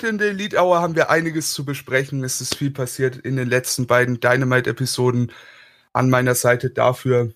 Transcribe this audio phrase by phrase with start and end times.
[0.00, 2.24] Heute in der Elite Hour haben wir einiges zu besprechen.
[2.24, 5.30] Es ist viel passiert in den letzten beiden Dynamite-Episoden.
[5.92, 7.34] An meiner Seite dafür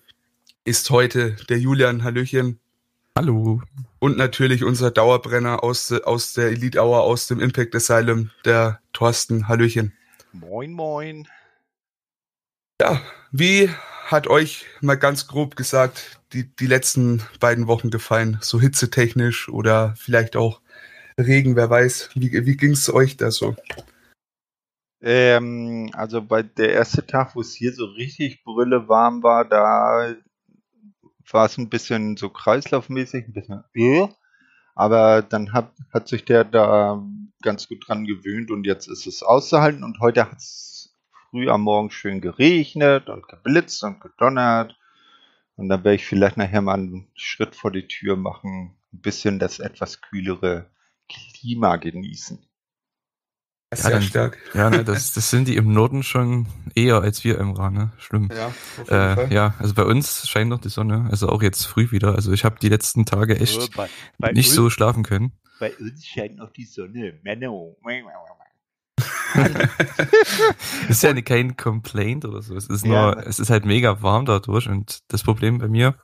[0.63, 2.59] ist heute der Julian Hallöchen.
[3.15, 3.61] Hallo.
[3.99, 9.47] Und natürlich unser Dauerbrenner aus, aus der Elite Hour, aus dem Impact Asylum, der Thorsten
[9.47, 9.93] Hallöchen.
[10.31, 11.27] Moin, moin.
[12.81, 12.99] Ja,
[13.31, 13.69] wie
[14.07, 18.39] hat euch mal ganz grob gesagt die, die letzten beiden Wochen gefallen?
[18.41, 20.61] So hitzetechnisch oder vielleicht auch
[21.19, 22.09] Regen, wer weiß.
[22.15, 23.55] Wie, wie ging es euch da so?
[25.01, 30.15] Ähm, also bei der erste Tag, wo es hier so richtig brille warm war, da
[31.31, 34.07] war es ein bisschen so kreislaufmäßig, ein bisschen äh,
[34.75, 37.01] aber dann hat, hat sich der da
[37.41, 40.95] ganz gut dran gewöhnt und jetzt ist es auszuhalten und heute hat es
[41.29, 44.75] früh am Morgen schön geregnet und geblitzt und gedonnert
[45.55, 49.39] und dann werde ich vielleicht nachher mal einen Schritt vor die Tür machen, ein bisschen
[49.39, 50.69] das etwas kühlere
[51.09, 52.39] Klima genießen.
[53.71, 54.37] Ja, Sehr dann, stark.
[54.53, 57.91] Ja, ne, das, das sind die im Norden schon eher als wir im Rhein, ne?
[57.97, 58.29] Schlimm.
[58.31, 58.53] Ja,
[58.89, 62.15] äh, ja, also bei uns scheint noch die Sonne, also auch jetzt früh wieder.
[62.15, 65.33] Also ich habe die letzten Tage echt oh, bei, bei nicht uns, so schlafen können.
[65.59, 67.19] Bei uns scheint noch die Sonne.
[67.23, 67.77] Menno.
[70.89, 72.55] ist ja kein Complaint oder so.
[72.55, 73.13] Es ist nur, ja.
[73.21, 75.95] es ist halt mega warm dadurch und das Problem bei mir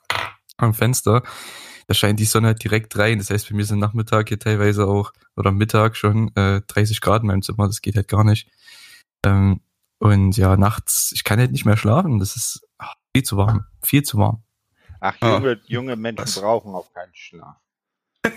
[0.57, 1.23] am Fenster
[1.91, 3.17] da scheint die Sonne halt direkt rein.
[3.17, 7.21] Das heißt, bei mir sind Nachmittag hier teilweise auch, oder Mittag schon, äh, 30 Grad
[7.21, 8.49] in meinem Zimmer, das geht halt gar nicht.
[9.25, 9.59] Ähm,
[9.99, 12.17] und ja, nachts, ich kann halt nicht mehr schlafen.
[12.17, 13.65] Das ist ach, viel zu warm.
[13.83, 14.41] Viel zu warm.
[15.01, 16.39] Ach, junge, ah, junge Menschen was?
[16.39, 17.57] brauchen auch keinen Schlaf.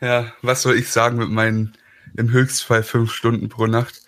[0.00, 1.76] ja, was soll ich sagen mit meinen
[2.16, 4.00] im Höchstfall fünf Stunden pro Nacht?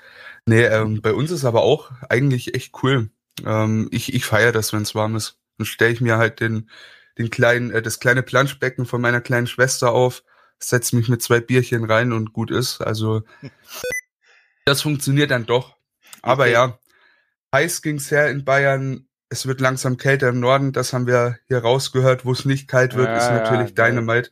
[0.46, 3.10] Nee, ähm, bei uns ist aber auch eigentlich echt cool.
[3.44, 5.38] Ähm, ich ich feiere das, wenn es warm ist.
[5.58, 6.70] Dann stelle ich mir halt den
[7.18, 10.22] den kleinen, äh, das kleine Planschbecken von meiner kleinen Schwester auf,
[10.58, 12.80] setze mich mit zwei Bierchen rein und gut ist.
[12.80, 13.22] Also
[14.64, 15.76] das funktioniert dann doch.
[16.22, 16.52] Aber okay.
[16.52, 16.78] ja,
[17.54, 19.08] heiß ging's her in Bayern.
[19.30, 20.72] Es wird langsam kälter im Norden.
[20.72, 22.24] Das haben wir hier rausgehört.
[22.24, 24.30] Wo es nicht kalt wird, ja, ist natürlich ja, Dynamite.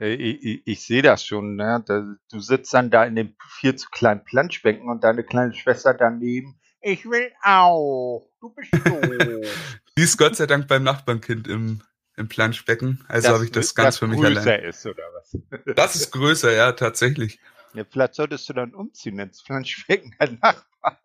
[0.00, 1.56] Äh, ich, ich, ich sehe das schon.
[1.56, 1.84] Ne?
[2.30, 6.58] Du sitzt dann da in dem viel zu kleinen Planschbecken und deine kleine Schwester daneben.
[6.80, 8.28] Ich will auch.
[8.40, 9.80] Du bist doof.
[9.96, 11.82] Die ist Gott sei Dank beim Nachbarnkind im
[12.16, 13.04] im Planschbecken.
[13.08, 14.64] Also habe ich das ganz das für mich größer allein.
[14.64, 15.38] ist, oder was?
[15.74, 17.40] Das ist größer, ja, tatsächlich.
[17.74, 20.96] Ja, vielleicht solltest du dann umziehen ins Planschbecken ein Nachbarn.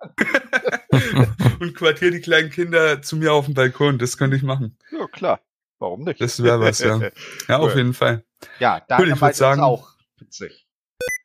[1.60, 3.98] Und quartier die kleinen Kinder zu mir auf dem Balkon.
[3.98, 4.78] Das könnte ich machen.
[4.92, 5.42] Ja, klar.
[5.80, 6.22] Warum nicht?
[6.22, 7.00] Das wäre was, ja.
[7.48, 8.24] Ja, auf jeden Fall.
[8.60, 10.68] Ja, Dynamite cool, ich würde sagen, ist auch witzig.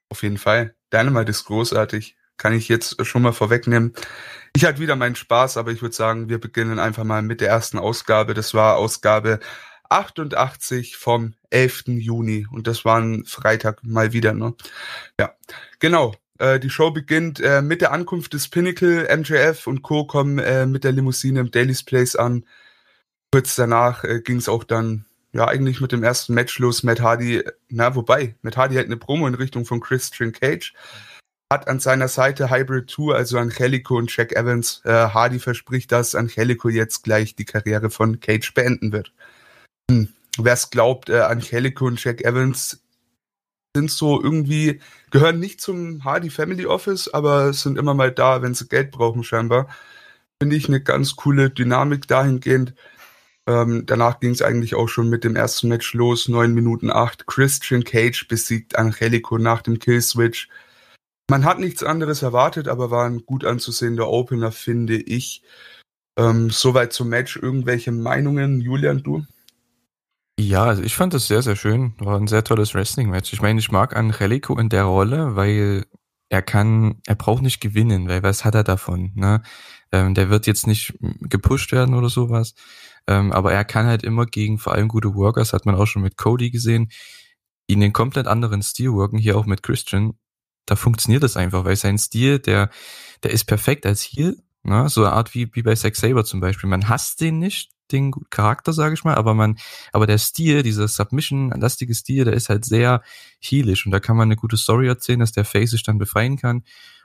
[0.09, 0.75] Auf jeden Fall.
[0.93, 2.17] Dynamite ist großartig.
[2.37, 3.93] Kann ich jetzt schon mal vorwegnehmen.
[4.57, 7.49] Ich hatte wieder meinen Spaß, aber ich würde sagen, wir beginnen einfach mal mit der
[7.49, 8.35] ersten Ausgabe.
[8.35, 9.41] Das war Ausgabe
[9.89, 11.85] 88 vom 11.
[11.87, 14.55] Juni und das war ein Freitag mal wieder, ne?
[15.19, 15.35] Ja,
[15.79, 16.15] genau.
[16.39, 20.07] Äh, die Show beginnt äh, mit der Ankunft des Pinnacle, MJF und Co.
[20.07, 22.45] kommen äh, mit der Limousine im Daily's Place an.
[23.33, 26.83] Kurz danach äh, ging es auch dann, ja, eigentlich mit dem ersten Match los.
[26.83, 30.75] Matt Hardy, na, wobei, Matt Hardy hat eine Promo in Richtung von Christian Cage.
[31.53, 34.83] Hat an seiner Seite Hybrid 2, also Angelico und Jack Evans.
[34.85, 39.13] Äh, Hardy verspricht, dass Angelico jetzt gleich die Karriere von Cage beenden wird.
[39.91, 40.09] Hm.
[40.39, 42.81] Wer es glaubt, äh, Angelico und Jack Evans
[43.77, 48.55] sind so irgendwie, gehören nicht zum Hardy Family Office, aber sind immer mal da, wenn
[48.55, 49.69] sie Geld brauchen, scheinbar.
[50.41, 52.75] Finde ich eine ganz coole Dynamik dahingehend.
[53.47, 57.27] Ähm, danach ging es eigentlich auch schon mit dem ersten Match los, 9 Minuten 8.
[57.27, 60.49] Christian Cage besiegt Angelico nach dem Killswitch.
[61.31, 65.43] Man hat nichts anderes erwartet, aber war ein gut anzusehender Opener, finde ich.
[66.19, 67.37] Ähm, soweit zum Match.
[67.37, 69.25] Irgendwelche Meinungen, Julian, du?
[70.39, 71.95] Ja, also ich fand das sehr, sehr schön.
[71.99, 73.33] War ein sehr tolles Wrestling-Match.
[73.33, 75.87] Ich meine, ich mag Angelico in der Rolle, weil
[76.29, 79.13] er kann, er braucht nicht gewinnen, weil was hat er davon?
[79.15, 79.43] Ne?
[79.93, 82.55] Ähm, der wird jetzt nicht gepusht werden oder sowas.
[83.07, 86.03] Ähm, aber er kann halt immer gegen vor allem gute Workers, hat man auch schon
[86.03, 86.91] mit Cody gesehen,
[87.67, 90.19] in den komplett anderen Stil worken, hier auch mit Christian.
[90.67, 92.71] Da funktioniert das einfach, weil sein Stil, der,
[93.23, 94.89] der ist perfekt als Heel, ne?
[94.89, 96.69] so eine Art wie, wie bei Zack Saber zum Beispiel.
[96.69, 99.59] Man hasst den nicht, den Charakter, sage ich mal, aber man,
[99.93, 103.03] aber der Stil, dieser Submission-lastige Stil, der ist halt sehr
[103.41, 106.37] heelisch und da kann man eine gute Story erzählen, dass der Face sich dann befreien
[106.37, 106.63] kann.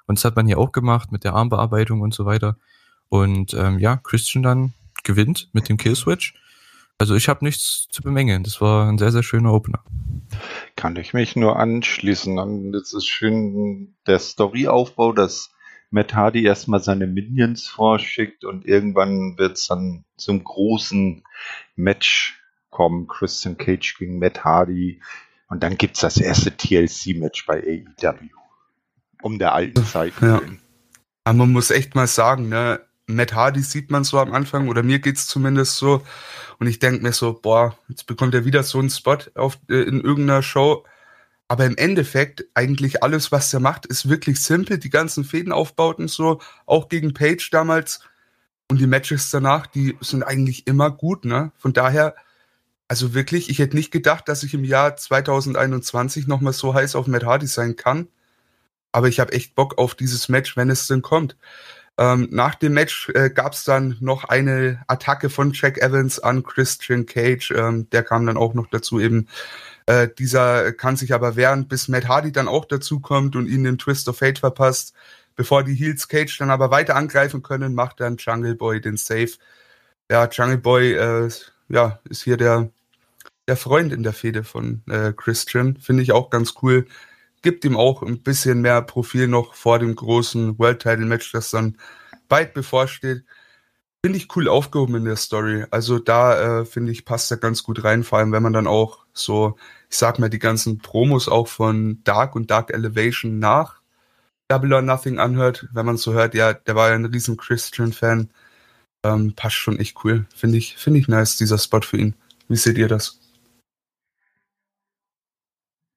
[0.08, 2.58] Und das hat man hier auch gemacht mit der Armbearbeitung und so weiter.
[3.10, 4.74] Und ähm, ja, Christian dann
[5.04, 6.34] gewinnt mit dem Killswitch.
[6.98, 8.44] Also ich habe nichts zu bemängeln.
[8.44, 9.84] Das war ein sehr, sehr schöner Opener.
[10.76, 12.74] Kann ich mich nur anschließen.
[12.76, 15.52] Es ist schön der Storyaufbau, dass
[15.92, 21.24] Matt Hardy erstmal seine Minions vorschickt und irgendwann wird es dann zum großen
[21.76, 22.40] Match
[22.70, 23.08] kommen.
[23.08, 25.02] Christian Cage gegen Matt Hardy.
[25.48, 28.30] Und dann gibt's das erste TLC-Match bei AEW.
[29.22, 30.42] Um der alten Zeit ja.
[31.24, 34.84] Aber man muss echt mal sagen, ne, Matt Hardy sieht man so am Anfang, oder
[34.84, 36.04] mir geht's zumindest so.
[36.60, 39.82] Und ich denke mir so, boah, jetzt bekommt er wieder so einen Spot auf, äh,
[39.82, 40.86] in irgendeiner Show.
[41.50, 44.78] Aber im Endeffekt, eigentlich alles, was er macht, ist wirklich simpel.
[44.78, 48.02] Die ganzen Fädenaufbauten so, auch gegen Page damals.
[48.70, 51.52] Und die Matches danach, die sind eigentlich immer gut, ne?
[51.58, 52.14] Von daher,
[52.88, 57.08] also wirklich, ich hätte nicht gedacht, dass ich im Jahr 2021 nochmal so heiß auf
[57.08, 58.08] Matt Hardy sein kann.
[58.92, 61.36] Aber ich habe echt Bock auf dieses Match, wenn es denn kommt.
[61.98, 66.44] Ähm, nach dem Match äh, gab es dann noch eine Attacke von Jack Evans an
[66.44, 67.52] Christian Cage.
[67.52, 69.28] Ähm, der kam dann auch noch dazu eben.
[69.90, 73.64] Äh, dieser kann sich aber wehren, bis Matt Hardy dann auch dazu kommt und ihn
[73.64, 74.94] den Twist of Fate verpasst.
[75.36, 79.32] Bevor die Heels Cage dann aber weiter angreifen können, macht dann Jungle Boy den Save.
[80.12, 81.30] Ja, Jungle Boy äh,
[81.70, 82.70] ja, ist hier der,
[83.48, 85.78] der Freund in der Fehde von äh, Christian.
[85.78, 86.86] Finde ich auch ganz cool
[87.42, 91.52] gibt ihm auch ein bisschen mehr Profil noch vor dem großen World Title Match, das
[91.52, 91.78] dann
[92.28, 93.24] bald bevorsteht.
[94.04, 95.66] Finde ich cool aufgehoben in der Story.
[95.72, 98.68] Also da äh, finde ich passt er ganz gut rein, vor allem wenn man dann
[98.68, 99.58] auch so,
[99.90, 103.80] ich sag mal, die ganzen Promos auch von Dark und Dark Elevation nach
[104.50, 108.32] Double or Nothing anhört, wenn man so hört, ja, der war ja ein riesen Christian-Fan.
[109.04, 110.26] Ähm, passt schon echt cool.
[110.36, 112.16] Finde ich, finde ich nice, dieser Spot für ihn.
[112.48, 113.20] Wie seht ihr das?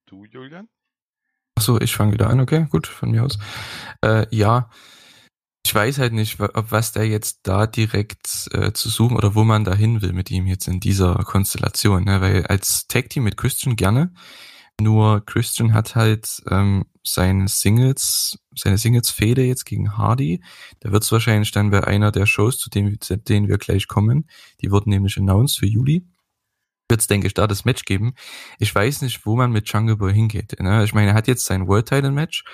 [0.06, 0.68] Du, Julian?
[1.56, 3.38] Achso, ich fange wieder an, okay, gut, von mir aus.
[4.04, 4.68] Äh, ja,
[5.64, 9.44] ich weiß halt nicht, ob was der jetzt da direkt äh, zu suchen oder wo
[9.44, 12.20] man da hin will mit ihm jetzt in dieser Konstellation, ne?
[12.20, 14.12] weil als Tag Team mit Christian gerne,
[14.80, 20.42] nur Christian hat halt ähm, seine Singles, seine Singles-Fehde jetzt gegen Hardy.
[20.80, 23.86] Da wird es wahrscheinlich dann bei einer der Shows, zu denen, zu denen wir gleich
[23.86, 24.28] kommen,
[24.60, 26.06] die wurden nämlich announced für Juli
[26.92, 28.14] wird es, denke ich, da das Match geben.
[28.58, 30.60] Ich weiß nicht, wo man mit Jungle Boy hingeht.
[30.60, 30.84] Ne?
[30.84, 32.44] Ich meine, er hat jetzt sein World Title Match.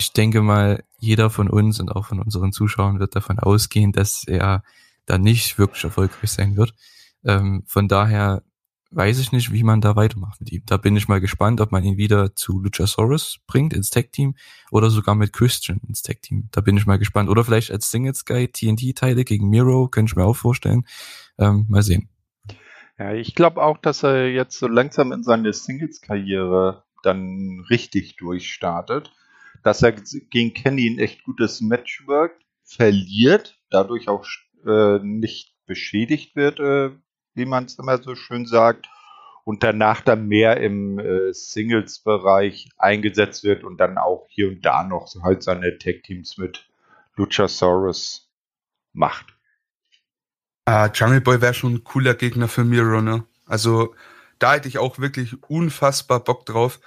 [0.00, 4.24] Ich denke mal, jeder von uns und auch von unseren Zuschauern wird davon ausgehen, dass
[4.26, 4.62] er
[5.06, 6.74] da nicht wirklich erfolgreich sein wird.
[7.24, 8.42] Ähm, von daher
[8.90, 10.62] weiß ich nicht, wie man da weitermacht mit ihm.
[10.66, 14.34] Da bin ich mal gespannt, ob man ihn wieder zu Luchasaurus bringt ins Tag Team
[14.70, 16.48] oder sogar mit Christian ins Tag Team.
[16.52, 17.28] Da bin ich mal gespannt.
[17.28, 20.86] Oder vielleicht als Singles Guy TNT-Teile gegen Miro, könnte ich mir auch vorstellen.
[21.38, 22.08] Ähm, mal sehen.
[22.98, 29.12] Ja, ich glaube auch, dass er jetzt so langsam in seine Singles-Karriere dann richtig durchstartet.
[29.62, 34.26] Dass er gegen Kenny ein echt gutes Match wirkt, verliert, dadurch auch
[34.66, 36.90] äh, nicht beschädigt wird, äh,
[37.34, 38.88] wie man es immer so schön sagt.
[39.44, 44.84] Und danach dann mehr im äh, Singles-Bereich eingesetzt wird und dann auch hier und da
[44.84, 46.68] noch halt seine Tag-Teams mit
[47.16, 48.30] Luchasaurus
[48.92, 49.26] macht.
[50.66, 53.24] Ah, Jungle Boy wäre schon ein cooler Gegner für Miro, ne?
[53.46, 53.94] Also
[54.38, 56.78] da hätte ich auch wirklich unfassbar Bock drauf.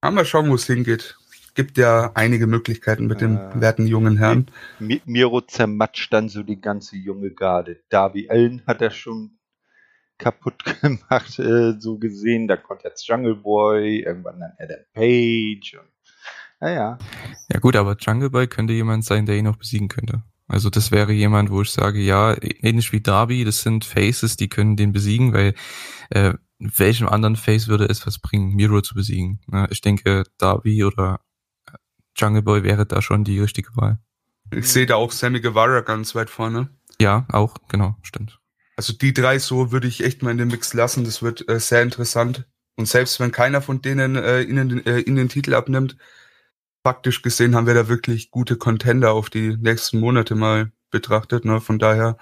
[0.00, 1.18] Aber mal schauen, wo es hingeht.
[1.54, 4.46] Gibt ja einige Möglichkeiten mit dem äh, werten jungen Herrn.
[4.78, 7.80] Miro zermatscht dann so die ganze junge Garde.
[7.90, 9.38] Darby Allen hat er schon
[10.18, 12.48] kaputt gemacht, äh, so gesehen.
[12.48, 15.78] Da kommt jetzt Jungle Boy, irgendwann dann Adam Page.
[15.78, 15.90] Und,
[16.60, 16.98] naja.
[17.52, 20.22] Ja gut, aber Jungle Boy könnte jemand sein, der ihn auch besiegen könnte.
[20.48, 24.48] Also das wäre jemand, wo ich sage, ja, ähnlich wie Darby, das sind Faces, die
[24.48, 25.54] können den besiegen, weil
[26.10, 29.40] äh, welchem anderen Face würde es was bringen, Miro zu besiegen?
[29.46, 29.66] Ne?
[29.70, 31.20] Ich denke, Darby oder
[32.16, 33.98] Jungle Boy wäre da schon die richtige Wahl.
[34.50, 36.68] Ich sehe da auch Sammy Guevara ganz weit vorne.
[37.00, 38.38] Ja, auch, genau, stimmt.
[38.76, 41.04] Also die drei so würde ich echt mal in den Mix lassen.
[41.04, 42.46] Das wird äh, sehr interessant.
[42.76, 45.96] Und selbst wenn keiner von denen äh, ihnen, äh, ihnen den Titel abnimmt,
[46.82, 51.44] faktisch gesehen haben wir da wirklich gute Contender auf die nächsten Monate mal betrachtet.
[51.44, 51.60] Ne?
[51.60, 52.16] Von daher,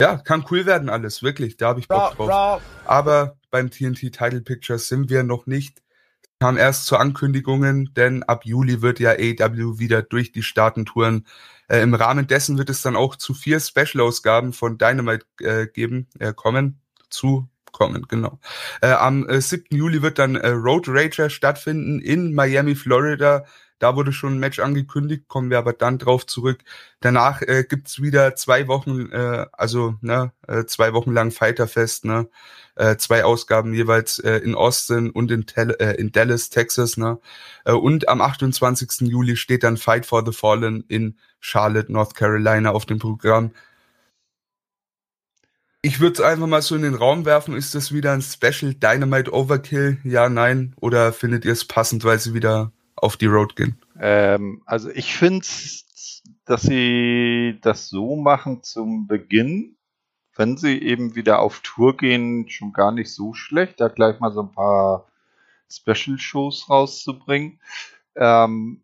[0.00, 1.56] ja, kann cool werden alles, wirklich.
[1.56, 2.62] Da habe ich Bock drauf.
[2.84, 5.82] Aber beim TNT Title Pictures sind wir noch nicht.
[6.40, 11.26] Kam erst zu Ankündigungen, denn ab Juli wird ja AW wieder durch die Staatentouren.
[11.66, 16.06] Äh, Im Rahmen dessen wird es dann auch zu vier Special-Ausgaben von Dynamite äh, geben,
[16.20, 16.80] äh, kommen,
[17.10, 18.38] zu kommen, genau.
[18.82, 19.76] Äh, am äh, 7.
[19.76, 23.44] Juli wird dann äh, Road Rager stattfinden in Miami, Florida.
[23.80, 26.64] Da wurde schon ein Match angekündigt, kommen wir aber dann drauf zurück.
[27.00, 32.28] Danach äh, gibt's wieder zwei Wochen, äh, also ne, äh, zwei Wochen lang Fighterfest, ne,
[32.78, 37.18] äh, zwei Ausgaben jeweils äh, in Austin und in, Tel äh, in Dallas, Texas, ne.
[37.64, 39.08] Äh, und am 28.
[39.08, 43.50] Juli steht dann Fight for the Fallen in Charlotte, North Carolina auf dem Programm.
[45.82, 47.54] Ich würde es einfach mal so in den Raum werfen.
[47.54, 49.98] Ist das wieder ein Special Dynamite Overkill?
[50.02, 50.74] Ja, nein?
[50.80, 53.76] Oder findet ihr es passend, weil sie wieder auf die Road gehen?
[54.00, 55.46] Ähm, also ich finde,
[56.44, 59.77] dass sie das so machen zum Beginn,
[60.38, 63.80] wenn sie eben wieder auf Tour gehen, schon gar nicht so schlecht.
[63.80, 65.08] Da gleich mal so ein paar
[65.68, 67.60] Special-Shows rauszubringen.
[68.16, 68.82] Ähm,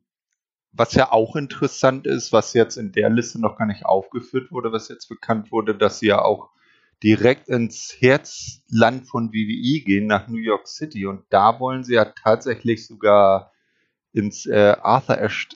[0.72, 4.72] was ja auch interessant ist, was jetzt in der Liste noch gar nicht aufgeführt wurde,
[4.72, 6.50] was jetzt bekannt wurde, dass sie ja auch
[7.02, 11.06] direkt ins Herzland von WWE gehen, nach New York City.
[11.06, 13.52] Und da wollen sie ja tatsächlich sogar
[14.12, 15.48] ins äh, Arthur Ashe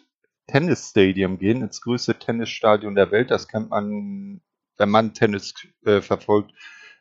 [0.46, 3.30] Tennis Stadium gehen, ins größte Tennisstadion der Welt.
[3.30, 4.40] Das kennt man,
[4.78, 5.54] wenn man Tennis
[5.84, 6.52] äh, verfolgt,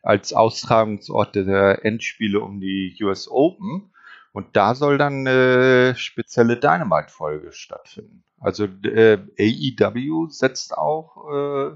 [0.04, 3.92] als Austragungsort der Endspiele um die US Open.
[4.32, 8.24] Und da soll dann eine spezielle Dynamite-Folge stattfinden.
[8.40, 11.72] Also äh, AEW setzt auch, äh,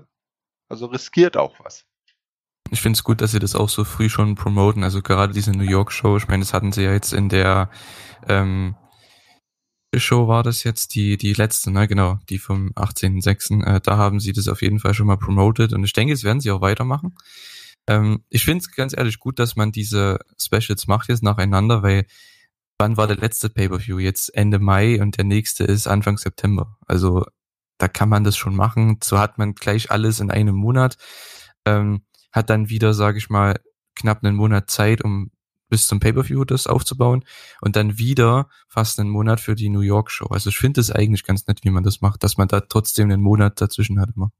[0.70, 1.86] also riskiert auch was.
[2.70, 4.84] Ich finde es gut, dass sie das auch so früh schon promoten.
[4.84, 7.70] Also gerade diese New York Show, ich meine, das hatten sie ja jetzt in der
[8.28, 8.76] ähm,
[10.00, 13.64] Show war das jetzt, die, die letzte, ne, genau, die vom 18.06.
[13.66, 16.24] Äh, da haben sie das auf jeden Fall schon mal promoted und ich denke, das
[16.24, 17.16] werden sie auch weitermachen.
[17.88, 22.06] Ähm, ich finde es ganz ehrlich gut, dass man diese Specials macht jetzt nacheinander, weil
[22.78, 24.00] wann war der letzte Pay-Per-View?
[24.00, 26.78] Jetzt Ende Mai und der nächste ist Anfang September.
[26.88, 27.26] Also
[27.78, 29.00] da kann man das schon machen.
[29.04, 30.98] So hat man gleich alles in einem Monat.
[31.66, 33.60] Ähm, hat dann wieder, sage ich mal,
[33.96, 35.32] knapp einen Monat Zeit, um
[35.72, 37.24] bis zum Pay-Per-View das aufzubauen
[37.62, 40.28] und dann wieder fast einen Monat für die New York Show.
[40.28, 43.10] Also ich finde es eigentlich ganz nett, wie man das macht, dass man da trotzdem
[43.10, 44.32] einen Monat dazwischen hat immer.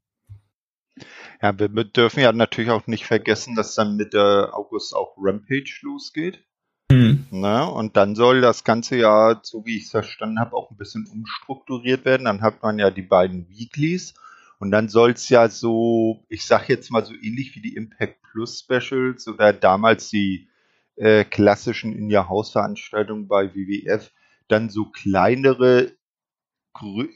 [1.40, 6.44] Ja, wir dürfen ja natürlich auch nicht vergessen, dass dann Mitte August auch Rampage losgeht.
[6.90, 7.26] Mhm.
[7.30, 7.66] Ne?
[7.66, 11.06] Und dann soll das ganze ja, so wie ich es verstanden habe, auch ein bisschen
[11.06, 12.26] umstrukturiert werden.
[12.26, 14.12] Dann hat man ja die beiden Weeklies
[14.58, 18.20] und dann soll es ja so, ich sag jetzt mal so ähnlich wie die Impact
[18.30, 20.48] Plus Specials oder damals die
[20.96, 24.10] äh, klassischen in ihr Hausveranstaltungen bei WWF,
[24.48, 25.92] dann so kleinere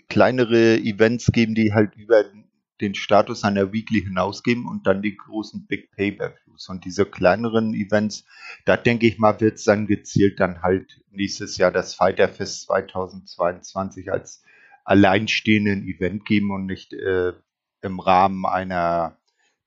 [0.08, 2.24] kleinere Events geben, die halt über
[2.80, 6.68] den Status einer Weekly hinausgeben und dann die großen Big Pay-Per-Views.
[6.68, 8.24] Und diese kleineren Events,
[8.64, 14.12] da denke ich mal, wird es dann gezielt dann halt nächstes Jahr das Fighterfest 2022
[14.12, 14.42] als
[14.84, 17.32] alleinstehenden Event geben und nicht äh,
[17.82, 19.16] im Rahmen einer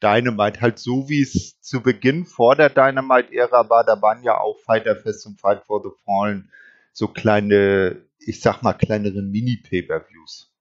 [0.01, 0.61] Dynamite.
[0.61, 5.25] Halt so wie es zu Beginn vor der Dynamite-Ära war, da waren ja auch Fighterfest
[5.25, 6.49] und Fight for the Fallen
[6.93, 10.51] so kleine, ich sag mal, kleinere Mini-Pay-Per-Views.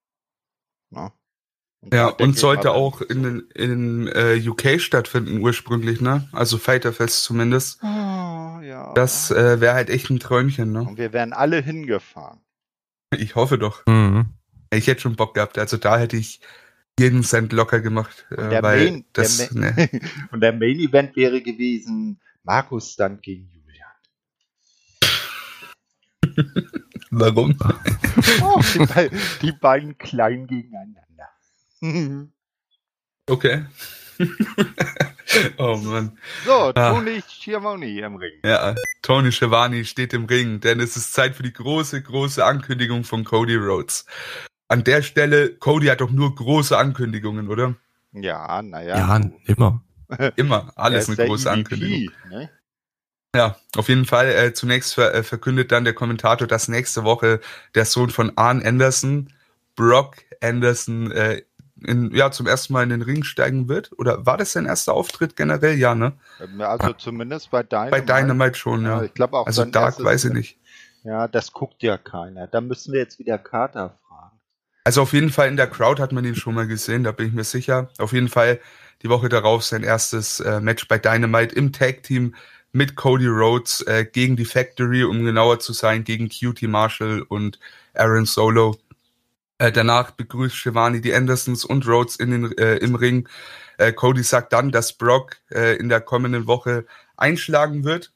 [0.91, 1.13] Ja.
[1.81, 6.29] Und ja, und sollte auch in, in äh, UK stattfinden ursprünglich, ne?
[6.33, 7.81] Also Fighterfest zumindest.
[7.83, 8.93] Oh, ja.
[8.95, 10.81] Das äh, wäre halt echt ein Träumchen, ne?
[10.81, 12.41] Und wir wären alle hingefahren.
[13.17, 13.87] Ich hoffe doch.
[13.87, 14.35] Mhm.
[14.73, 15.57] Ich hätte schon Bock gehabt.
[15.57, 16.41] Also da hätte ich
[16.99, 18.27] jeden Cent locker gemacht.
[18.31, 19.91] Und der, weil Main, das, der ne.
[20.33, 23.91] und der Main Event wäre gewesen Markus dann gegen Julian.
[27.11, 27.57] Warum?
[28.43, 29.11] Oh, die, be
[29.43, 31.29] die beiden klein gegeneinander.
[33.31, 33.67] okay.
[35.59, 36.19] oh Mann.
[36.45, 36.91] So, ah.
[36.91, 38.41] Tony Schiavone im Ring.
[38.45, 43.05] Ja, Tony Schiavone steht im Ring, denn es ist Zeit für die große, große Ankündigung
[43.05, 44.07] von Cody Rhodes.
[44.69, 47.75] An der Stelle, Cody hat doch nur große Ankündigungen, oder?
[48.13, 48.99] Ja, naja.
[48.99, 49.83] Ja, immer.
[50.37, 50.73] immer.
[50.77, 52.15] Alles eine große EVP, Ankündigung.
[52.31, 52.51] Ne?
[53.35, 54.29] Ja, auf jeden Fall.
[54.29, 57.41] Äh, zunächst ver äh, verkündet dann der Kommentator, dass nächste Woche
[57.75, 59.33] der Sohn von Arn Anderson,
[59.75, 61.43] Brock Anderson, äh,
[61.85, 63.93] in, ja, zum ersten Mal in den Ring steigen wird?
[63.99, 65.77] Oder war das sein erster Auftritt generell?
[65.79, 66.15] Ja, ne?
[66.59, 67.91] Also zumindest bei Dynamite.
[67.91, 68.99] Bei Dynamite schon, ja.
[68.99, 69.47] ja ich glaube auch.
[69.47, 70.59] Also Dark weiß ich nicht.
[71.05, 72.47] Ja, das guckt ja keiner.
[72.47, 74.08] Da müssen wir jetzt wieder Carter fragen.
[74.89, 77.27] Also auf jeden Fall in der Crowd hat man ihn schon mal gesehen, da bin
[77.27, 77.91] ich mir sicher.
[77.99, 78.59] Auf jeden Fall
[79.03, 82.35] die Woche darauf sein erstes äh, Match bei Dynamite im Tag Team
[82.73, 87.61] mit Cody Rhodes äh, gegen die Factory, um genauer zu sein, gegen QT Marshall und
[87.93, 88.79] Aaron Solo.
[89.59, 93.29] Äh, danach begrüßt Shivani die Andersons und Rhodes in den, äh, im Ring.
[93.77, 98.11] Äh, Cody sagt dann, dass Brock äh, in der kommenden Woche einschlagen wird.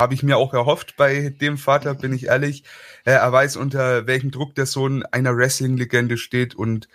[0.00, 2.64] Habe ich mir auch erhofft bei dem Vater, bin ich ehrlich.
[3.04, 6.88] Äh, er weiß, unter welchem Druck der Sohn einer Wrestling-Legende steht und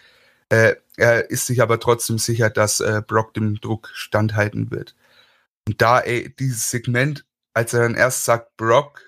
[0.50, 4.96] äh, er ist sich aber trotzdem sicher, dass äh, Brock dem Druck standhalten wird.
[5.68, 9.02] Und da, ey, dieses Segment, als er dann erst sagt Brock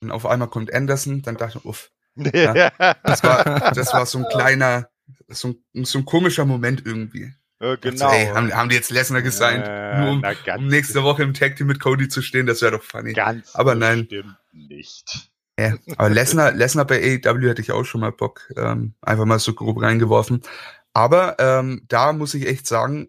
[0.00, 2.70] und auf einmal kommt Anderson, dann dachte ich, uff, ja,
[3.02, 4.88] das, war, das war so ein kleiner,
[5.28, 7.34] so ein, so ein komischer Moment irgendwie.
[7.62, 8.06] Ja, genau.
[8.06, 10.24] Also, ey, haben, haben die jetzt Lesnar gesigned, äh, nur um,
[10.56, 12.46] um, nächste Woche im Tag Team mit Cody zu stehen?
[12.46, 13.12] Das wäre doch funny.
[13.12, 14.08] Ganz aber nein.
[14.52, 15.30] nicht.
[15.58, 19.38] Ja, aber Lesnar, Lesnar bei AEW hätte ich auch schon mal Bock, ähm, einfach mal
[19.38, 20.42] so grob reingeworfen.
[20.92, 23.08] Aber ähm, da muss ich echt sagen,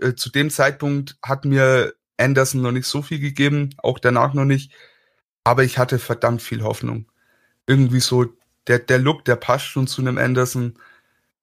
[0.00, 4.46] äh, zu dem Zeitpunkt hat mir Anderson noch nicht so viel gegeben, auch danach noch
[4.46, 4.72] nicht.
[5.44, 7.06] Aber ich hatte verdammt viel Hoffnung
[7.66, 8.26] irgendwie so,
[8.66, 10.78] der, der Look, der passt schon zu einem Anderson.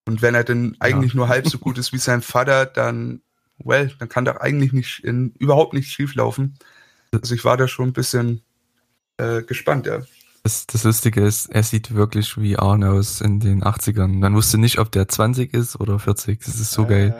[0.06, 1.18] Und wenn er denn eigentlich ja.
[1.18, 3.22] nur halb so gut ist wie sein Vater, dann,
[3.58, 6.58] well, dann kann doch eigentlich nicht, in, überhaupt nicht schief laufen.
[7.12, 8.42] Also ich war da schon ein bisschen,
[9.18, 10.02] äh, gespannt, ja.
[10.44, 14.08] Das, das Lustige ist, er sieht wirklich wie Arne aus in den 80ern.
[14.08, 16.40] Man wusste nicht, ob der 20 ist oder 40.
[16.40, 17.16] Das ist so äh, geil.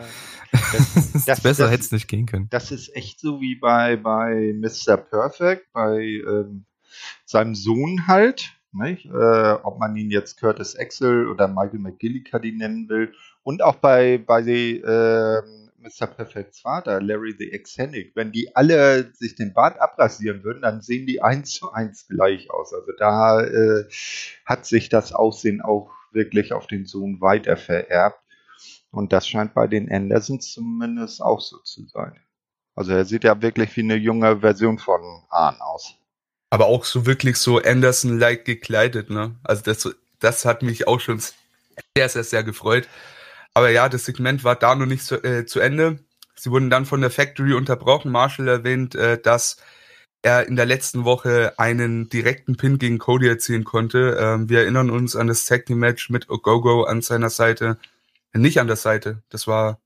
[0.52, 2.48] Das, das, Besser hätte es nicht gehen können.
[2.50, 4.98] Das ist echt so wie bei, bei Mr.
[4.98, 6.66] Perfect, bei ähm,
[7.24, 8.53] seinem Sohn halt.
[8.74, 9.06] Nicht?
[9.06, 13.12] Äh, ob man ihn jetzt Curtis Axel oder Michael McGillicuddy nennen will.
[13.44, 15.42] Und auch bei, bei äh,
[15.78, 16.06] Mr.
[16.06, 18.16] Perfects Vater, Larry the Exenic.
[18.16, 22.50] Wenn die alle sich den Bart abrasieren würden, dann sehen die eins zu eins gleich
[22.50, 22.72] aus.
[22.72, 23.84] Also da äh,
[24.44, 28.20] hat sich das Aussehen auch wirklich auf den Sohn weiter vererbt.
[28.90, 32.18] Und das scheint bei den Andersons zumindest auch so zu sein.
[32.74, 35.96] Also er sieht ja wirklich wie eine junge Version von Ahn aus.
[36.50, 39.34] Aber auch so wirklich so Anderson-like gekleidet, ne?
[39.42, 41.20] Also das, das hat mich auch schon
[41.96, 42.88] sehr, sehr, sehr gefreut.
[43.54, 46.00] Aber ja, das Segment war da noch nicht zu, äh, zu Ende.
[46.34, 48.10] Sie wurden dann von der Factory unterbrochen.
[48.10, 49.56] Marshall erwähnt, äh, dass
[50.22, 54.16] er in der letzten Woche einen direkten Pin gegen Cody erzielen konnte.
[54.18, 57.78] Ähm, wir erinnern uns an das Tag Team Match mit Ogogo an seiner Seite.
[58.32, 59.22] Nicht an der Seite.
[59.28, 59.78] Das war.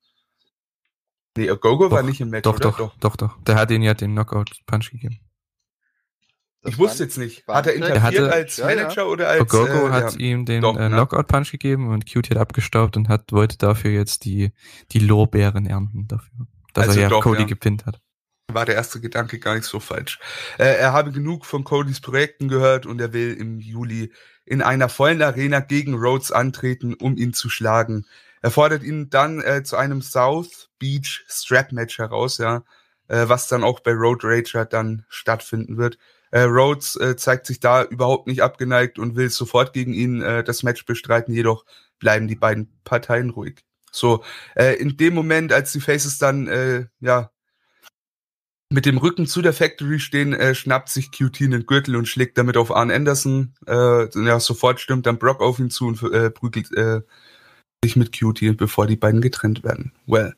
[1.37, 2.44] Nee, Ogogo war nicht im Match.
[2.44, 2.71] Doch, oder?
[2.71, 3.42] doch, doch, doch, doch.
[3.42, 5.21] Der hat ihn ja den Knockout-Punch gegeben.
[6.62, 7.47] Das ich wusste jetzt nicht.
[7.47, 9.05] Hat er interviert hatte, als ja, Manager ja.
[9.05, 9.40] oder als.
[9.42, 10.97] Ogogo äh, hat ja, ihm den doch, äh, ne?
[10.97, 14.51] Knockout-Punch gegeben und Cutie hat abgestaubt und hat, wollte dafür jetzt die,
[14.90, 16.47] die Lorbeeren ernten dafür.
[16.75, 18.01] Dass also er ja doch, Cody gepinnt hat.
[18.53, 20.18] War der erste Gedanke gar nicht so falsch.
[20.59, 24.12] Äh, er habe genug von Codys Projekten gehört und er will im Juli
[24.44, 28.07] in einer vollen Arena gegen Rhodes antreten, um ihn zu schlagen.
[28.40, 32.62] Er fordert ihn dann äh, zu einem South Beach Strap Match heraus, ja,
[33.09, 35.99] äh, was dann auch bei Road Rager dann stattfinden wird.
[36.31, 40.45] Äh, Rhodes äh, zeigt sich da überhaupt nicht abgeneigt und will sofort gegen ihn äh,
[40.45, 41.64] das Match bestreiten, jedoch
[41.99, 43.64] bleiben die beiden Parteien ruhig.
[43.91, 44.23] So,
[44.55, 47.31] äh, in dem Moment, als die Faces dann, äh, ja,
[48.71, 52.37] mit dem Rücken zu der Factory stehen, äh, schnappt sich QT einen Gürtel und schlägt
[52.37, 53.55] damit auf Arn Anderson.
[53.67, 57.01] Äh, ja, sofort stimmt dann Brock auf ihn zu und äh, prügelt äh,
[57.83, 59.93] sich mit QT, bevor die beiden getrennt werden.
[60.07, 60.35] Well.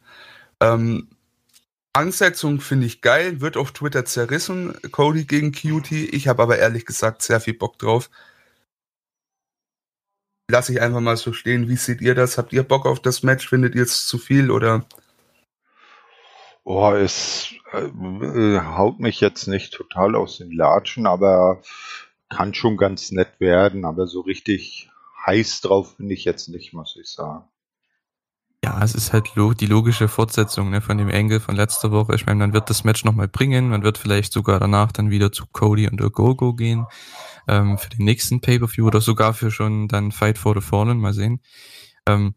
[0.61, 1.09] Ähm,
[1.93, 6.09] Ansetzung finde ich geil, wird auf Twitter zerrissen, Cody gegen Cutie.
[6.11, 8.11] Ich habe aber ehrlich gesagt sehr viel Bock drauf.
[10.51, 11.69] Lass ich einfach mal so stehen.
[11.69, 12.39] Wie seht ihr das?
[12.39, 13.49] Habt ihr Bock auf das Match?
[13.49, 14.85] Findet ihr es zu viel oder?
[16.65, 21.63] Oh, es äh, haut mich jetzt nicht total aus den Latschen, aber
[22.29, 23.85] kann schon ganz nett werden.
[23.85, 24.91] Aber so richtig
[25.27, 27.50] heiß drauf bin ich jetzt nicht, muss ich sagen.
[28.63, 32.15] Ja, es ist halt lo die logische Fortsetzung ne, von dem Engel von letzter Woche.
[32.15, 35.33] Ich meine, man wird das Match nochmal bringen, man wird vielleicht sogar danach dann wieder
[35.33, 36.85] zu Cody und Ogogo gehen
[37.49, 41.15] ähm, für den nächsten Pay-Per-View oder sogar für schon dann Fight for the Fallen, mal
[41.15, 41.41] sehen.
[42.07, 42.35] Ähm,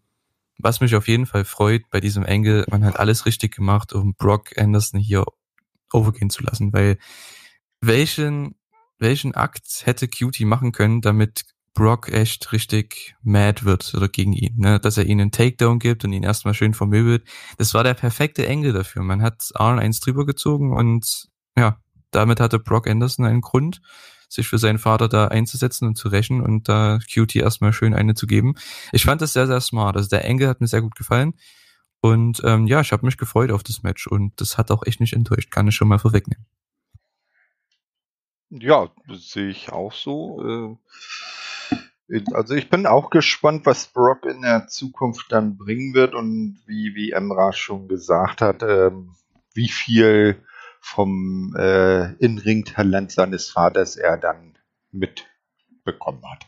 [0.57, 4.15] was mich auf jeden Fall freut bei diesem Engel, man hat alles richtig gemacht, um
[4.15, 5.25] Brock Anderson hier
[5.91, 6.97] overgehen zu lassen, weil
[7.81, 8.55] welchen,
[8.97, 14.57] welchen Akt hätte Cutie machen können, damit Brock echt richtig mad wird oder gegen ihn,
[14.57, 14.79] ne?
[14.79, 17.23] dass er ihnen einen Takedown gibt und ihn erstmal schön vermöbelt.
[17.57, 19.01] Das war der perfekte Engel dafür.
[19.01, 21.79] Man hat Arn eins drüber gezogen und ja,
[22.11, 23.81] damit hatte Brock Anderson einen Grund,
[24.29, 28.13] sich für seinen Vater da einzusetzen und zu rächen und da Cutie erstmal schön eine
[28.13, 28.55] zu geben.
[28.91, 29.95] Ich fand das sehr, sehr smart.
[29.95, 31.33] Also der Engel hat mir sehr gut gefallen.
[32.01, 34.99] Und ähm, ja, ich habe mich gefreut auf das Match und das hat auch echt
[34.99, 36.45] nicht enttäuscht, kann ich schon mal vorwegnehmen.
[38.49, 40.43] Ja, sehe ich auch so.
[40.43, 40.77] Äh,
[42.33, 46.95] also ich bin auch gespannt, was Brock in der Zukunft dann bringen wird und wie,
[46.95, 49.15] wie Emra schon gesagt hat, ähm,
[49.53, 50.37] wie viel
[50.81, 54.57] vom äh, In-Ring-Talent seines Vaters er dann
[54.91, 56.45] mitbekommen hat.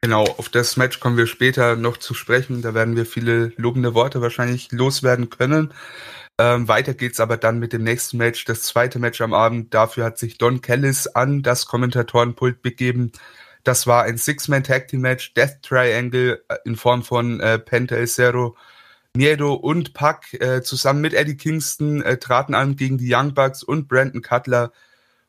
[0.00, 2.62] Genau, auf das Match kommen wir später noch zu sprechen.
[2.62, 5.74] Da werden wir viele lobende Worte wahrscheinlich loswerden können.
[6.38, 9.74] Ähm, weiter geht's aber dann mit dem nächsten Match, das zweite Match am Abend.
[9.74, 13.10] Dafür hat sich Don Callis an das Kommentatorenpult begeben.
[13.68, 17.96] Das war ein Six-Man Tag Team Match, Death Triangle äh, in Form von äh, Penta
[17.96, 18.56] El Cerro,
[19.14, 23.62] Miedo und Pac äh, zusammen mit Eddie Kingston äh, traten an gegen die Young Bucks
[23.62, 24.72] und Brandon Cutler.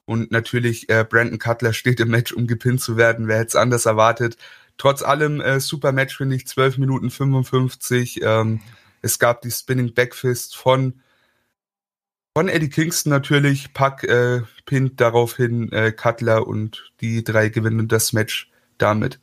[0.06, 3.28] Und natürlich, äh, Brandon Cutler steht im Match, um gepinnt zu werden.
[3.28, 4.38] Wer hätte es anders erwartet?
[4.78, 8.22] Trotz allem äh, super Match, finde ich, 12 Minuten 55.
[8.24, 8.62] Ähm,
[9.02, 11.02] es gab die Spinning Backfist von
[12.40, 13.74] von Eddie Kingston natürlich.
[13.74, 19.20] Pack äh, pinnt daraufhin äh, Cutler und die drei gewinnen das Match damit.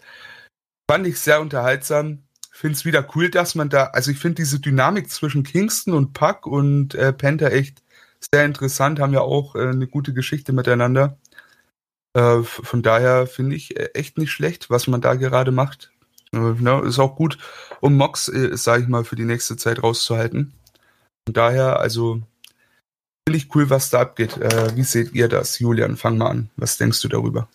[0.87, 2.25] Fand ich sehr unterhaltsam.
[2.53, 6.13] Finde es wieder cool, dass man da, also ich finde diese Dynamik zwischen Kingston und
[6.13, 7.83] Pack und äh, Panther echt
[8.31, 11.17] sehr interessant, haben ja auch äh, eine gute Geschichte miteinander.
[12.13, 15.91] Äh, von daher finde ich äh, echt nicht schlecht, was man da gerade macht.
[16.35, 17.39] Äh, ne, ist auch gut,
[17.81, 20.53] um Mox, äh, sage ich mal, für die nächste Zeit rauszuhalten.
[21.27, 22.21] Von daher, also
[23.27, 24.37] Finde ich cool, was da abgeht.
[24.37, 25.59] Äh, wie seht ihr das?
[25.59, 26.51] Julian, fang mal an.
[26.57, 27.49] Was denkst du darüber?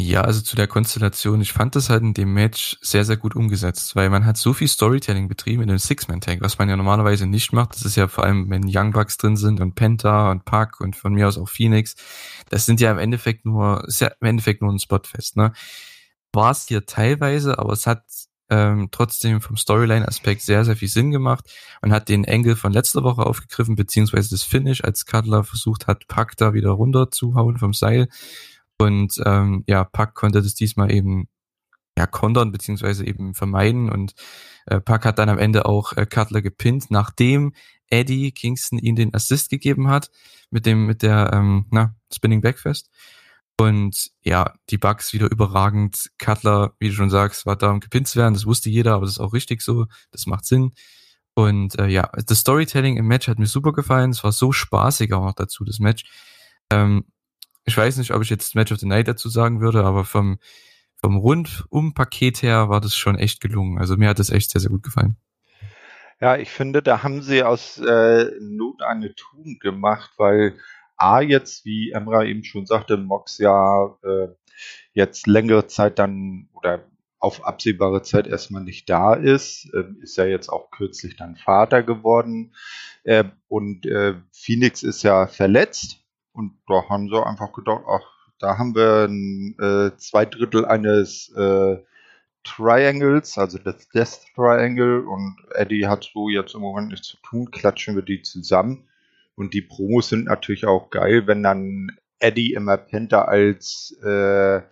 [0.00, 3.36] Ja, also zu der Konstellation, ich fand das halt in dem Match sehr, sehr gut
[3.36, 7.26] umgesetzt, weil man hat so viel Storytelling betrieben in dem Six-Man-Tag, was man ja normalerweise
[7.26, 7.76] nicht macht.
[7.76, 10.96] Das ist ja vor allem, wenn Young Bucks drin sind und Penta und Puck und
[10.96, 11.94] von mir aus auch Phoenix.
[12.50, 15.52] Das sind ja im Endeffekt nur, ist ja im Endeffekt nur ein Spotfest, ne?
[16.32, 18.02] War es hier teilweise, aber es hat
[18.50, 21.50] ähm, trotzdem vom Storyline-Aspekt sehr, sehr viel Sinn gemacht.
[21.82, 26.06] Man hat den Engel von letzter Woche aufgegriffen, beziehungsweise das Finish, als Cutler versucht hat,
[26.08, 28.08] Puck da wieder runter zu hauen vom Seil
[28.78, 31.28] und ähm, ja, Puck konnte das diesmal eben
[31.96, 34.14] ja kontern beziehungsweise eben vermeiden und
[34.66, 37.52] äh, Puck hat dann am Ende auch äh, Cutler gepinnt, nachdem
[37.88, 40.10] Eddie Kingston ihm den Assist gegeben hat
[40.50, 42.90] mit dem mit der ähm, na, Spinning Backfest.
[43.58, 46.10] Und ja, die Bugs wieder überragend.
[46.18, 48.34] Cutler, wie du schon sagst, war da um gepinnt zu werden.
[48.34, 49.86] Das wusste jeder, aber das ist auch richtig so.
[50.10, 50.72] Das macht Sinn.
[51.34, 54.10] Und äh, ja, das Storytelling im Match hat mir super gefallen.
[54.10, 56.04] Es war so spaßig auch noch dazu, das Match.
[56.70, 57.04] Ähm,
[57.64, 60.38] ich weiß nicht, ob ich jetzt Match of the Night dazu sagen würde, aber vom,
[61.00, 63.78] vom Rundum-Paket her war das schon echt gelungen.
[63.78, 65.16] Also mir hat das echt sehr, sehr gut gefallen.
[66.20, 70.54] Ja, ich finde, da haben sie aus äh, Not eine Tugend gemacht, weil
[70.96, 74.28] A jetzt, wie Emra eben schon sagte, Mox ja äh,
[74.92, 76.84] jetzt längere Zeit dann oder
[77.18, 81.82] auf absehbare Zeit erstmal nicht da ist, äh, ist ja jetzt auch kürzlich dann Vater
[81.82, 82.54] geworden
[83.04, 83.86] äh, und
[84.32, 89.56] Phoenix ist ja verletzt und da haben sie einfach gedacht, ach, da haben wir ein,
[89.58, 91.78] äh, zwei Drittel eines äh,
[92.42, 97.50] Triangles, also das Death Triangle und Eddie hat so jetzt im Moment nichts zu tun,
[97.50, 98.86] klatschen wir die zusammen.
[99.36, 104.62] Und die Promos sind natürlich auch geil, wenn dann Eddie immer Penta als äh,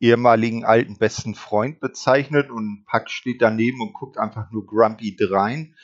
[0.00, 5.74] ehemaligen alten besten Freund bezeichnet und Pack steht daneben und guckt einfach nur grumpy drein.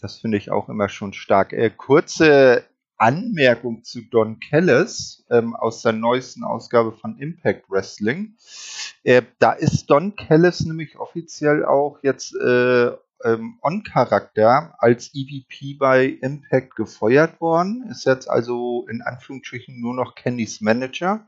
[0.00, 1.52] Das finde ich auch immer schon stark.
[1.52, 2.64] Äh, kurze
[2.96, 8.36] Anmerkung zu Don Kellis ähm, aus der neuesten Ausgabe von Impact Wrestling.
[9.02, 12.92] Äh, da ist Don Kellis nämlich offiziell auch jetzt äh,
[13.24, 17.86] ähm, On-Charakter als EVP bei Impact gefeuert worden.
[17.90, 21.26] Ist jetzt also in Anführungsstrichen nur noch Kennys Manager.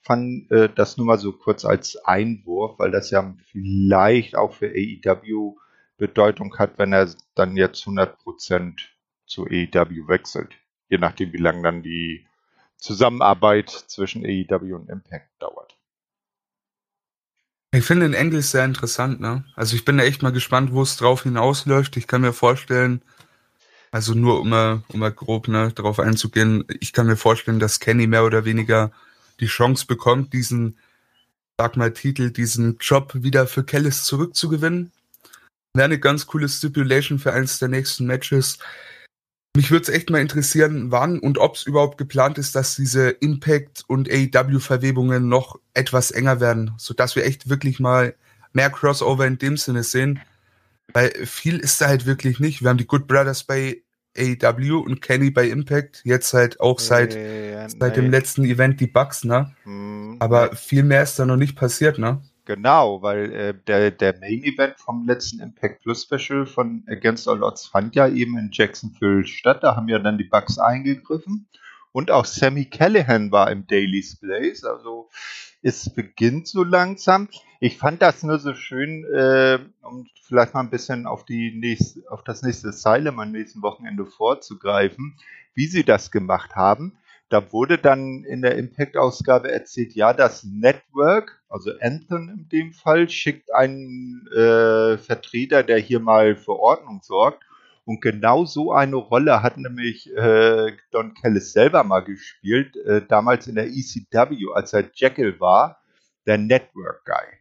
[0.00, 4.68] Fand äh, das nur mal so kurz als Einwurf, weil das ja vielleicht auch für
[4.68, 5.56] AEW
[5.96, 8.80] Bedeutung hat, wenn er dann jetzt 100%
[9.26, 10.50] zu AEW wechselt
[10.92, 12.26] je nachdem, wie lange dann die
[12.76, 15.74] Zusammenarbeit zwischen AEW und Impact dauert.
[17.74, 19.44] Ich finde den Engel sehr interessant, ne?
[19.56, 21.96] Also ich bin da echt mal gespannt, wo es drauf hinausläuft.
[21.96, 23.00] Ich kann mir vorstellen,
[23.90, 27.80] also nur um mal, um mal grob ne, darauf einzugehen, ich kann mir vorstellen, dass
[27.80, 28.92] Kenny mehr oder weniger
[29.40, 30.76] die Chance bekommt, diesen,
[31.56, 34.92] sag mal, Titel, diesen Job wieder für Kellis zurückzugewinnen.
[35.74, 38.58] Wäre eine ganz coole Stipulation für eines der nächsten Matches.
[39.54, 43.10] Mich würde es echt mal interessieren, wann und ob es überhaupt geplant ist, dass diese
[43.10, 48.14] Impact- und AEW-Verwebungen noch etwas enger werden, sodass wir echt wirklich mal
[48.54, 50.20] mehr Crossover in dem Sinne sehen.
[50.94, 52.62] Weil viel ist da halt wirklich nicht.
[52.62, 53.82] Wir haben die Good Brothers bei
[54.16, 56.00] AEW und Kenny bei Impact.
[56.04, 59.54] Jetzt halt auch seit, äh, seit dem letzten Event die Bugs, ne?
[59.64, 62.22] Hm, Aber viel mehr ist da noch nicht passiert, ne?
[62.44, 67.42] Genau, weil äh, der, der Main Event vom letzten Impact Plus Special von Against All
[67.44, 69.62] Odds fand ja eben in Jacksonville statt.
[69.62, 71.46] Da haben ja dann die Bugs eingegriffen.
[71.92, 74.64] Und auch Sammy Callahan war im Daily's Place.
[74.64, 75.08] Also
[75.62, 77.28] es beginnt so langsam.
[77.60, 82.02] Ich fand das nur so schön, äh, um vielleicht mal ein bisschen auf, die nächste,
[82.10, 85.16] auf das nächste Asylum am nächsten Wochenende vorzugreifen,
[85.54, 86.98] wie sie das gemacht haben.
[87.32, 93.08] Da wurde dann in der Impact-Ausgabe erzählt, ja, das Network, also Anthem in dem Fall,
[93.08, 97.42] schickt einen äh, Vertreter, der hier mal für Ordnung sorgt.
[97.86, 103.46] Und genau so eine Rolle hat nämlich äh, Don Kellis selber mal gespielt, äh, damals
[103.46, 105.80] in der ECW, als er Jekyll war,
[106.26, 107.38] der Network Guy.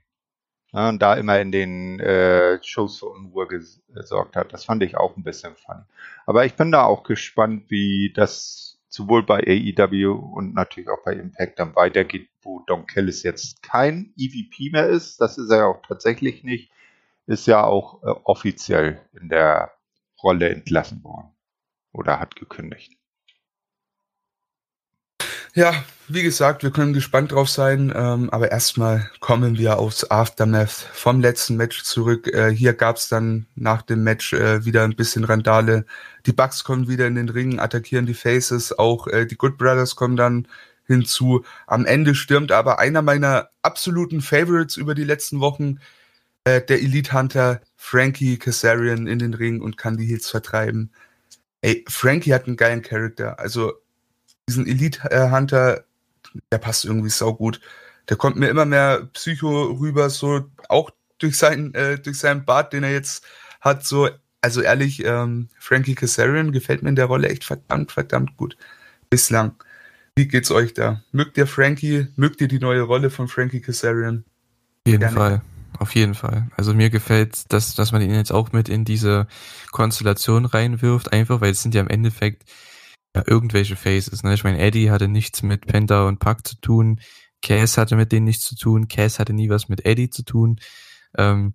[0.72, 4.54] Ja, und da immer in den äh, Shows für Unruhe gesorgt hat.
[4.54, 5.84] Das fand ich auch ein bisschen funny.
[6.26, 11.14] Aber ich bin da auch gespannt, wie das sowohl bei AEW und natürlich auch bei
[11.14, 15.22] Impact dann weitergeht, wo Don Kellis jetzt kein EVP mehr ist.
[15.22, 16.72] Das ist er ja auch tatsächlich nicht.
[17.26, 19.72] Ist ja auch äh, offiziell in der
[20.22, 21.32] Rolle entlassen worden
[21.94, 23.01] oder hat gekündigt.
[25.54, 30.72] Ja, wie gesagt, wir können gespannt drauf sein, ähm, aber erstmal kommen wir aufs Aftermath
[30.94, 32.28] vom letzten Match zurück.
[32.28, 35.86] Äh, hier gab's dann nach dem Match äh, wieder ein bisschen Randale.
[36.26, 39.98] Die Bucks kommen wieder in den Ring, attackieren die Faces, auch äh, die Good Brothers
[39.98, 40.48] kommen dann
[40.88, 41.44] hinzu.
[41.68, 45.80] Am Ende stürmt aber einer meiner absoluten Favorites über die letzten Wochen,
[46.46, 50.92] äh, der Elite Hunter Frankie Kazarian in den Ring und kann die Heels vertreiben.
[51.62, 53.40] ey, Frankie hat einen geilen Charakter.
[53.40, 53.74] Also
[54.52, 55.86] diesen Elite-Hunter,
[56.52, 57.62] der passt irgendwie sau gut.
[58.10, 62.74] Der kommt mir immer mehr Psycho rüber, so auch durch seinen, äh, durch seinen Bart,
[62.74, 63.24] den er jetzt
[63.62, 64.10] hat, so,
[64.42, 68.58] also ehrlich, ähm, Frankie Kazarian gefällt mir in der Rolle echt verdammt, verdammt gut.
[69.10, 69.56] Bislang.
[70.16, 71.02] Wie geht's euch da?
[71.12, 72.08] Mögt ihr Frankie?
[72.16, 74.26] Mögt ihr die neue Rolle von Frankie Kazarian?
[74.86, 75.16] Auf jeden Gerne.
[75.16, 75.42] Fall.
[75.80, 76.48] Auf jeden Fall.
[76.58, 79.28] Also mir gefällt, dass, dass man ihn jetzt auch mit in diese
[79.72, 82.44] Konstellation reinwirft, einfach weil es sind ja im Endeffekt
[83.16, 84.24] ja, irgendwelche Faces.
[84.24, 84.34] Ne?
[84.34, 87.00] Ich meine, Eddie hatte nichts mit Penta und Pac zu tun.
[87.42, 88.88] Cass hatte mit denen nichts zu tun.
[88.88, 90.60] Cass hatte nie was mit Eddie zu tun.
[91.18, 91.54] Ähm,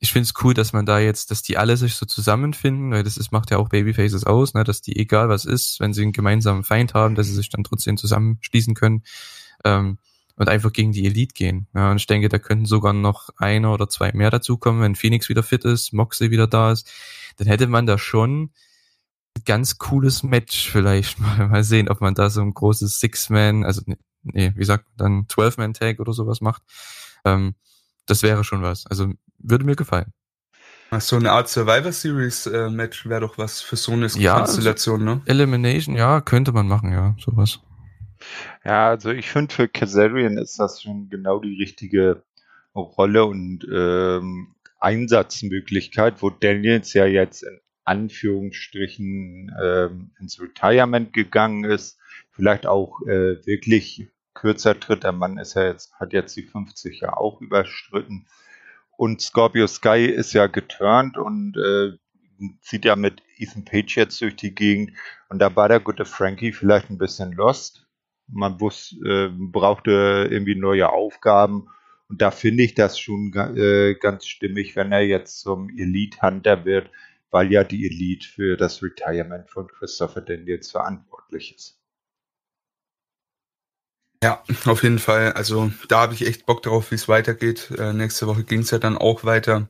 [0.00, 3.04] ich finde es cool, dass man da jetzt, dass die alle sich so zusammenfinden, weil
[3.04, 6.02] das ist, macht ja auch Babyfaces aus, ne, dass die, egal was ist, wenn sie
[6.02, 9.02] einen gemeinsamen Feind haben, dass sie sich dann trotzdem zusammenschließen können
[9.64, 9.98] ähm,
[10.36, 11.68] und einfach gegen die Elite gehen.
[11.74, 15.28] Ja, und ich denke, da könnten sogar noch einer oder zwei mehr dazukommen, wenn Phoenix
[15.28, 16.90] wieder fit ist, Moxley wieder da ist,
[17.38, 18.50] dann hätte man da schon
[19.44, 23.82] ganz cooles Match vielleicht mal, mal sehen, ob man da so ein großes Six-Man, also
[24.22, 26.62] nee, wie sagt man dann, Twelve-Man-Tag oder sowas macht.
[27.24, 27.54] Ähm,
[28.06, 28.86] das wäre schon was.
[28.86, 30.12] Also würde mir gefallen.
[31.00, 35.04] So eine Art Survivor Series äh, Match wäre doch was für so eine ja, Konstellation,
[35.04, 35.20] ne?
[35.26, 37.58] Elimination, ja, könnte man machen, ja, sowas.
[38.64, 42.22] Ja, also ich finde für Kazarian ist das schon genau die richtige
[42.74, 51.98] Rolle und ähm, Einsatzmöglichkeit, wo Daniels ja jetzt in Anführungsstrichen ähm, ins Retirement gegangen ist,
[52.30, 55.04] vielleicht auch äh, wirklich kürzer tritt.
[55.04, 58.26] Der Mann ist ja jetzt, hat jetzt die 50 ja auch überstritten.
[58.96, 61.96] Und Scorpio Sky ist ja geturnt und äh,
[62.60, 64.92] zieht ja mit Ethan Page jetzt durch die Gegend.
[65.28, 67.86] Und da war der gute Frankie vielleicht ein bisschen lost.
[68.26, 71.68] Man wusste, äh, brauchte irgendwie neue Aufgaben.
[72.08, 76.64] Und da finde ich das schon äh, ganz stimmig, wenn er jetzt zum Elite Hunter
[76.64, 76.90] wird,
[77.34, 81.80] weil ja die Elite für das Retirement von Christopher Daniels verantwortlich ist.
[84.22, 85.32] Ja, auf jeden Fall.
[85.32, 87.72] Also da habe ich echt Bock drauf, wie es weitergeht.
[87.76, 89.68] Äh, nächste Woche ging es ja dann auch weiter.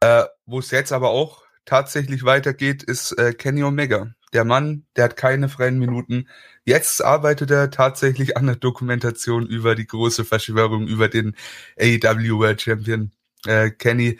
[0.00, 4.14] Äh, Wo es jetzt aber auch tatsächlich weitergeht, ist äh, Kenny Omega.
[4.32, 6.26] Der Mann, der hat keine freien Minuten.
[6.64, 11.36] Jetzt arbeitet er tatsächlich an der Dokumentation über die große Verschwörung über den
[11.78, 13.12] AEW World Champion
[13.46, 14.18] äh, Kenny.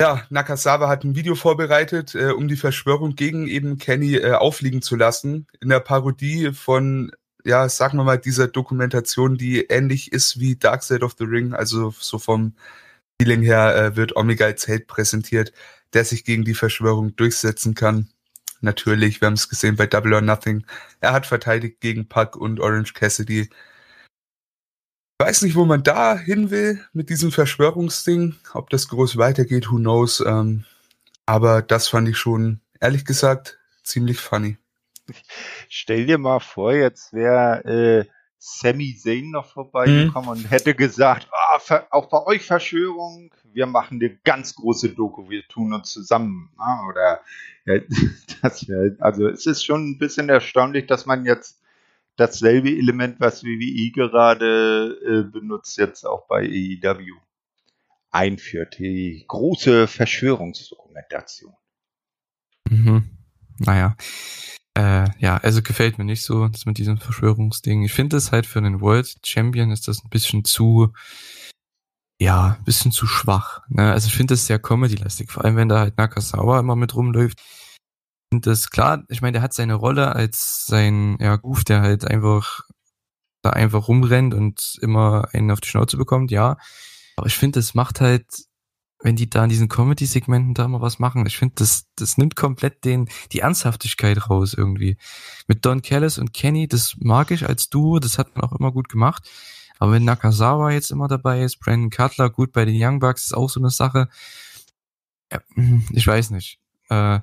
[0.00, 4.82] Ja, Nakasawa hat ein Video vorbereitet, äh, um die Verschwörung gegen eben Kenny äh, aufliegen
[4.82, 5.46] zu lassen.
[5.60, 7.12] In der Parodie von
[7.44, 11.54] ja, sagen wir mal, dieser Dokumentation, die ähnlich ist wie Dark Side of the Ring,
[11.54, 12.54] also so vom
[13.20, 15.52] Feeling her äh, wird Omega als Held präsentiert,
[15.92, 18.08] der sich gegen die Verschwörung durchsetzen kann.
[18.60, 20.64] Natürlich, wir haben es gesehen bei Double or Nothing.
[21.00, 23.50] Er hat verteidigt gegen Puck und Orange Cassidy.
[25.22, 28.34] Weiß nicht, wo man da hin will mit diesem Verschwörungsding.
[28.54, 30.18] Ob das groß weitergeht, who knows.
[30.18, 30.64] Ähm,
[31.26, 34.56] aber das fand ich schon, ehrlich gesagt, ziemlich funny.
[35.68, 40.44] Stell dir mal vor, jetzt wäre äh, Sami Zayn noch vorbeigekommen mhm.
[40.44, 45.46] und hätte gesagt, oh, auch bei euch Verschwörung, wir machen eine ganz große Doku, wir
[45.46, 46.50] tun uns zusammen.
[46.58, 46.88] Ne?
[46.88, 47.20] Oder
[47.64, 47.80] ja,
[48.42, 51.61] das wär, also es ist schon ein bisschen erstaunlich, dass man jetzt
[52.16, 57.16] dasselbe Element, was WWE gerade äh, benutzt, jetzt auch bei AEW
[58.10, 58.78] einführt.
[58.78, 61.54] Die große Verschwörungsdokumentation.
[62.68, 63.18] Mhm.
[63.58, 63.96] Naja,
[64.74, 67.82] äh, ja, also gefällt mir nicht so, das mit diesem Verschwörungsding.
[67.82, 70.92] Ich finde es halt für einen World Champion ist das ein bisschen zu,
[72.18, 73.62] ja, ein bisschen zu schwach.
[73.68, 73.92] Ne?
[73.92, 77.40] Also ich finde das sehr comedy-lastig, vor allem wenn da halt Nakasawa immer mit rumläuft.
[78.32, 82.04] Und das klar, ich meine, der hat seine Rolle als sein, ja, Goof, der halt
[82.04, 82.62] einfach
[83.42, 86.56] da einfach rumrennt und immer einen auf die Schnauze bekommt, ja.
[87.16, 88.26] Aber ich finde, das macht halt
[89.02, 91.26] wenn die da in diesen Comedy-Segmenten da mal was machen.
[91.26, 94.96] Ich finde, das, das nimmt komplett den, die Ernsthaftigkeit raus irgendwie.
[95.46, 98.72] Mit Don Callis und Kenny, das mag ich als Duo, das hat man auch immer
[98.72, 99.28] gut gemacht.
[99.78, 103.32] Aber wenn Nakazawa jetzt immer dabei ist, Brandon Cutler, gut, bei den Young Bucks ist
[103.32, 104.08] auch so eine Sache.
[105.32, 105.40] Ja,
[105.90, 106.60] ich weiß nicht.
[106.88, 107.20] Äh,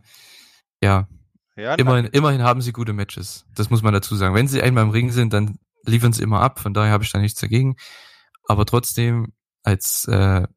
[0.82, 1.08] ja.
[1.56, 3.46] ja immerhin, immerhin haben sie gute Matches.
[3.56, 4.36] Das muss man dazu sagen.
[4.36, 6.60] Wenn sie einmal im Ring sind, dann liefern sie immer ab.
[6.60, 7.76] Von daher habe ich da nichts dagegen.
[8.48, 10.48] Aber trotzdem, als äh,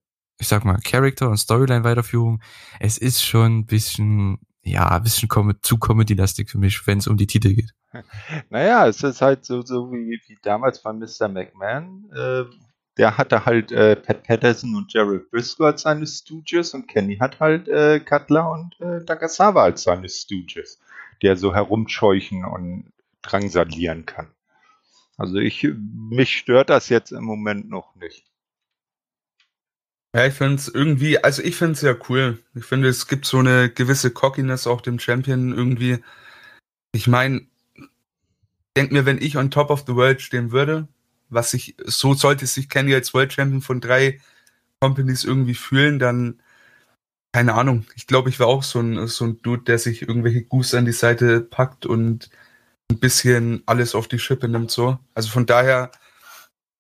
[0.43, 2.43] ich sag mal, Character und Storyline-Weiterführung,
[2.81, 7.07] es ist schon ein bisschen, ja, ein bisschen com zu Comedy-lastig für mich, wenn es
[7.07, 7.71] um die Titel geht.
[8.49, 11.29] Naja, es ist halt so, so wie, wie damals bei Mr.
[11.29, 12.11] McMahon.
[12.15, 12.45] Äh,
[12.99, 17.41] der hatte halt äh, Pat Patterson und Gerald Briscoe als seine Stooges und Kenny hat
[17.41, 20.79] halt äh, Cutler und äh, Nagasawa als seine Stooges,
[21.23, 24.29] der so herumscheuchen und drangsalieren kann.
[25.17, 25.67] Also ich,
[26.11, 28.25] mich stört das jetzt im Moment noch nicht.
[30.15, 32.39] Ja, ich finde es irgendwie, also ich finde es ja cool.
[32.55, 35.99] Ich finde, es gibt so eine gewisse Cockiness auch dem Champion irgendwie.
[36.93, 37.47] Ich meine,
[38.77, 40.87] denk mir, wenn ich on top of the world stehen würde,
[41.33, 44.21] was ich, so sollte sich Kenny als World Champion von drei
[44.81, 46.41] Companies irgendwie fühlen, dann,
[47.33, 47.87] keine Ahnung.
[47.95, 50.85] Ich glaube, ich war auch so ein, so ein Dude, der sich irgendwelche Goose an
[50.85, 52.31] die Seite packt und
[52.91, 54.99] ein bisschen alles auf die Schippe nimmt, so.
[55.15, 55.91] Also von daher,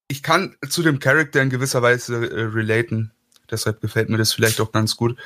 [0.08, 3.12] ich kann zu dem Charakter in gewisser Weise äh, relaten.
[3.50, 5.18] Deshalb gefällt mir das vielleicht auch ganz gut.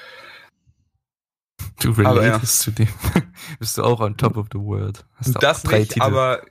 [1.81, 2.65] Du relatest ja.
[2.65, 2.89] zu dem.
[3.59, 5.05] Bist du auch on top of the world.
[5.17, 6.03] Hast das nicht, Titel.
[6.03, 6.43] aber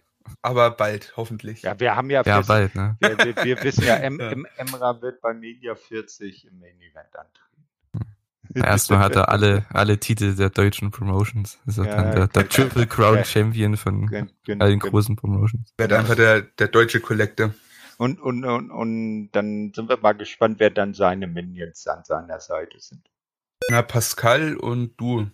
[0.42, 1.62] aber bald, hoffentlich.
[1.62, 2.98] Ja, wir haben ja, ja bald, ne?
[3.00, 7.16] wir, wir, wir wissen ja, em, em, Emra wird bei Media 40 im Main Event
[7.16, 7.46] antreten.
[8.54, 11.60] Erstmal hat er alle, alle Titel der deutschen Promotions.
[11.66, 15.74] Ist er ja, dann der, der Triple Crown Champion von gen, allen großen Promotions.
[15.78, 17.54] Wird einfach der, der deutsche Collector.
[17.98, 22.40] Und, und, und, und dann sind wir mal gespannt, wer dann seine Minions an seiner
[22.40, 23.02] Seite sind.
[23.70, 25.28] Na, Pascal und du,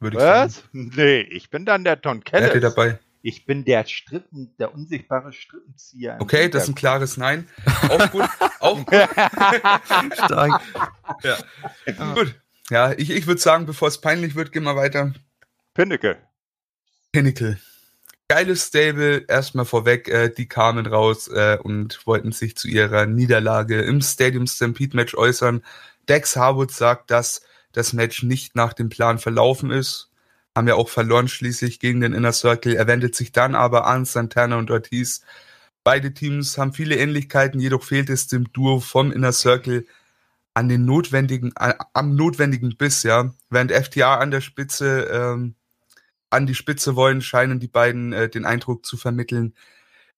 [0.00, 0.56] würde ich Was?
[0.56, 0.90] sagen.
[0.90, 0.96] Was?
[0.96, 2.50] Nee, ich bin dann der Ton Kellis.
[2.52, 2.98] Wer dabei?
[3.22, 6.18] Ich bin der Strippen, der unsichtbare Strippenzieher.
[6.20, 7.48] Okay, das ist ein klares Nein.
[7.88, 8.28] Auch gut.
[8.60, 8.94] auch gut.
[10.12, 10.62] Stark.
[11.22, 11.38] Ja.
[11.98, 12.14] Ah.
[12.14, 12.34] Gut.
[12.70, 15.12] Ja, ich, ich würde sagen, bevor es peinlich wird, gehen wir weiter.
[15.74, 16.16] Pinnacle.
[17.12, 17.58] Pinnacle.
[18.28, 23.80] Geiles Stable, erstmal vorweg, äh, die kamen raus äh, und wollten sich zu ihrer Niederlage
[23.80, 25.64] im Stadium Stampede Match äußern.
[26.08, 30.07] Dex Harwood sagt, dass das Match nicht nach dem Plan verlaufen ist
[30.58, 32.74] haben ja auch verloren schließlich gegen den Inner Circle.
[32.74, 35.22] Er wendet sich dann aber an Santana und Ortiz.
[35.84, 39.86] Beide Teams haben viele Ähnlichkeiten, jedoch fehlt es dem Duo vom Inner Circle
[40.54, 43.32] an den notwendigen, am notwendigen Biss, ja.
[43.50, 45.54] Während FTA an der Spitze, ähm,
[46.30, 49.54] an die Spitze wollen, scheinen die beiden äh, den Eindruck zu vermitteln,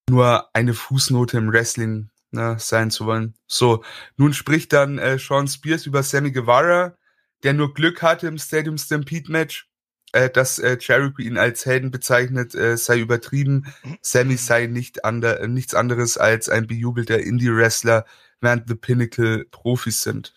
[0.08, 3.34] nur eine Fußnote im Wrestling ne, sein zu wollen.
[3.46, 3.84] So,
[4.16, 6.96] nun spricht dann äh, Sean Spears über Sammy Guevara,
[7.42, 9.69] der nur Glück hatte im Stadium Stampede Match
[10.12, 13.72] äh, dass äh, Jericho ihn als Helden bezeichnet, äh, sei übertrieben.
[14.02, 18.04] Sammy sei nicht ander, nichts anderes als ein bejubelter Indie-Wrestler,
[18.40, 20.34] während The Pinnacle Profis sind.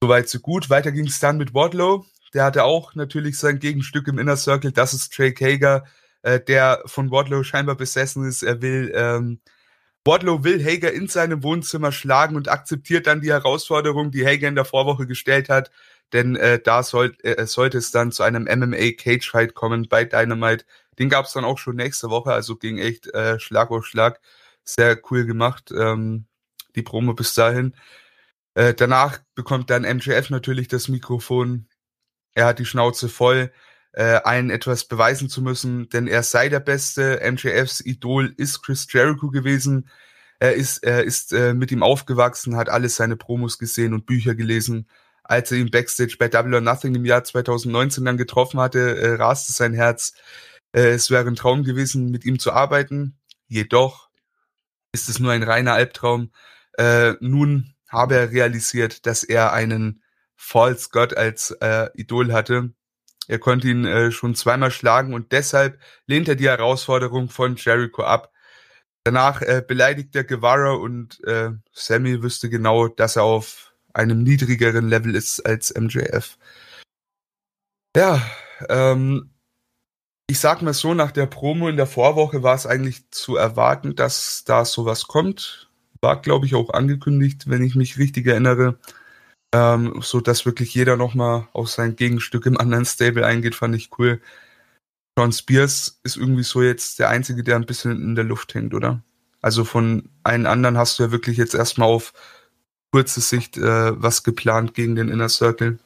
[0.00, 0.70] Soweit so gut.
[0.70, 2.04] Weiter ging es dann mit Wardlow.
[2.34, 4.72] Der hatte auch natürlich sein Gegenstück im Inner Circle.
[4.72, 5.84] Das ist Drake Hager,
[6.22, 8.42] äh, der von Wardlow scheinbar besessen ist.
[8.42, 9.40] Er will ähm,
[10.04, 14.54] Wardlow will Hager in seinem Wohnzimmer schlagen und akzeptiert dann die Herausforderung, die Hager in
[14.54, 15.70] der Vorwoche gestellt hat
[16.14, 20.04] denn äh, da soll, äh, sollte es dann zu einem MMA Cage Fight kommen bei
[20.04, 20.64] Dynamite.
[20.98, 24.20] Den gab es dann auch schon nächste Woche, also ging echt äh, Schlag auf Schlag.
[24.62, 26.26] Sehr cool gemacht, ähm,
[26.76, 27.74] die Promo bis dahin.
[28.54, 31.68] Äh, danach bekommt dann MJF natürlich das Mikrofon.
[32.34, 33.52] Er hat die Schnauze voll,
[33.92, 37.20] äh, allen etwas beweisen zu müssen, denn er sei der Beste.
[37.24, 39.90] MJFs Idol ist Chris Jericho gewesen.
[40.38, 44.36] Er ist, er ist äh, mit ihm aufgewachsen, hat alles seine Promos gesehen und Bücher
[44.36, 44.88] gelesen
[45.24, 49.14] als er ihn backstage bei Double or Nothing im Jahr 2019 dann getroffen hatte, äh,
[49.14, 50.14] raste sein Herz.
[50.72, 53.18] Äh, es wäre ein Traum gewesen, mit ihm zu arbeiten.
[53.48, 54.10] Jedoch
[54.92, 56.30] ist es nur ein reiner Albtraum.
[56.78, 60.02] Äh, nun habe er realisiert, dass er einen
[60.36, 62.72] False God als äh, Idol hatte.
[63.26, 68.02] Er konnte ihn äh, schon zweimal schlagen und deshalb lehnt er die Herausforderung von Jericho
[68.02, 68.32] ab.
[69.04, 74.88] Danach äh, beleidigt er Guevara und äh, Sammy wüsste genau, dass er auf einem niedrigeren
[74.88, 76.36] Level ist als MJF.
[77.96, 78.20] Ja,
[78.68, 79.30] ähm,
[80.28, 83.94] ich sag mal so, nach der Promo in der Vorwoche war es eigentlich zu erwarten,
[83.94, 85.70] dass da sowas kommt.
[86.00, 88.78] War, glaube ich, auch angekündigt, wenn ich mich richtig erinnere.
[89.54, 93.90] Ähm, so dass wirklich jeder nochmal auf sein Gegenstück im anderen Stable eingeht, fand ich
[93.98, 94.20] cool.
[95.18, 98.74] John Spears ist irgendwie so jetzt der Einzige, der ein bisschen in der Luft hängt,
[98.74, 99.02] oder?
[99.42, 102.12] Also von allen anderen hast du ja wirklich jetzt erstmal auf
[102.94, 105.80] kurze Sicht äh, was geplant gegen den Inner Circle.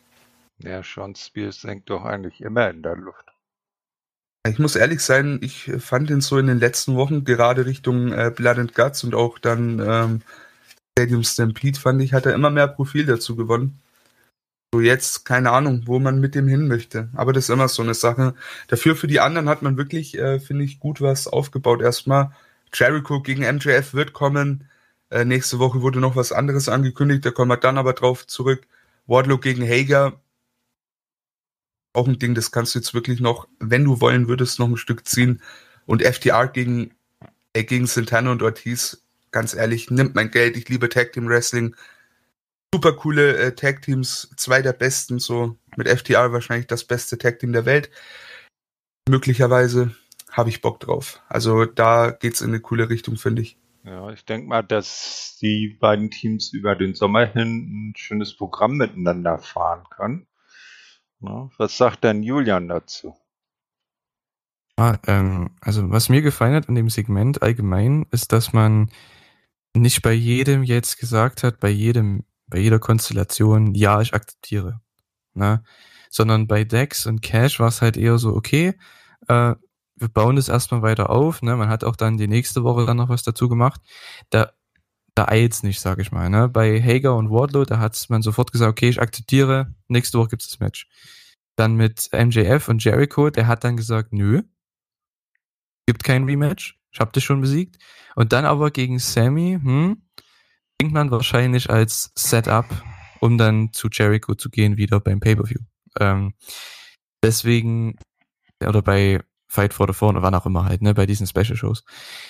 [0.59, 3.25] Ja, Sean Spears hängt doch eigentlich immer in der Luft.
[4.47, 8.31] Ich muss ehrlich sein, ich fand ihn so in den letzten Wochen, gerade Richtung äh,
[8.31, 10.21] Blood and Guts und auch dann ähm,
[10.99, 13.81] Stadium Stampede, fand ich, hat er immer mehr Profil dazu gewonnen.
[14.75, 17.09] So jetzt, keine Ahnung, wo man mit dem hin möchte.
[17.15, 18.35] Aber das ist immer so eine Sache.
[18.67, 21.81] Dafür für die anderen hat man wirklich, äh, finde ich, gut was aufgebaut.
[21.81, 22.33] Erstmal
[22.75, 24.68] Jericho gegen MJF wird kommen.
[25.11, 28.67] Äh, nächste Woche wurde noch was anderes angekündigt, da kommen wir dann aber drauf zurück.
[29.07, 30.21] Wardlow gegen Hager.
[31.95, 34.77] Auch ein Ding, das kannst du jetzt wirklich noch, wenn du wollen würdest, noch ein
[34.77, 35.43] Stück ziehen.
[35.87, 36.95] Und FTR gegen,
[37.55, 40.57] äh, gegen Santana und Ortiz, ganz ehrlich, nimmt mein Geld.
[40.57, 41.75] Ich liebe Tag Team Wrestling.
[42.75, 47.39] Super coole äh, Tag Teams, zwei der besten, so mit FTR wahrscheinlich das beste Tag
[47.39, 47.91] Team der Welt.
[49.09, 49.97] Möglicherweise
[50.31, 51.23] habe ich Bock drauf.
[51.29, 53.57] Also da geht's in eine coole Richtung, finde ich.
[53.85, 58.77] Ja, ich denke mal, dass die beiden Teams über den Sommer hin ein schönes Programm
[58.77, 60.27] miteinander fahren können.
[61.21, 63.17] Ja, was sagt denn Julian dazu?
[64.77, 68.91] Ah, ähm, also was mir gefallen hat an dem Segment allgemein, ist, dass man
[69.75, 74.81] nicht bei jedem jetzt gesagt hat, bei jedem, bei jeder Konstellation, ja, ich akzeptiere.
[75.35, 75.65] Ne?
[76.11, 78.75] Sondern bei Dex und Cash war es halt eher so, okay,
[79.29, 79.55] äh,
[79.99, 81.57] wir bauen das erstmal weiter auf, ne?
[81.57, 83.81] Man hat auch dann die nächste Woche dann noch was dazu gemacht.
[84.31, 84.53] Da,
[85.15, 86.31] da eilt's nicht, sag ich mal.
[86.31, 86.49] Ne?
[86.49, 90.49] Bei Hager und Wardlow, da hat man sofort gesagt, okay, ich akzeptiere, nächste Woche gibt's
[90.49, 90.89] das Match.
[91.57, 94.43] Dann mit MJF und Jericho, der hat dann gesagt, nö,
[95.87, 97.79] gibt kein Rematch, ich hab dich schon besiegt.
[98.15, 100.03] Und dann aber gegen Sammy, hm,
[100.81, 102.67] denkt man wahrscheinlich als Setup,
[103.21, 105.61] um dann zu Jericho zu gehen, wieder beim Pay-Per-View.
[105.99, 106.35] Ähm,
[107.23, 107.97] deswegen,
[108.65, 111.83] oder bei Fight for the Throne, wann auch immer halt, ne, bei diesen Special-Shows.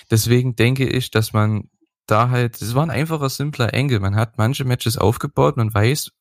[0.09, 1.69] Deswegen denke ich, dass man
[2.07, 3.99] da halt, es war ein einfacher, simpler Engel.
[3.99, 6.11] Man hat manche Matches aufgebaut, man weiß,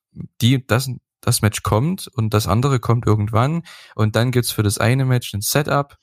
[0.41, 0.91] die, das,
[1.21, 3.63] das Match kommt und das andere kommt irgendwann
[3.95, 5.97] und dann gibt's für das eine Match ein Setup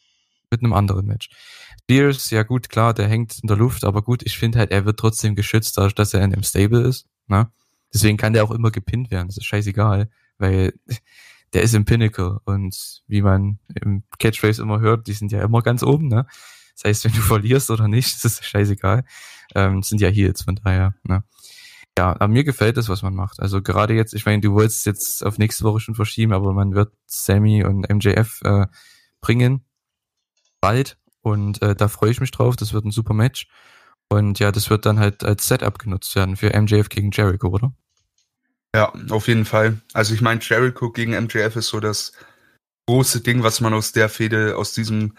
[0.49, 1.29] mit einem anderen Match.
[1.83, 4.85] Spears, ja gut, klar, der hängt in der Luft, aber gut, ich finde halt, er
[4.85, 7.05] wird trotzdem geschützt, dadurch, dass er in dem Stable ist.
[7.27, 7.51] Ne?
[7.93, 10.73] Deswegen kann der auch immer gepinnt werden, das ist scheißegal, weil
[11.53, 15.61] der ist im Pinnacle und wie man im Catchphrase immer hört, die sind ja immer
[15.61, 16.27] ganz oben, ne?
[16.75, 19.05] Das heißt, wenn du verlierst oder nicht, ist es scheißegal.
[19.53, 21.23] Ähm, sind ja Heels, von daher, ne?
[21.97, 23.39] Ja, aber mir gefällt das, was man macht.
[23.39, 26.75] Also gerade jetzt, ich meine, du wolltest jetzt auf nächste Woche schon verschieben, aber man
[26.75, 28.67] wird Sammy und MJF äh,
[29.21, 29.63] bringen
[30.59, 32.57] bald und äh, da freue ich mich drauf.
[32.57, 33.47] Das wird ein super Match
[34.09, 37.73] und ja, das wird dann halt als Setup genutzt werden für MJF gegen Jericho, oder?
[38.75, 39.79] Ja, auf jeden Fall.
[39.93, 42.11] Also ich meine, Jericho gegen MJF ist so das
[42.87, 45.17] große Ding, was man aus der Fehde, aus diesem,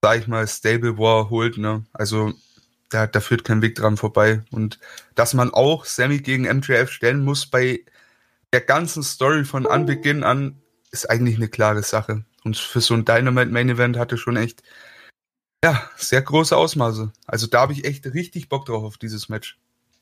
[0.00, 1.58] sag ich mal, Stable War holt.
[1.58, 1.84] Ne?
[1.92, 2.32] Also
[2.88, 4.44] da, da führt kein Weg dran vorbei.
[4.50, 4.80] Und
[5.14, 7.84] dass man auch Sammy gegen MJF stellen muss bei
[8.54, 12.24] der ganzen Story von Anbeginn an, ist eigentlich eine klare Sache.
[12.44, 14.62] Und für so ein Dynamite Main Event hatte schon echt,
[15.62, 17.12] ja, sehr große Ausmaße.
[17.26, 19.58] Also da habe ich echt richtig Bock drauf auf dieses Match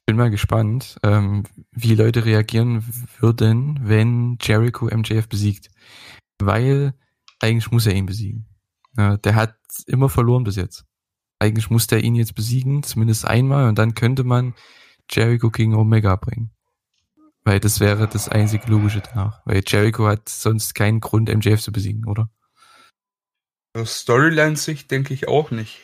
[0.07, 2.85] bin mal gespannt, ähm, wie Leute reagieren
[3.19, 5.71] würden, wenn Jericho MJF besiegt.
[6.39, 6.95] Weil
[7.41, 8.47] eigentlich muss er ihn besiegen.
[8.97, 10.85] Ja, der hat immer verloren bis jetzt.
[11.39, 14.55] Eigentlich muss der ihn jetzt besiegen, zumindest einmal, und dann könnte man
[15.11, 16.51] Jericho gegen Omega bringen.
[17.45, 19.43] Weil das wäre das einzige Logische danach.
[19.45, 22.31] Weil Jericho hat sonst keinen Grund, MJF zu besiegen, oder?
[23.77, 25.81] Storyline-Sicht denke ich auch nicht.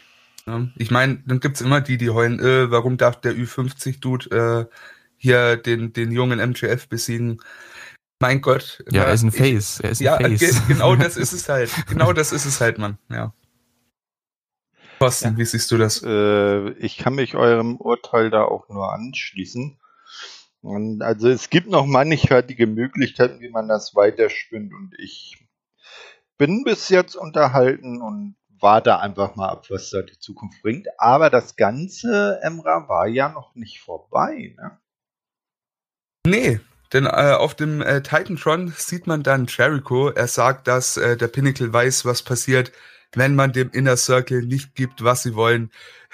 [0.50, 4.74] Ja, ich meine, dann gibt's immer die, die heulen, äh, warum darf der Ü50-Dude äh,
[5.16, 7.40] hier den, den jungen MJF besiegen?
[8.18, 8.82] Mein Gott.
[8.90, 9.78] Ja, er ist ein Face.
[9.78, 10.40] Ich, er ist ein ja, Face.
[10.40, 11.70] Ge genau das ist es halt.
[11.88, 12.98] Genau das ist es halt, Mann.
[13.08, 13.32] Ja.
[14.98, 15.38] Thorsten, ja.
[15.38, 16.02] wie siehst du das?
[16.02, 19.78] Äh, ich kann mich eurem Urteil da auch nur anschließen.
[20.62, 25.38] Und also es gibt noch mannigfaltige Möglichkeiten, wie man das weiterspinnt und ich
[26.36, 30.88] bin bis jetzt unterhalten und warte einfach mal ab, was da die Zukunft bringt.
[30.98, 34.78] Aber das Ganze, Emra, war ja noch nicht vorbei, ne?
[36.26, 36.60] Nee,
[36.92, 40.10] denn äh, auf dem äh, Titantron sieht man dann Jericho.
[40.10, 42.72] Er sagt, dass äh, der Pinnacle weiß, was passiert,
[43.12, 45.70] wenn man dem Inner Circle nicht gibt, was sie wollen.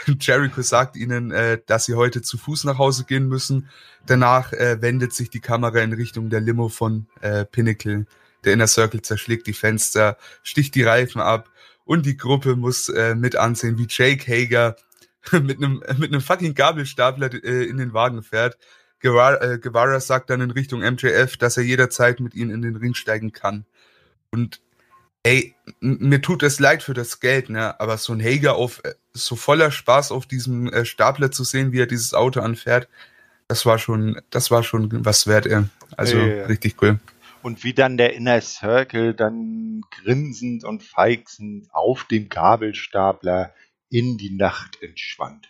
[0.20, 3.68] Jericho sagt ihnen, äh, dass sie heute zu Fuß nach Hause gehen müssen.
[4.06, 8.06] Danach äh, wendet sich die Kamera in Richtung der Limo von äh, Pinnacle.
[8.44, 11.50] Der Inner Circle zerschlägt die Fenster, sticht die Reifen ab
[11.86, 14.76] und die Gruppe muss äh, mit ansehen, wie Jake Hager
[15.32, 18.58] mit einem mit einem fucking Gabelstapler äh, in den Wagen fährt.
[19.00, 22.76] Guevara, äh, Guevara sagt dann in Richtung MJF, dass er jederzeit mit ihnen in den
[22.76, 23.64] Ring steigen kann.
[24.30, 24.60] Und
[25.22, 27.78] ey, mir tut es leid für das Geld, ne?
[27.80, 31.72] Aber so ein Hager auf äh, so voller Spaß auf diesem äh, Stapler zu sehen,
[31.72, 32.88] wie er dieses Auto anfährt,
[33.48, 35.62] das war schon, das war schon was wert, ey.
[35.96, 36.46] Also ja, ja.
[36.46, 36.98] richtig cool
[37.46, 43.54] und wie dann der Inner Circle dann grinsend und feixend auf dem Gabelstapler
[43.88, 45.48] in die Nacht entschwand.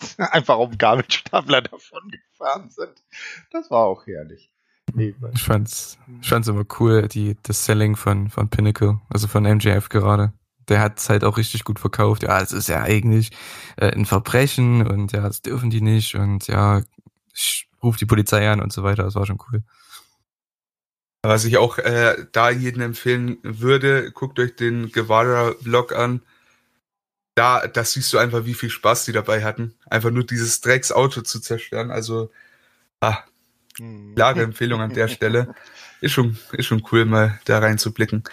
[0.18, 3.04] Einfach auf dem Gabelstapler davon gefahren sind.
[3.52, 4.50] Das war auch herrlich.
[4.96, 9.90] Ich fand's, ich fand's immer cool, die, das Selling von, von Pinnacle, also von MJF
[9.90, 10.32] gerade.
[10.66, 12.24] Der hat's halt auch richtig gut verkauft.
[12.24, 13.30] Ja, es ist ja eigentlich
[13.76, 16.82] äh, ein Verbrechen und ja, das dürfen die nicht und ja,
[17.32, 19.04] ich ruf die Polizei an und so weiter.
[19.04, 19.62] Das war schon cool.
[21.24, 26.20] Was ich auch äh, da jedem empfehlen würde, guckt euch den Guevara-Vlog an.
[27.34, 29.74] Da, da siehst du einfach, wie viel Spaß die dabei hatten.
[29.88, 31.90] Einfach nur dieses Drecksauto zu zerstören.
[31.90, 32.30] Also,
[33.00, 33.24] ah,
[33.78, 34.14] hm.
[34.14, 35.54] klare Empfehlung an der Stelle.
[36.02, 38.24] Ist schon, ist schon cool, mal da reinzublicken.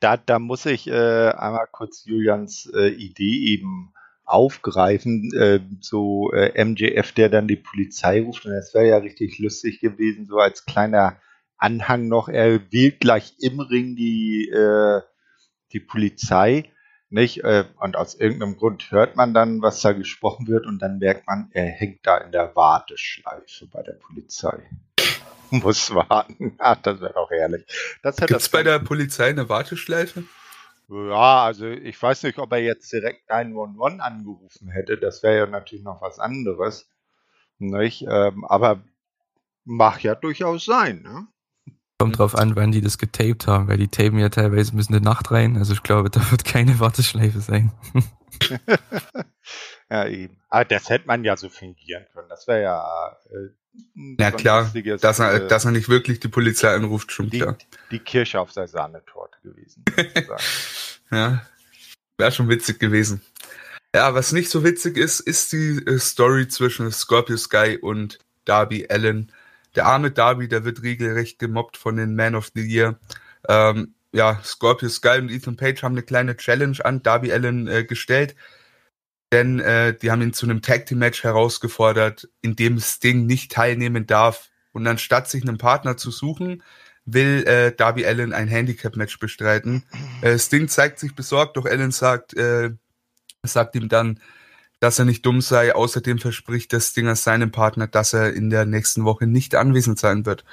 [0.00, 3.92] Da, da muss ich äh, einmal kurz Julians äh, Idee eben
[4.24, 8.46] aufgreifen, äh, so äh, MJF, der dann die Polizei ruft.
[8.46, 11.16] Und das wäre ja richtig lustig gewesen, so als kleiner
[11.60, 15.02] Anhang noch, er wählt gleich im Ring die, äh,
[15.72, 16.70] die Polizei.
[17.10, 17.42] Nicht?
[17.44, 21.26] Äh, und aus irgendeinem Grund hört man dann, was da gesprochen wird, und dann merkt
[21.26, 24.70] man, er hängt da in der Warteschleife bei der Polizei.
[25.50, 26.54] Muss warten.
[26.58, 27.66] Ach, das wäre doch herrlich.
[28.02, 30.24] Gibt es bei der Polizei eine Warteschleife?
[30.88, 34.96] Ja, also ich weiß nicht, ob er jetzt direkt 911 angerufen hätte.
[34.96, 36.88] Das wäre ja natürlich noch was anderes.
[37.58, 38.06] Nicht?
[38.08, 38.82] Ähm, aber
[39.64, 41.02] mag ja durchaus sein.
[41.02, 41.26] Ne?
[42.00, 44.94] Kommt drauf an, wann die das getaped haben, weil die tapen ja teilweise bis in
[44.94, 45.58] die Nacht rein.
[45.58, 47.72] Also ich glaube, da wird keine Warteschleife sein.
[49.90, 50.38] ja, eben.
[50.48, 52.30] Aber ah, das hätte man ja so fingieren können.
[52.30, 53.18] Das wäre ja.
[53.30, 54.72] Äh, ja, klar.
[55.02, 57.58] Dass er, äh, dass er nicht wirklich die Polizei anruft, schon die, klar.
[57.90, 59.84] Die Kirsche auf seiner Sahnetorte gewesen.
[61.10, 61.44] ja.
[62.16, 63.20] Wäre schon witzig gewesen.
[63.94, 68.86] Ja, was nicht so witzig ist, ist die äh, Story zwischen Scorpio Sky und Darby
[68.88, 69.30] Allen
[69.74, 72.98] der arme Darby, der wird regelrecht gemobbt von den Man of the Year.
[73.48, 77.84] Ähm, ja, Scorpio Sky und Ethan Page haben eine kleine Challenge an Darby Allen äh,
[77.84, 78.34] gestellt,
[79.32, 83.52] denn äh, die haben ihn zu einem Tag Team Match herausgefordert, in dem Sting nicht
[83.52, 84.50] teilnehmen darf.
[84.72, 86.62] Und anstatt sich einen Partner zu suchen,
[87.04, 89.84] will äh, Darby Allen ein Handicap Match bestreiten.
[90.22, 92.70] Äh, Sting zeigt sich besorgt, doch Allen sagt, äh,
[93.42, 94.20] sagt ihm dann,
[94.80, 95.74] dass er nicht dumm sei.
[95.74, 100.26] Außerdem verspricht der Stinger seinem Partner, dass er in der nächsten Woche nicht anwesend sein
[100.26, 100.44] wird.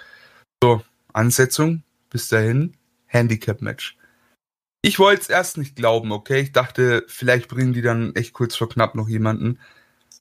[0.61, 2.75] So, Ansetzung, bis dahin,
[3.07, 3.97] Handicap-Match.
[4.83, 6.41] Ich wollte es erst nicht glauben, okay?
[6.41, 9.59] Ich dachte, vielleicht bringen die dann echt kurz vor knapp noch jemanden.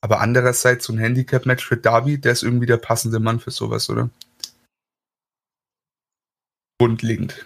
[0.01, 3.91] Aber andererseits, so ein Handicap-Match für Darby, der ist irgendwie der passende Mann für sowas,
[3.91, 4.11] oder?
[6.79, 7.45] Grundlegend.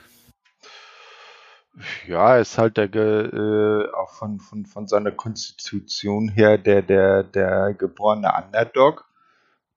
[2.07, 7.75] Ja, ist halt der, äh, auch von, von, von seiner Konstitution her der, der, der
[7.75, 9.09] geborene Underdog,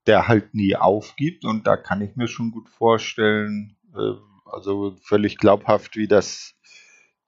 [0.06, 4.12] der halt nie aufgibt und da kann ich mir schon gut vorstellen, äh,
[4.44, 6.54] also völlig glaubhaft, wie das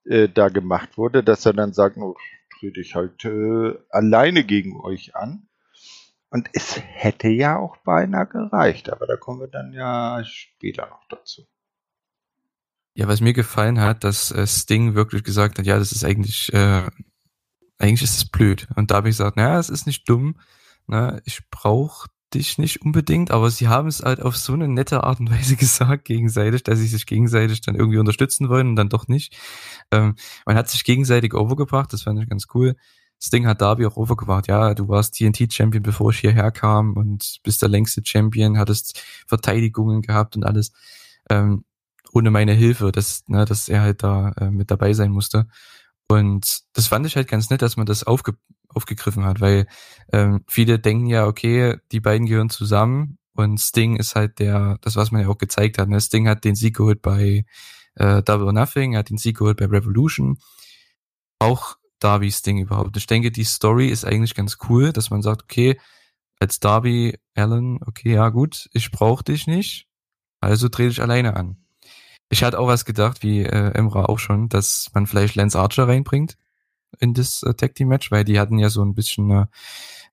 [0.04, 2.16] äh, da gemacht wurde, dass er dann sagt, oh,
[2.58, 5.48] trete ich halt äh, alleine gegen euch an.
[6.30, 11.06] Und es hätte ja auch beinahe gereicht, aber da kommen wir dann ja später noch
[11.08, 11.46] dazu.
[12.97, 16.51] Ja, was mir gefallen hat, dass äh, Sting wirklich gesagt hat, ja, das ist eigentlich,
[16.55, 16.82] äh,
[17.78, 18.68] eigentlich ist es blöd.
[18.74, 20.40] Und da habe ich gesagt, naja, es ist nicht dumm,
[20.86, 21.20] ne?
[21.26, 25.20] ich brauche dich nicht unbedingt, aber sie haben es halt auf so eine nette Art
[25.20, 29.09] und Weise gesagt, gegenseitig, dass sie sich gegenseitig dann irgendwie unterstützen wollen und dann doch
[29.09, 29.36] nicht.
[29.90, 30.14] Ähm,
[30.47, 32.76] man hat sich gegenseitig overgebracht, das fand ich ganz cool.
[33.22, 37.61] Sting hat Darby auch overgebracht, ja, du warst TNT-Champion, bevor ich hierher kam und bist
[37.61, 40.72] der längste Champion, hattest Verteidigungen gehabt und alles.
[41.28, 41.64] Ähm,
[42.16, 45.46] ohne meine Hilfe, dass, ne, dass er halt da äh, mit dabei sein musste.
[46.08, 48.34] Und das fand ich halt ganz nett, dass man das aufge
[48.68, 49.66] aufgegriffen hat, weil
[50.12, 54.96] ähm, viele denken ja, okay, die beiden gehören zusammen und Sting ist halt der, das
[54.96, 55.88] was man ja auch gezeigt hat.
[55.88, 55.98] Ne?
[56.00, 57.46] Sting hat den Sieg geholt bei
[57.94, 60.38] äh, Double or Nothing, hat den Sieg geholt bei Revolution.
[61.38, 62.96] Auch Darby Sting überhaupt.
[62.98, 65.80] Ich denke, die Story ist eigentlich ganz cool, dass man sagt, okay,
[66.38, 69.88] als Darby Allen, okay, ja gut, ich brauche dich nicht,
[70.40, 71.65] also dreh dich alleine an.
[72.28, 75.86] Ich hatte auch was gedacht, wie äh, Emra auch schon, dass man vielleicht Lance Archer
[75.86, 76.36] reinbringt
[76.98, 79.46] in das äh, Tag Team Match, weil die hatten ja so ein bisschen äh,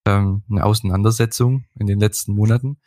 [0.05, 2.77] ähm, eine Auseinandersetzung in den letzten Monaten,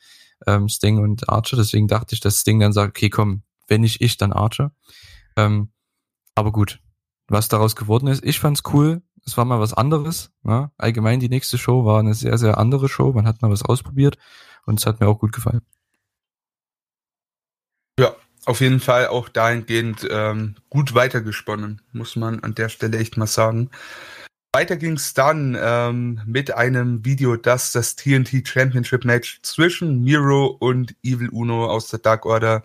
[0.47, 1.57] ähm, Sting und Archer.
[1.57, 4.73] Deswegen dachte ich, dass Sting dann sagt, okay, komm, wenn nicht ich, dann Archer.
[5.37, 5.71] Ähm,
[6.35, 6.81] aber gut,
[7.29, 9.03] was daraus geworden ist, ich fand's cool.
[9.25, 10.31] Es war mal was anderes.
[10.43, 10.71] Ne?
[10.79, 13.13] Allgemein die nächste Show war eine sehr, sehr andere Show.
[13.13, 14.19] Man hat mal was ausprobiert
[14.67, 15.63] und es hat mir auch gut gefallen.
[18.47, 23.27] Auf jeden Fall auch dahingehend ähm, gut weitergesponnen, muss man an der Stelle echt mal
[23.27, 23.71] sagen.
[24.53, 30.47] Weiter ging es dann ähm, mit einem Video, das das TNT Championship Match zwischen Miro
[30.47, 32.63] und Evil Uno aus der Dark Order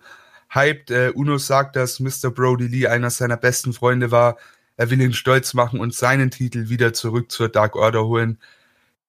[0.54, 0.92] hyped.
[0.92, 2.30] Äh, Uno sagt, dass Mr.
[2.30, 4.38] Brody Lee einer seiner besten Freunde war.
[4.76, 8.38] Er will ihn stolz machen und seinen Titel wieder zurück zur Dark Order holen.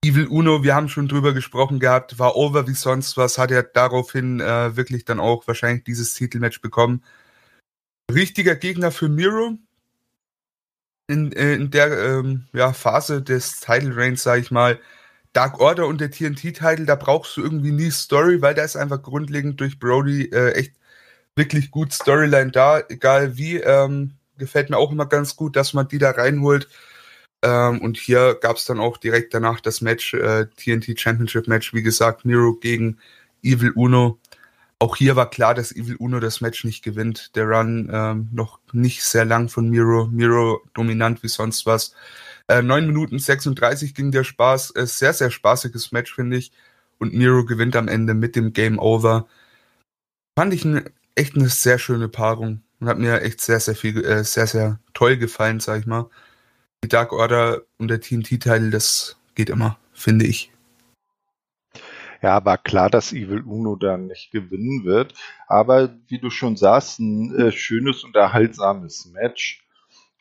[0.03, 3.63] Evil Uno, wir haben schon drüber gesprochen gehabt, war over wie sonst was, hat er
[3.63, 7.03] daraufhin äh, wirklich dann auch wahrscheinlich dieses Titelmatch bekommen.
[8.13, 9.57] Richtiger Gegner für Miro
[11.07, 14.79] in, äh, in der ähm, ja, Phase des Title Reigns, sag ich mal.
[15.31, 19.01] Dark Order und der TNT-Title, da brauchst du irgendwie nie Story, weil da ist einfach
[19.01, 20.75] grundlegend durch Brody äh, echt
[21.35, 23.57] wirklich gut Storyline da, egal wie.
[23.57, 26.67] Ähm, gefällt mir auch immer ganz gut, dass man die da reinholt.
[27.43, 31.73] Ähm, und hier gab es dann auch direkt danach das Match, äh, TNT Championship Match,
[31.73, 32.97] wie gesagt, Miro gegen
[33.43, 34.17] Evil Uno.
[34.79, 37.35] Auch hier war klar, dass Evil Uno das Match nicht gewinnt.
[37.35, 40.07] Der Run ähm, noch nicht sehr lang von Miro.
[40.07, 41.93] Miro dominant wie sonst was.
[42.47, 44.75] Äh, 9 Minuten 36 ging der Spaß.
[44.75, 46.51] Äh, sehr, sehr spaßiges Match, finde ich.
[46.97, 49.27] Und Miro gewinnt am Ende mit dem Game Over.
[50.37, 52.61] Fand ich ein, echt eine sehr schöne Paarung.
[52.79, 56.09] Und hat mir echt sehr, sehr viel, äh, sehr, sehr toll gefallen, sag ich mal.
[56.87, 60.51] Dark Order und der TNT-Teil, das geht immer, finde ich.
[62.21, 65.13] Ja, war klar, dass Evil Uno dann nicht gewinnen wird.
[65.47, 69.67] Aber wie du schon sagst, ein äh, schönes, unterhaltsames Match.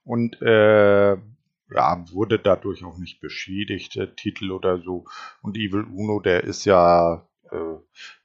[0.04, 5.04] Und äh, ja, wurde dadurch auch nicht beschädigt, der Titel oder so.
[5.42, 7.76] Und Evil Uno, der ist ja äh,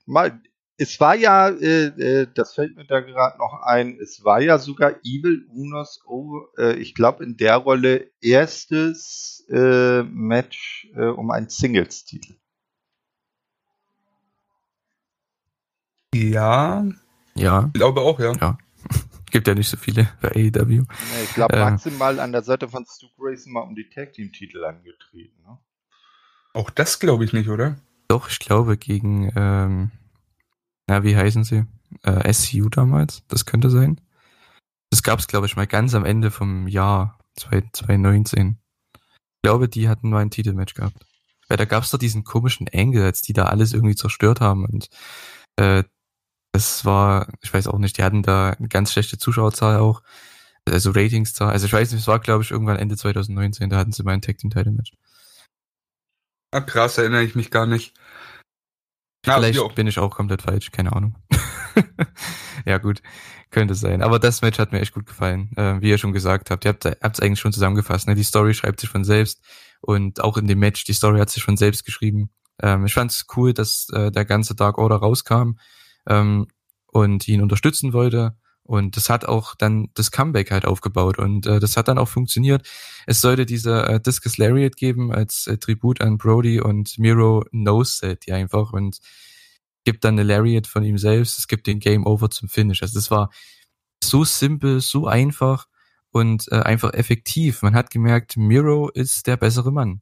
[0.05, 0.41] mal.
[0.79, 4.59] Es war ja, äh, äh, das fällt mir da gerade noch ein, es war ja
[4.59, 11.31] sogar Evil Unos, oh, äh, ich glaube in der Rolle erstes äh, Match äh, um
[11.31, 12.35] einen Singles-Titel.
[16.13, 16.85] Ja.
[17.35, 17.65] Ja.
[17.67, 18.33] Ich glaube auch, ja.
[18.33, 18.57] Ja.
[19.31, 20.83] Gibt ja nicht so viele bei AEW.
[21.23, 24.31] Ich glaube, äh, maximal an der Seite von Stu Grayson mal um die Tag Team
[24.31, 25.41] Titel angetreten.
[25.43, 25.57] Ne?
[26.53, 27.77] Auch das glaube ich nicht, oder?
[28.07, 29.91] Doch, ich glaube gegen, ähm,
[30.87, 31.65] na, wie heißen sie?
[32.03, 34.01] Äh, SCU damals, das könnte sein.
[34.89, 38.57] Das gab es, glaube ich, mal ganz am Ende vom Jahr 2019.
[38.95, 39.01] Ich
[39.43, 41.05] glaube, die hatten mal ein Titelmatch gehabt.
[41.47, 44.65] Weil da gab es doch diesen komischen Angle, als die da alles irgendwie zerstört haben
[44.65, 44.89] und
[45.57, 45.83] äh,
[46.53, 50.01] das war, ich weiß auch nicht, die hatten da eine ganz schlechte Zuschauerzahl auch.
[50.65, 51.51] Also Ratingszahl.
[51.51, 54.13] Also ich weiß nicht, es war glaube ich irgendwann Ende 2019, da hatten sie mal
[54.13, 54.91] ein Tag Team Title Match.
[56.51, 57.93] Ah, krass, erinnere ich mich gar nicht.
[59.35, 61.15] Vielleicht ja, bin ich auch komplett falsch, keine Ahnung.
[62.65, 63.01] ja, gut,
[63.51, 64.01] könnte sein.
[64.01, 65.51] Aber das Match hat mir echt gut gefallen.
[65.55, 68.07] Äh, wie ihr schon gesagt habt, ihr habt es eigentlich schon zusammengefasst.
[68.07, 68.15] Ne?
[68.15, 69.41] Die Story schreibt sich von selbst
[69.81, 72.29] und auch in dem Match, die Story hat sich von selbst geschrieben.
[72.61, 75.53] Ähm, ich fand es cool, dass äh, der ganze Dark Order rauskam
[76.07, 76.47] ähm,
[76.87, 78.35] und ihn unterstützen wollte.
[78.67, 82.09] Und das hat auch dann das Comeback halt aufgebaut und äh, das hat dann auch
[82.09, 82.67] funktioniert.
[83.05, 88.03] Es sollte diese äh, Discus Lariat geben als äh, Tribut an Brody und Miro knows
[88.03, 88.99] it ja einfach und
[89.85, 91.39] gibt dann eine Lariat von ihm selbst.
[91.39, 92.81] Es gibt den Game Over zum Finish.
[92.81, 93.29] Also das war
[94.03, 95.67] so simpel, so einfach
[96.11, 97.61] und äh, einfach effektiv.
[97.61, 100.01] Man hat gemerkt, Miro ist der bessere Mann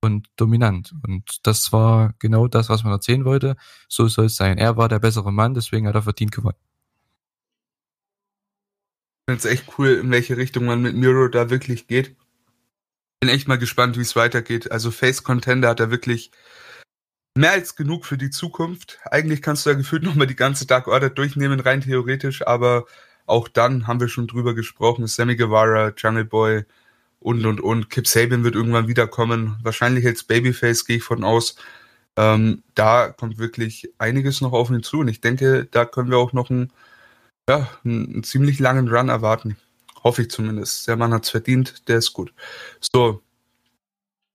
[0.00, 0.94] und dominant.
[1.06, 3.56] Und das war genau das, was man erzählen wollte.
[3.88, 4.58] So soll es sein.
[4.58, 6.67] Er war der bessere Mann, deswegen hat er verdient gewonnen.
[9.28, 12.16] Finde es echt cool, in welche Richtung man mit Miro da wirklich geht.
[13.20, 14.72] Bin echt mal gespannt, wie es weitergeht.
[14.72, 16.30] Also Face Contender hat er wirklich
[17.34, 18.98] mehr als genug für die Zukunft.
[19.04, 22.86] Eigentlich kannst du da gefühlt nochmal die ganze Dark Order durchnehmen, rein theoretisch, aber
[23.26, 25.06] auch dann haben wir schon drüber gesprochen.
[25.06, 26.64] Sammy Guevara, Jungle Boy,
[27.20, 27.90] und und und.
[27.90, 29.58] Kip Sabian wird irgendwann wiederkommen.
[29.62, 31.56] Wahrscheinlich als Babyface gehe ich von aus.
[32.16, 36.16] Ähm, da kommt wirklich einiges noch auf ihn zu und ich denke, da können wir
[36.16, 36.72] auch noch einen,
[37.48, 39.56] ja, einen ziemlich langen Run erwarten.
[40.04, 40.86] Hoffe ich zumindest.
[40.86, 42.32] Der Mann hat es verdient, der ist gut.
[42.92, 43.22] So,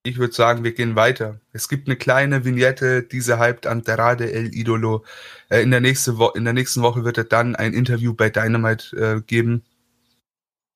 [0.05, 1.39] ich würde sagen, wir gehen weiter.
[1.53, 5.05] Es gibt eine kleine Vignette, diese hyped Andrade El Idolo.
[5.49, 8.29] Äh, in, der nächste Wo in der nächsten Woche wird er dann ein Interview bei
[8.29, 9.63] Dynamite äh, geben.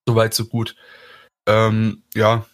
[0.07, 0.77] Soweit, so gut.
[1.45, 2.45] Ähm, ja,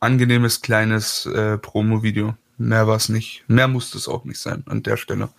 [0.00, 2.36] angenehmes kleines äh, Promo-Video.
[2.58, 3.44] Mehr war es nicht.
[3.48, 5.30] Mehr musste es auch nicht sein an der Stelle.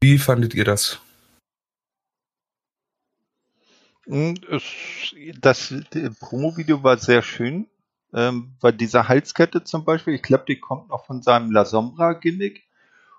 [0.00, 1.00] Wie fandet ihr das?
[3.97, 3.97] Hm,
[5.40, 5.74] das
[6.20, 7.66] Promo-Video war sehr schön,
[8.14, 12.64] ähm, weil diese Halskette zum Beispiel, ich glaube, die kommt noch von seinem La Sombra-Gimmick.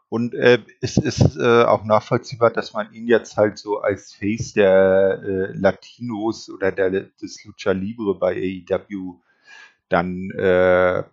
[0.10, 4.54] Und äh, es ist äh, auch nachvollziehbar, dass man ihn jetzt halt so als Face
[4.54, 9.20] der äh, Latinos oder der, des Lucha Libre bei AEW
[9.88, 11.04] dann äh,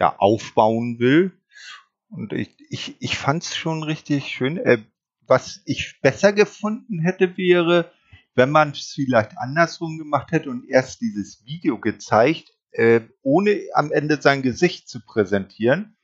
[0.00, 1.30] ja, aufbauen will.
[2.10, 4.56] Und ich, ich, ich fand es schon richtig schön.
[4.56, 4.78] Äh,
[5.28, 7.92] was ich besser gefunden hätte, wäre,
[8.38, 13.92] wenn man es vielleicht andersrum gemacht hätte und erst dieses Video gezeigt, äh, ohne am
[13.92, 15.94] Ende sein Gesicht zu präsentieren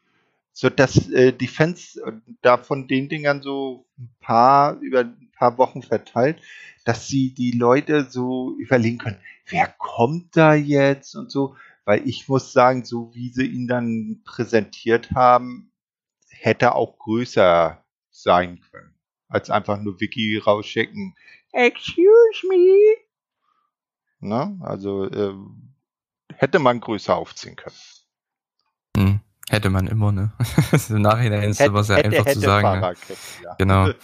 [0.55, 5.31] so dass äh, die Fans äh, da von den Dingern so ein paar über ein
[5.37, 6.41] paar Wochen verteilt,
[6.85, 12.29] dass sie die Leute so überlegen können, wer kommt da jetzt und so, weil ich
[12.29, 15.73] muss sagen, so wie sie ihn dann präsentiert haben,
[16.31, 18.95] hätte auch größer sein können,
[19.29, 21.17] als einfach nur Wiki rausschicken.
[21.55, 22.97] Excuse me.
[24.21, 24.59] Ne?
[24.61, 25.35] Also äh,
[26.35, 27.77] hätte man größer aufziehen können.
[28.97, 29.21] Hm.
[29.49, 30.33] Hätte man immer, ne?
[30.89, 32.81] Im Nachhinein ist sowas ja einfach hätte, zu sagen.
[32.81, 32.95] Ne?
[33.43, 33.55] Ja.
[33.59, 33.89] Genau.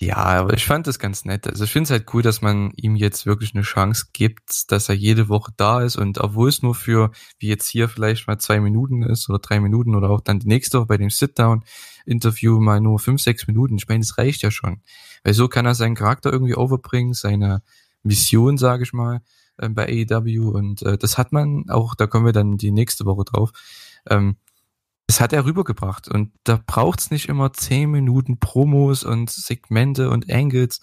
[0.00, 1.48] Ja, aber ich fand das ganz nett.
[1.48, 4.88] Also ich finde es halt cool, dass man ihm jetzt wirklich eine Chance gibt, dass
[4.88, 8.38] er jede Woche da ist und obwohl es nur für, wie jetzt hier vielleicht mal
[8.38, 12.60] zwei Minuten ist oder drei Minuten oder auch dann die nächste Woche bei dem Sit-Down-Interview
[12.60, 13.74] mal nur fünf, sechs Minuten.
[13.76, 14.82] Ich meine, das reicht ja schon.
[15.24, 17.62] Weil so kann er seinen Charakter irgendwie overbringen, seine
[18.04, 19.20] Mission, sage ich mal,
[19.56, 23.04] äh, bei AEW und äh, das hat man auch, da kommen wir dann die nächste
[23.04, 23.50] Woche drauf.
[24.08, 24.36] Ähm,
[25.08, 26.06] das hat er rübergebracht.
[26.06, 30.80] Und da braucht's nicht immer zehn Minuten Promos und Segmente und Angles.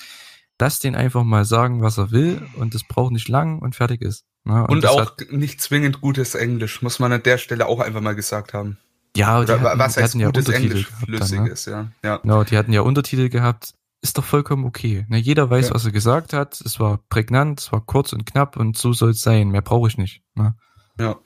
[0.59, 4.01] Lass den einfach mal sagen, was er will und es braucht nicht lang und fertig
[4.01, 4.26] ist.
[4.43, 4.65] Ne?
[4.67, 8.15] Und, und auch nicht zwingend gutes Englisch, muss man an der Stelle auch einfach mal
[8.15, 8.78] gesagt haben.
[9.15, 11.91] Ja, Oder hatten, was heißt ja gutes Englisch flüssiges, ne?
[12.03, 12.09] ja.
[12.09, 12.17] ja.
[12.17, 13.73] Genau, die hatten ja Untertitel gehabt.
[14.01, 15.05] Ist doch vollkommen okay.
[15.07, 15.76] Ne, jeder weiß, ja.
[15.76, 16.59] was er gesagt hat.
[16.61, 19.49] Es war prägnant, es war kurz und knapp und so soll es sein.
[19.49, 20.21] Mehr brauche ich nicht.
[20.36, 20.55] Ne?
[20.99, 21.17] Ja.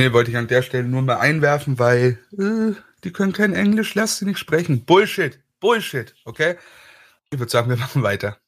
[0.00, 2.72] Nee, wollte ich an der Stelle nur mal einwerfen, weil äh,
[3.04, 4.86] die können kein Englisch, lass sie nicht sprechen.
[4.86, 6.56] Bullshit, Bullshit, okay?
[7.30, 8.38] Ich würde sagen, wir machen weiter.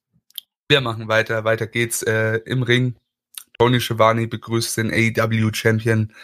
[0.70, 2.94] Wir machen weiter, weiter geht's äh, im Ring.
[3.58, 6.14] Tony Schiavone begrüßt den AEW-Champion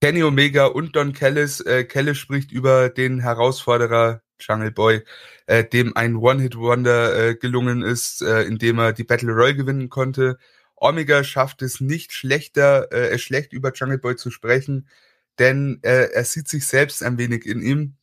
[0.00, 1.60] Kenny Omega und Don Callis.
[1.60, 5.04] Äh, Callis spricht über den Herausforderer Jungle Boy,
[5.46, 10.36] äh, dem ein One-Hit-Wonder äh, gelungen ist, äh, indem er die Battle Royale gewinnen konnte.
[10.76, 14.88] Omega schafft es nicht schlechter, äh, schlecht über Jungle Boy zu sprechen,
[15.38, 17.96] denn äh, er sieht sich selbst ein wenig in ihm.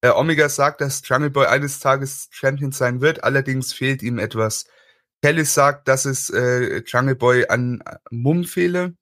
[0.00, 4.66] Äh, Omega sagt, dass Jungle Boy eines Tages Champion sein wird, allerdings fehlt ihm etwas.
[5.22, 8.94] Kelly sagt, dass es äh, Jungle Boy an Mumm fehle.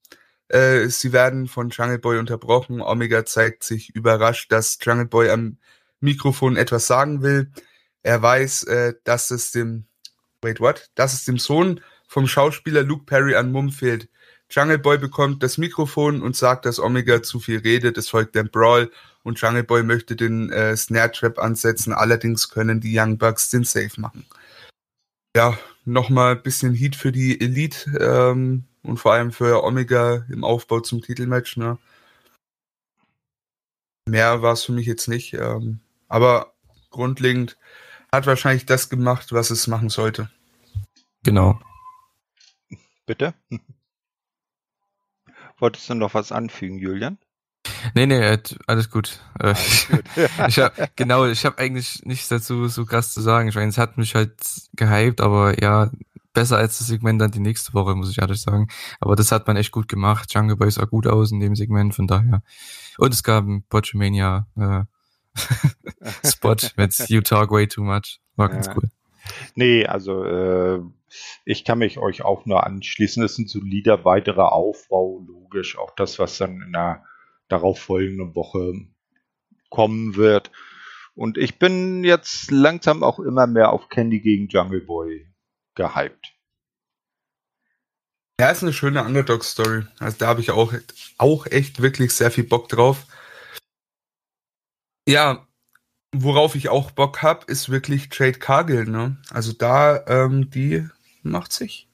[0.48, 2.80] Äh, sie werden von Jungle Boy unterbrochen.
[2.80, 5.58] Omega zeigt sich überrascht, dass Jungle Boy am
[6.00, 7.50] Mikrofon etwas sagen will.
[8.02, 9.86] Er weiß, äh, dass es dem
[10.44, 10.90] Wait, what?
[10.94, 11.80] Dass es dem Sohn
[12.14, 14.08] vom Schauspieler Luke Perry an Mumm fehlt.
[14.48, 17.98] Jungle Boy bekommt das Mikrofon und sagt, dass Omega zu viel redet.
[17.98, 18.92] Es folgt ein Brawl
[19.24, 21.92] und Jungle Boy möchte den äh, Snare Trap ansetzen.
[21.92, 24.24] Allerdings können die Young Bucks den Safe machen.
[25.36, 30.44] Ja, nochmal ein bisschen Heat für die Elite ähm, und vor allem für Omega im
[30.44, 31.56] Aufbau zum Titelmatch.
[31.56, 31.78] Ne?
[34.08, 35.34] Mehr war es für mich jetzt nicht.
[35.34, 36.54] Ähm, aber
[36.90, 37.58] grundlegend
[38.12, 40.30] hat wahrscheinlich das gemacht, was es machen sollte.
[41.24, 41.58] Genau.
[43.06, 43.34] Bitte?
[45.58, 47.18] Wolltest du noch was anfügen, Julian?
[47.94, 49.20] Nee, nee, alles gut.
[49.38, 50.04] Äh, alles gut.
[50.48, 53.48] ich hab, genau, ich habe eigentlich nichts dazu so krass zu sagen.
[53.48, 54.34] Ich meine, es hat mich halt
[54.74, 55.90] gehypt, aber ja,
[56.32, 58.68] besser als das Segment dann die nächste Woche, muss ich ehrlich sagen.
[59.00, 60.34] Aber das hat man echt gut gemacht.
[60.34, 62.42] Jungle Boy sah gut aus in dem Segment, von daher.
[62.98, 64.84] Und es gab ein Botchamania äh,
[66.26, 68.20] Spot mit You Talk Way Too Much.
[68.36, 68.76] War ganz ja.
[68.76, 68.88] cool.
[69.54, 70.80] Nee, also äh,
[71.44, 73.22] ich kann mich euch auch nur anschließen.
[73.22, 75.78] Es sind solider weiterer Aufbau, logisch.
[75.78, 77.04] Auch das, was dann in der
[77.48, 78.74] darauf folgende Woche
[79.70, 80.50] kommen wird.
[81.14, 85.28] Und ich bin jetzt langsam auch immer mehr auf Candy gegen Jungle Boy
[85.74, 86.34] gehypt.
[88.40, 89.84] Ja, ist eine schöne Underdog-Story.
[90.00, 90.72] Also da habe ich auch,
[91.18, 93.06] auch echt wirklich sehr viel Bock drauf.
[95.08, 95.46] Ja,
[96.12, 98.86] worauf ich auch Bock habe, ist wirklich Trade Cargill.
[98.86, 99.18] Ne?
[99.30, 100.88] Also da, ähm, die
[101.24, 101.88] macht sich.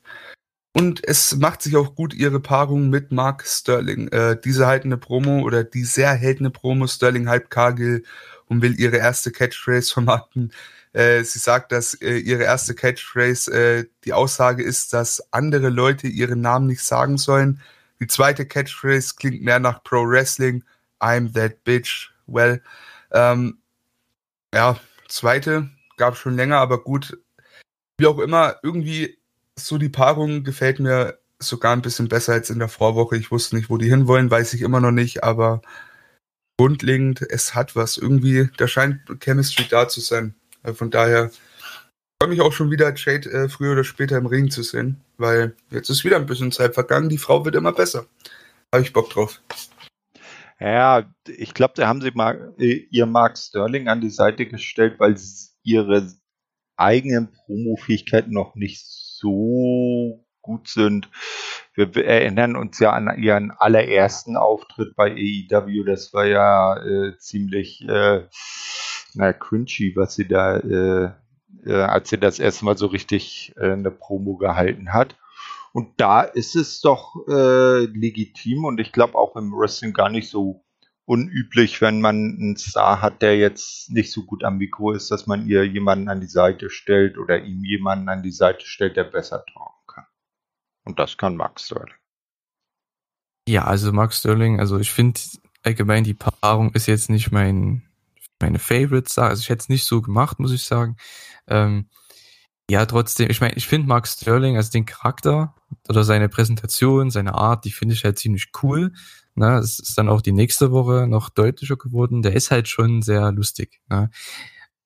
[0.72, 4.08] Und es macht sich auch gut ihre Paarung mit Mark Sterling.
[4.08, 6.86] Äh, diese halten eine Promo oder die sehr hält Promo.
[6.86, 8.04] Sterling halb Cargill
[8.46, 10.52] und will ihre erste Catchphrase vermarkten.
[10.92, 16.08] Äh, sie sagt, dass äh, ihre erste Catchphrase äh, die Aussage ist, dass andere Leute
[16.08, 17.60] ihren Namen nicht sagen sollen.
[18.00, 20.64] Die zweite Catchphrase klingt mehr nach Pro Wrestling.
[21.00, 22.12] I'm that bitch.
[22.26, 22.62] Well,
[23.12, 23.58] ähm,
[24.54, 24.78] ja,
[25.08, 27.18] zweite gab schon länger, aber gut.
[27.98, 29.19] Wie auch immer, irgendwie
[29.66, 33.16] so die Paarung gefällt mir sogar ein bisschen besser als in der Vorwoche.
[33.16, 35.62] Ich wusste nicht, wo die hinwollen, weiß ich immer noch nicht, aber
[36.58, 37.96] grundlegend, es hat was.
[37.96, 40.34] Irgendwie, da scheint Chemistry da zu sein.
[40.62, 41.30] Äh, von daher
[42.20, 45.56] freue mich auch schon wieder, Jade äh, früher oder später im Ring zu sehen, weil
[45.70, 47.08] jetzt ist wieder ein bisschen Zeit vergangen.
[47.08, 48.06] Die Frau wird immer besser.
[48.72, 49.40] Habe ich Bock drauf.
[50.60, 54.96] Ja, ich glaube, da haben sie mal äh, ihr Mark Sterling an die Seite gestellt,
[54.98, 55.16] weil
[55.62, 56.12] ihre
[56.76, 58.84] eigenen Promo-Fähigkeiten noch nicht
[59.20, 61.10] so gut sind.
[61.74, 65.84] Wir erinnern uns ja an ihren allerersten Auftritt bei AEW.
[65.84, 68.26] Das war ja äh, ziemlich äh,
[69.14, 71.10] na, cringy, was sie da, äh,
[71.66, 75.16] äh, als sie das erste Mal so richtig äh, eine Promo gehalten hat.
[75.72, 80.28] Und da ist es doch äh, legitim und ich glaube auch im Wrestling gar nicht
[80.28, 80.64] so
[81.04, 85.26] unüblich, wenn man einen Star hat, der jetzt nicht so gut am Mikro ist, dass
[85.26, 89.04] man ihr jemanden an die Seite stellt oder ihm jemanden an die Seite stellt, der
[89.04, 90.06] besser trauen kann.
[90.84, 91.94] Und das kann Max Sterling.
[93.48, 95.20] Ja, also Max Sterling, also ich finde
[95.62, 97.90] allgemein die Paarung ist jetzt nicht mein
[98.40, 99.28] meine Favorite Sache.
[99.28, 100.96] Also ich hätte es nicht so gemacht, muss ich sagen.
[101.46, 101.88] Ähm,
[102.70, 105.54] ja, trotzdem, ich meine, ich finde Mark Sterling, also den Charakter
[105.88, 108.92] oder seine Präsentation, seine Art, die finde ich halt ziemlich cool.
[109.34, 109.58] Ne?
[109.58, 112.22] Es ist dann auch die nächste Woche noch deutlicher geworden.
[112.22, 113.80] Der ist halt schon sehr lustig.
[113.88, 114.10] Ne?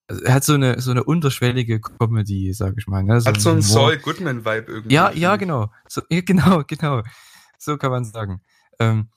[0.09, 3.03] Er hat so eine so eine unterschwellige Comedy, sag ich mal.
[3.03, 3.21] Ne?
[3.21, 4.95] So hat so einen Saul Goodman Vibe irgendwie.
[4.95, 5.71] Ja, ja, genau.
[5.89, 7.03] So, ja, genau, genau.
[7.59, 8.43] So kann man sagen.
[8.79, 9.09] Ähm,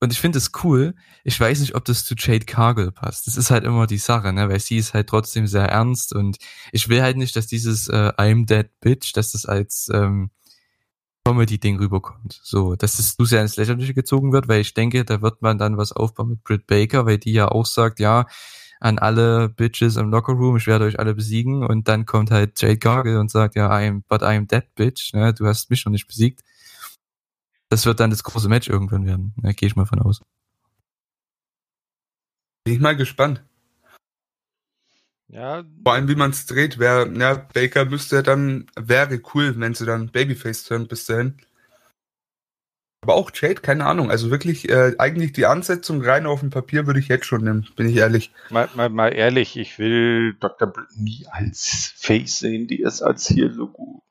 [0.00, 0.96] und ich finde es cool.
[1.22, 3.28] Ich weiß nicht, ob das zu Jade Cargill passt.
[3.28, 4.48] Das ist halt immer die Sache, ne?
[4.48, 6.38] Weil sie ist halt trotzdem sehr ernst und
[6.72, 10.30] ich will halt nicht, dass dieses äh, I'm Dead Bitch, dass das als ähm,
[11.24, 12.40] Comedy-Ding rüberkommt.
[12.42, 15.58] So, dass es zu sehr ins Lächerliche gezogen wird, weil ich denke, da wird man
[15.58, 18.26] dann was aufbauen mit Britt Baker, weil die ja auch sagt, ja,
[18.80, 22.78] an alle Bitches im Lockerroom, ich werde euch alle besiegen und dann kommt halt Jade
[22.78, 25.32] Cargill und sagt, ja, I'm, but I'm dead bitch, ne?
[25.32, 26.42] du hast mich noch nicht besiegt.
[27.68, 29.54] Das wird dann das große Match irgendwann werden, ne?
[29.54, 30.20] gehe ich mal von aus.
[32.64, 33.44] Bin ich mal gespannt.
[35.32, 35.64] Ja.
[35.82, 39.86] Vor allem, wie man es dreht, wäre, ja, Baker müsste dann, wäre cool, wenn sie
[39.86, 41.38] dann Babyface turnt bis dahin.
[43.00, 44.10] Aber auch Jade, keine Ahnung.
[44.10, 47.66] Also wirklich, äh, eigentlich die Ansetzung rein auf dem Papier würde ich jetzt schon nehmen,
[47.74, 48.30] bin ich ehrlich.
[48.50, 50.68] Mal, mal, mal ehrlich, ich will Dr.
[50.68, 54.02] Britt nie als Face sehen, die ist als hier so gut.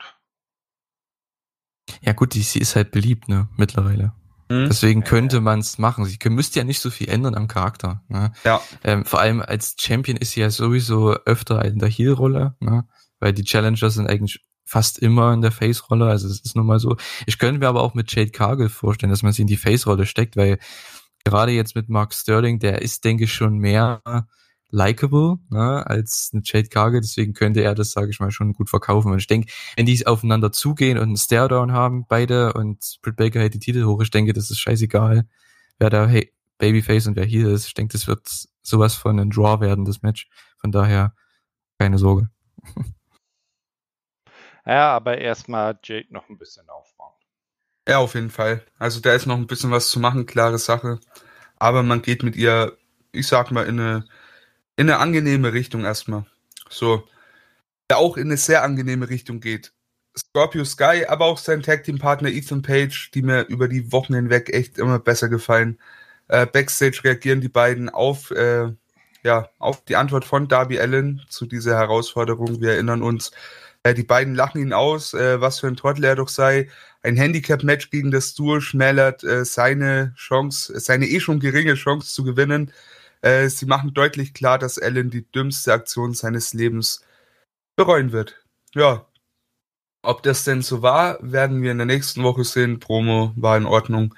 [2.02, 4.14] Ja gut, die, sie ist halt beliebt, ne, mittlerweile.
[4.52, 4.68] Mhm.
[4.68, 6.06] Deswegen könnte man es machen.
[6.06, 8.04] Sie müsste ja nicht so viel ändern am Charakter.
[8.10, 8.34] Ne?
[8.44, 8.62] Ja.
[8.84, 12.86] Ähm, vor allem als Champion ist sie ja sowieso öfter in der Heel-Rolle, ne?
[13.20, 16.06] weil die Challenger sind eigentlich fast immer in der Face-Rolle.
[16.06, 16.98] Also es ist nun mal so.
[17.26, 20.06] Ich könnte mir aber auch mit Jade Cargill vorstellen, dass man sie in die Face-Rolle
[20.06, 20.60] steckt, weil
[21.24, 24.02] gerade jetzt mit Mark Sterling, der ist, denke ich, schon mehr
[24.72, 27.02] likable ne, als eine Jade Cargill.
[27.02, 29.12] Deswegen könnte er das, sage ich mal, schon gut verkaufen.
[29.12, 33.40] Und ich denke, wenn die aufeinander zugehen und einen Stare-Down haben, beide, und Britt Baker
[33.40, 35.28] hält die Titel hoch, ich denke, das ist scheißegal,
[35.80, 37.68] wer da hey, Babyface und wer hier ist.
[37.68, 38.28] Ich denke, das wird
[38.62, 40.30] sowas von ein Draw werden, das Match.
[40.58, 41.14] Von daher
[41.80, 42.30] keine Sorge.
[44.66, 47.14] Ja, aber erstmal Jade noch ein bisschen aufbauen.
[47.88, 48.64] Ja, auf jeden Fall.
[48.78, 51.00] Also da ist noch ein bisschen was zu machen, klare Sache.
[51.58, 52.78] Aber man geht mit ihr,
[53.12, 54.06] ich sag mal, in eine,
[54.76, 56.26] in eine angenehme Richtung erstmal.
[56.70, 57.08] So.
[57.90, 59.74] Der auch in eine sehr angenehme Richtung geht.
[60.18, 64.14] Scorpio Sky, aber auch sein Tag Team Partner Ethan Page, die mir über die Wochen
[64.14, 65.80] hinweg echt immer besser gefallen.
[66.28, 68.70] Äh, Backstage reagieren die beiden auf, äh,
[69.24, 72.62] ja, auf die Antwort von Darby Allen zu dieser Herausforderung.
[72.62, 73.32] Wir erinnern uns,
[73.84, 76.70] äh, die beiden lachen ihn aus, äh, was für ein Trottel er doch sei.
[77.04, 82.24] Ein Handicap-Match gegen das Duo schmälert äh, seine Chance, seine eh schon geringe Chance zu
[82.24, 82.72] gewinnen.
[83.22, 87.06] Äh, sie machen deutlich klar, dass Allen die dümmste Aktion seines Lebens
[87.76, 88.44] bereuen wird.
[88.74, 89.06] Ja.
[90.04, 92.80] Ob das denn so war, werden wir in der nächsten Woche sehen.
[92.80, 94.16] Promo war in Ordnung.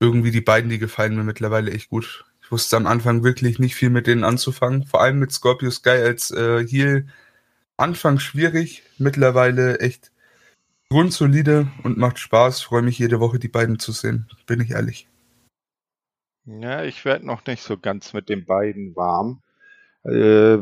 [0.00, 2.24] Irgendwie die beiden, die gefallen mir mittlerweile echt gut.
[2.42, 4.84] Ich wusste am Anfang wirklich nicht viel mit denen anzufangen.
[4.84, 7.08] Vor allem mit Scorpio Sky als äh, Heel
[7.76, 10.12] Anfang schwierig, mittlerweile echt
[10.88, 12.62] grundsolide und macht Spaß.
[12.62, 15.08] Freue mich jede Woche, die beiden zu sehen, bin ich ehrlich.
[16.44, 19.42] Ja, ich werde noch nicht so ganz mit den beiden warm.
[20.04, 20.58] Äh,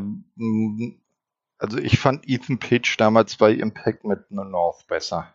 [1.57, 5.33] also ich fand Ethan Page damals bei Impact mit The North besser.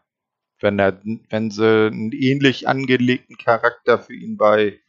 [0.61, 4.80] Wenn, er, wenn sie einen ähnlich angelegten Charakter für ihn bei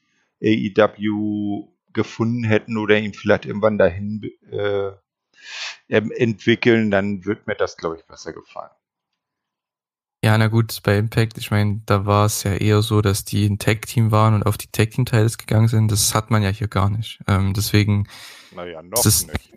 [0.42, 4.92] AEW gefunden hätten oder ihn vielleicht irgendwann dahin äh,
[5.90, 8.72] ähm, entwickeln, dann wird mir das, glaube ich, besser gefallen.
[10.24, 13.46] Ja, na gut, bei Impact, ich meine, da war es ja eher so, dass die
[13.46, 15.92] ein Tag-Team waren und auf die Tag-Team-Teils gegangen sind.
[15.92, 17.20] Das hat man ja hier gar nicht.
[17.28, 18.08] Ähm, deswegen.
[18.56, 19.54] Naja, noch ist, nicht.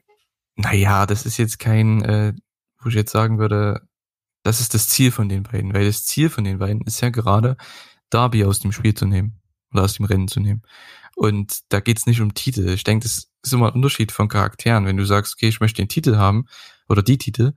[0.57, 2.35] Naja, das ist jetzt kein, äh,
[2.83, 3.89] wo ich jetzt sagen würde,
[4.43, 7.09] das ist das Ziel von den beiden, weil das Ziel von den beiden ist ja
[7.09, 7.57] gerade,
[8.11, 9.41] Darby aus dem Spiel zu nehmen
[9.73, 10.63] oder aus dem Rennen zu nehmen.
[11.17, 12.69] Und da geht's nicht um Titel.
[12.69, 14.87] Ich denke, das ist immer ein Unterschied von Charakteren.
[14.87, 16.47] Wenn du sagst, okay, ich möchte den Titel haben
[16.89, 17.55] oder die Titel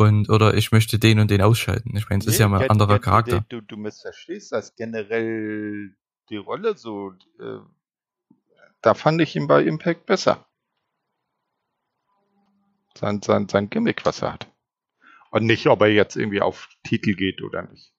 [0.00, 1.96] und oder ich möchte den und den ausschalten.
[1.96, 3.44] Ich meine, es nee, ist ja mal ein anderer get, Charakter.
[3.48, 5.94] Du, du missverstehst das generell
[6.28, 7.12] die Rolle so.
[7.38, 7.58] Äh,
[8.82, 10.46] da fand ich ihn bei Impact besser.
[12.96, 14.50] Sein, sein, sein Gimmick, was er hat.
[15.30, 17.92] Und nicht, ob er jetzt irgendwie auf Titel geht oder nicht.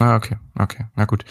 [0.00, 1.24] Ah, okay, okay, na gut.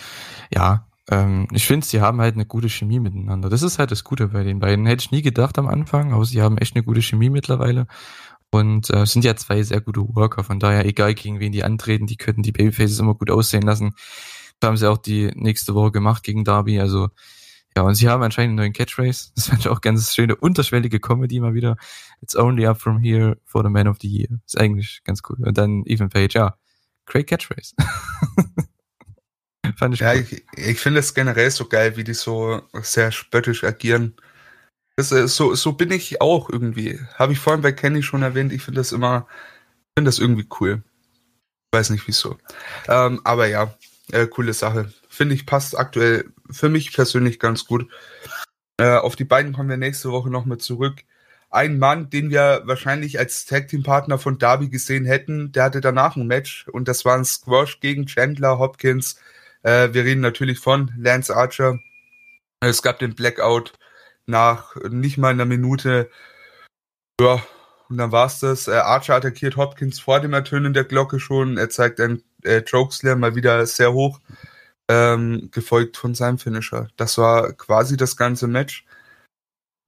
[0.54, 3.50] Ja, ähm, ich finde, sie haben halt eine gute Chemie miteinander.
[3.50, 4.86] Das ist halt das Gute bei den beiden.
[4.86, 7.88] Hätte ich nie gedacht am Anfang, aber sie haben echt eine gute Chemie mittlerweile.
[8.50, 10.44] Und äh, sind ja zwei sehr gute Worker.
[10.44, 13.94] Von daher, egal gegen wen die antreten, die könnten die Babyfaces immer gut aussehen lassen.
[14.60, 16.80] Das haben sie auch die nächste Woche gemacht gegen Darby.
[16.80, 17.10] Also
[17.78, 19.30] ja, und sie haben anscheinend einen neuen Catchphrase.
[19.36, 21.78] Das fand ich auch ganz schöne, unterschwellige Comedy mal wieder.
[22.22, 24.30] It's only up from here for the man of the year.
[24.48, 25.38] Ist eigentlich ganz cool.
[25.46, 26.58] Und dann Ethan Page, ja,
[27.06, 27.76] great Catchphrase.
[29.78, 30.26] Fand ich ja, cool.
[30.28, 34.16] ich, ich finde es generell so geil, wie die so sehr spöttisch agieren.
[34.98, 37.00] Das, äh, so, so bin ich auch irgendwie.
[37.16, 38.52] Habe ich vorhin bei Kenny schon erwähnt.
[38.52, 39.28] Ich finde das immer,
[39.98, 40.84] finde das irgendwie cool.
[41.72, 42.38] Weiß nicht wieso.
[42.90, 43.74] Ähm, aber ja,
[44.12, 44.92] äh, coole Sache.
[45.08, 47.90] Finde ich passt aktuell für mich persönlich ganz gut.
[48.78, 51.04] Äh, auf die beiden kommen wir nächste Woche noch mal zurück.
[51.50, 55.82] Ein Mann, den wir wahrscheinlich als Tag Team Partner von Darby gesehen hätten, der hatte
[55.82, 59.18] danach ein Match und das war ein Squash gegen Chandler Hopkins
[59.68, 61.80] äh, wir reden natürlich von Lance Archer.
[62.62, 63.74] Es gab den Blackout
[64.28, 66.10] nach nicht mal einer Minute.
[67.20, 67.42] Ja,
[67.90, 68.68] und dann war's das.
[68.68, 71.58] Äh, Archer attackiert Hopkins vor dem Ertönen der Glocke schon.
[71.58, 74.20] Er zeigt einen äh, Chokeslam mal wieder sehr hoch,
[74.90, 76.90] ähm, gefolgt von seinem Finisher.
[76.98, 78.86] Das war quasi das ganze Match.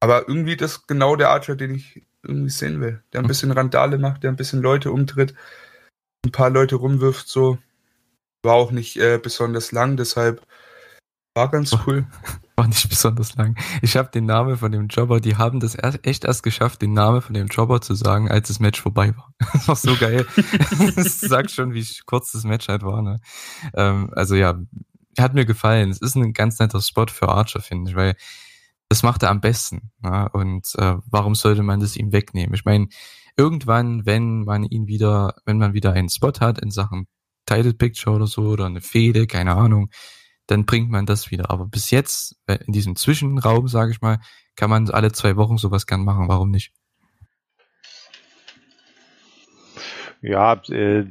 [0.00, 3.02] Aber irgendwie das genau der Archer, den ich irgendwie sehen will.
[3.12, 5.34] Der ein bisschen Randale macht, der ein bisschen Leute umtritt,
[6.24, 7.58] ein paar Leute rumwirft, so.
[8.42, 10.46] War auch nicht äh, besonders lang, deshalb
[11.34, 12.06] war ganz cool.
[12.60, 13.56] War nicht besonders lang.
[13.80, 16.92] Ich habe den Namen von dem Jobber, die haben das erst, echt erst geschafft, den
[16.92, 19.32] Namen von dem Jobber zu sagen, als das Match vorbei war.
[19.54, 20.26] Das war so geil.
[20.94, 23.00] das sagt schon, wie kurz das Match halt war.
[23.00, 23.18] Ne?
[23.74, 24.60] Ähm, also ja,
[25.18, 25.88] hat mir gefallen.
[25.88, 28.14] Es ist ein ganz netter Spot für Archer, finde ich, weil
[28.90, 29.90] das macht er am besten.
[30.02, 30.28] Ne?
[30.34, 32.52] Und äh, warum sollte man das ihm wegnehmen?
[32.52, 32.88] Ich meine,
[33.38, 37.06] irgendwann, wenn man ihn wieder, wenn man wieder einen Spot hat in Sachen
[37.46, 39.88] Title Picture oder so oder eine Fehde, keine Ahnung,
[40.50, 41.50] dann bringt man das wieder.
[41.50, 44.18] Aber bis jetzt, äh, in diesem Zwischenraum, sage ich mal,
[44.56, 46.28] kann man alle zwei Wochen sowas gern machen.
[46.28, 46.72] Warum nicht?
[50.20, 51.06] Ja, äh,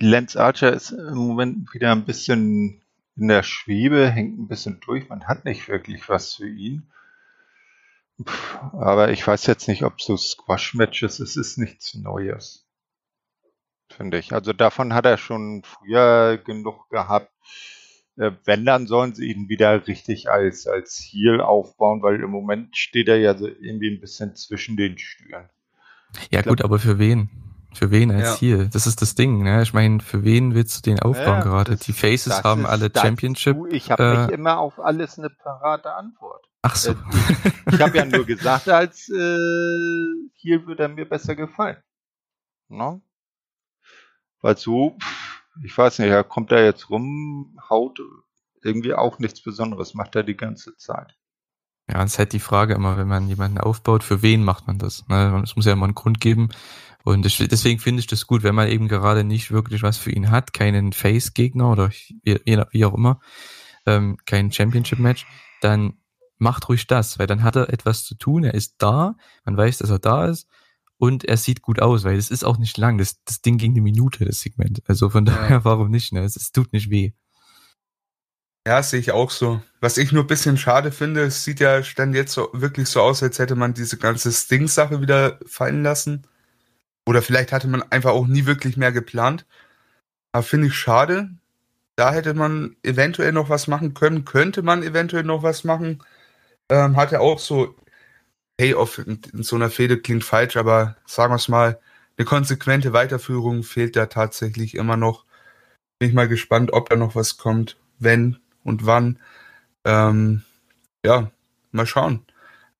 [0.00, 2.82] Lance Archer ist im Moment wieder ein bisschen
[3.16, 5.08] in der Schwebe, hängt ein bisschen durch.
[5.08, 6.90] Man hat nicht wirklich was für ihn.
[8.72, 12.66] Aber ich weiß jetzt nicht, ob so Squash-Matches, es ist nichts Neues.
[13.96, 14.32] Finde ich.
[14.32, 17.30] Also davon hat er schon früher genug gehabt.
[18.16, 22.76] Äh, wenn, dann sollen sie ihn wieder richtig als, als Heel aufbauen, weil im Moment
[22.76, 25.48] steht er ja so irgendwie ein bisschen zwischen den Stühlen.
[26.30, 27.30] Ja, gut, aber für wen?
[27.72, 28.34] Für wen als ja.
[28.36, 28.68] Ziel?
[28.72, 29.62] Das ist das Ding, ne?
[29.62, 31.72] Ich meine, für wen willst du den aufbauen ja, gerade?
[31.72, 33.56] Das, die Faces haben ist, alle Championship.
[33.56, 36.44] Du, ich habe äh, nicht immer auf alles eine parate Antwort.
[36.62, 36.90] Ach so.
[36.90, 36.94] Äh,
[37.68, 41.76] ich, ich habe ja nur gesagt, als äh, hier würde er mir besser gefallen.
[42.68, 43.02] No?
[44.40, 44.96] Weil so,
[45.64, 48.00] ich weiß nicht, er kommt da jetzt rum, haut
[48.62, 51.16] irgendwie auch nichts Besonderes, macht er die ganze Zeit.
[51.90, 54.78] Ja, es ist halt die Frage immer, wenn man jemanden aufbaut, für wen macht man
[54.78, 55.06] das?
[55.08, 55.40] Ne?
[55.42, 56.50] Es muss ja immer einen Grund geben.
[57.02, 60.30] Und deswegen finde ich das gut, wenn man eben gerade nicht wirklich was für ihn
[60.30, 61.90] hat, keinen Face-Gegner oder
[62.22, 63.20] wie, auch immer,
[63.86, 65.26] ähm, kein Championship-Match,
[65.62, 65.94] dann
[66.36, 69.78] macht ruhig das, weil dann hat er etwas zu tun, er ist da, man weiß,
[69.78, 70.48] dass er da ist
[71.00, 73.72] und er sieht gut aus, weil es ist auch nicht lang, das, das Ding ging
[73.72, 74.82] eine Minute, das Segment.
[74.86, 75.34] Also von ja.
[75.34, 76.20] daher, warum nicht, ne?
[76.20, 77.12] Es, es tut nicht weh.
[78.66, 79.62] Ja, sehe ich auch so.
[79.80, 83.00] Was ich nur ein bisschen schade finde, es sieht ja dann jetzt so wirklich so
[83.00, 86.26] aus, als hätte man diese ganze Sting-Sache wieder fallen lassen.
[87.06, 89.46] Oder vielleicht hatte man einfach auch nie wirklich mehr geplant.
[90.32, 91.30] Aber finde ich schade.
[91.96, 94.26] Da hätte man eventuell noch was machen können.
[94.26, 96.02] Könnte man eventuell noch was machen.
[96.68, 97.74] Ähm, hatte auch so
[98.60, 101.80] Payoff in, in so einer Fehde klingt falsch, aber sagen wir es mal,
[102.18, 105.24] eine konsequente Weiterführung fehlt da tatsächlich immer noch.
[105.98, 109.18] Bin ich mal gespannt, ob da noch was kommt, wenn und wann.
[109.86, 110.42] Ähm,
[111.02, 111.30] ja,
[111.72, 112.22] mal schauen.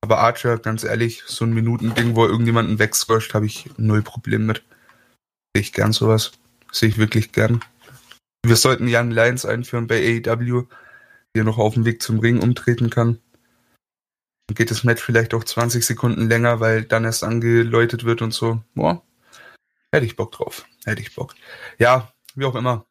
[0.01, 4.63] Aber Archer, ganz ehrlich, so ein Minuten-Ding, wo irgendjemanden wegsquasht, habe ich null Problem mit.
[5.55, 6.33] Sehe ich gern sowas.
[6.71, 7.59] Sehe ich wirklich gern.
[8.45, 10.67] Wir sollten Jan Lyons einführen bei AEW,
[11.35, 13.17] der noch auf dem Weg zum Ring umtreten kann.
[14.53, 18.61] Geht das Match vielleicht auch 20 Sekunden länger, weil dann erst angeläutet wird und so.
[18.75, 19.03] Boah,
[19.91, 20.65] hätte ich Bock drauf.
[20.85, 21.35] Hätte ich Bock.
[21.77, 22.85] Ja, wie auch immer.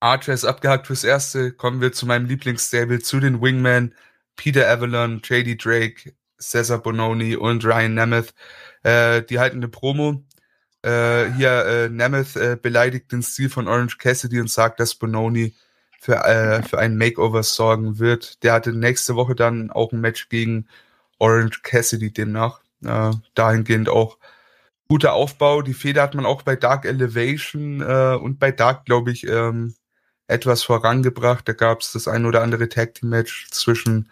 [0.00, 1.52] Archer ist abgehakt fürs Erste.
[1.52, 3.94] Kommen wir zu meinem Lieblingsstable, zu den Wingmen.
[4.36, 8.34] Peter Avalon, JD Drake, Cesar Bononi und Ryan Nemeth.
[8.82, 10.24] Äh, die halten eine Promo.
[10.82, 15.54] Äh, hier äh, Nemeth äh, beleidigt den Stil von Orange Cassidy und sagt, dass Bononi
[16.04, 18.42] für, äh, für einen Makeover sorgen wird.
[18.42, 20.66] Der hatte nächste Woche dann auch ein Match gegen
[21.18, 22.60] Orange Cassidy demnach.
[22.84, 24.18] Äh, dahingehend auch
[24.86, 25.62] guter Aufbau.
[25.62, 29.74] Die Feder hat man auch bei Dark Elevation äh, und bei Dark, glaube ich, ähm,
[30.26, 31.48] etwas vorangebracht.
[31.48, 34.10] Da gab es das ein oder andere Tag Team Match zwischen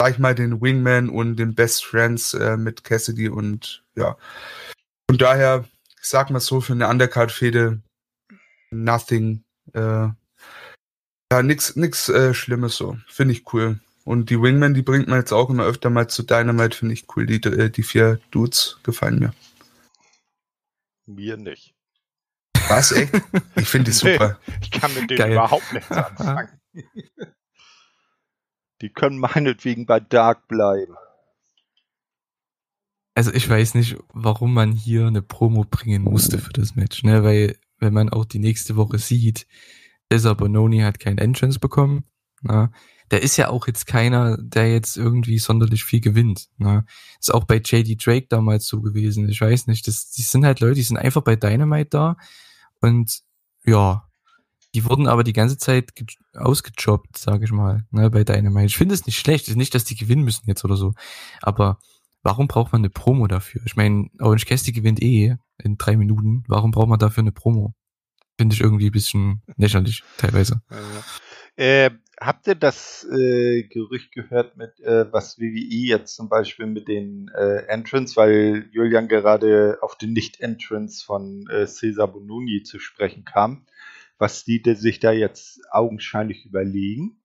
[0.00, 4.16] sag ich mal, den Wingman und den Best Friends äh, mit Cassidy und ja.
[5.10, 5.64] Von daher,
[6.00, 7.82] ich sag mal so, für eine Undercard-Fehde
[8.70, 10.08] nothing, äh,
[11.34, 12.96] ja, nix, nix äh, Schlimmes so.
[13.08, 13.80] Finde ich cool.
[14.04, 17.06] Und die Wingman, die bringt man jetzt auch immer öfter mal zu Dynamite, finde ich
[17.16, 17.26] cool.
[17.26, 19.34] Die, äh, die vier Dudes gefallen mir.
[21.06, 21.74] Mir nicht.
[22.68, 23.12] Was, echt?
[23.56, 24.38] Ich finde die super.
[24.46, 25.32] Nee, ich kann mit denen Geil.
[25.32, 26.48] überhaupt nichts anfangen.
[28.80, 30.94] Die können meinetwegen bei Dark bleiben.
[33.14, 37.22] Also ich weiß nicht, warum man hier eine Promo bringen musste für das Match, ne?
[37.22, 39.46] Weil, wenn man auch die nächste Woche sieht,
[40.12, 42.04] Cesar Bononi hat kein Entrance bekommen.
[42.42, 42.70] Ne?
[43.10, 46.48] Der ist ja auch jetzt keiner, der jetzt irgendwie sonderlich viel gewinnt.
[46.58, 46.84] Ne?
[47.20, 49.28] Ist auch bei JD Drake damals so gewesen.
[49.28, 52.16] Ich weiß nicht, das, die sind halt Leute, die sind einfach bei Dynamite da
[52.80, 53.20] und
[53.64, 54.04] ja,
[54.74, 55.92] Die wurden aber die ganze Zeit
[56.34, 58.66] ausgejobbt, sage ich mal, ne, bei Dynamite.
[58.66, 59.48] Ich finde es nicht schlecht.
[59.48, 60.94] Ist nicht, dass die gewinnen müssen jetzt oder so.
[61.40, 61.78] Aber
[62.22, 63.62] warum braucht man eine Promo dafür?
[63.66, 66.42] Ich meine, Orange Cassidy gewinnt eh in drei Minuten.
[66.48, 67.74] Warum braucht man dafür eine Promo?
[68.38, 70.60] Finde ich irgendwie ein bisschen lächerlich teilweise.
[71.56, 76.88] Äh, habt ihr das äh, Gerücht gehört mit äh, was WWE jetzt zum Beispiel mit
[76.88, 83.24] den äh, Entrance, weil Julian gerade auf den Nicht-Entrance von äh, Cesar Bonuni zu sprechen
[83.24, 83.66] kam,
[84.18, 87.20] was die sich da jetzt augenscheinlich überlegen?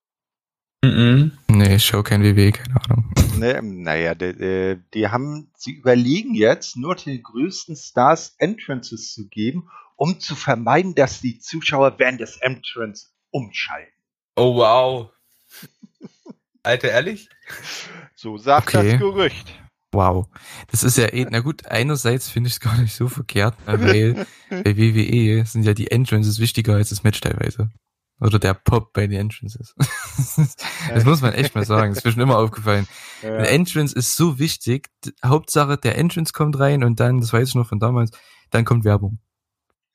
[0.83, 1.31] Mhm.
[1.49, 3.13] Nee, ich schaue kein WWE, keine Ahnung.
[3.37, 9.69] Ne, naja, die, die haben, sie überlegen jetzt, nur den größten Stars Entrances zu geben,
[9.99, 13.93] um zu vermeiden, dass die Zuschauer während des Entrance umschalten.
[14.35, 15.11] Oh wow.
[16.63, 17.29] Alter, ehrlich?
[18.15, 18.91] So sagt okay.
[18.91, 19.53] das Gerücht.
[19.91, 20.27] Wow.
[20.71, 24.25] Das ist ja eh, na gut, einerseits finde ich es gar nicht so verkehrt, weil
[24.49, 27.69] bei WWE sind ja die Entrances wichtiger als das Match teilweise.
[28.21, 29.75] Oder der Pop bei den Entrances.
[30.93, 31.91] das muss man echt mal sagen.
[31.91, 32.87] Das ist mir schon immer aufgefallen.
[33.21, 33.35] Ja.
[33.35, 34.87] Ein Entrance ist so wichtig.
[35.25, 38.11] Hauptsache, der Entrance kommt rein und dann, das weiß ich noch von damals,
[38.49, 39.19] dann kommt Werbung.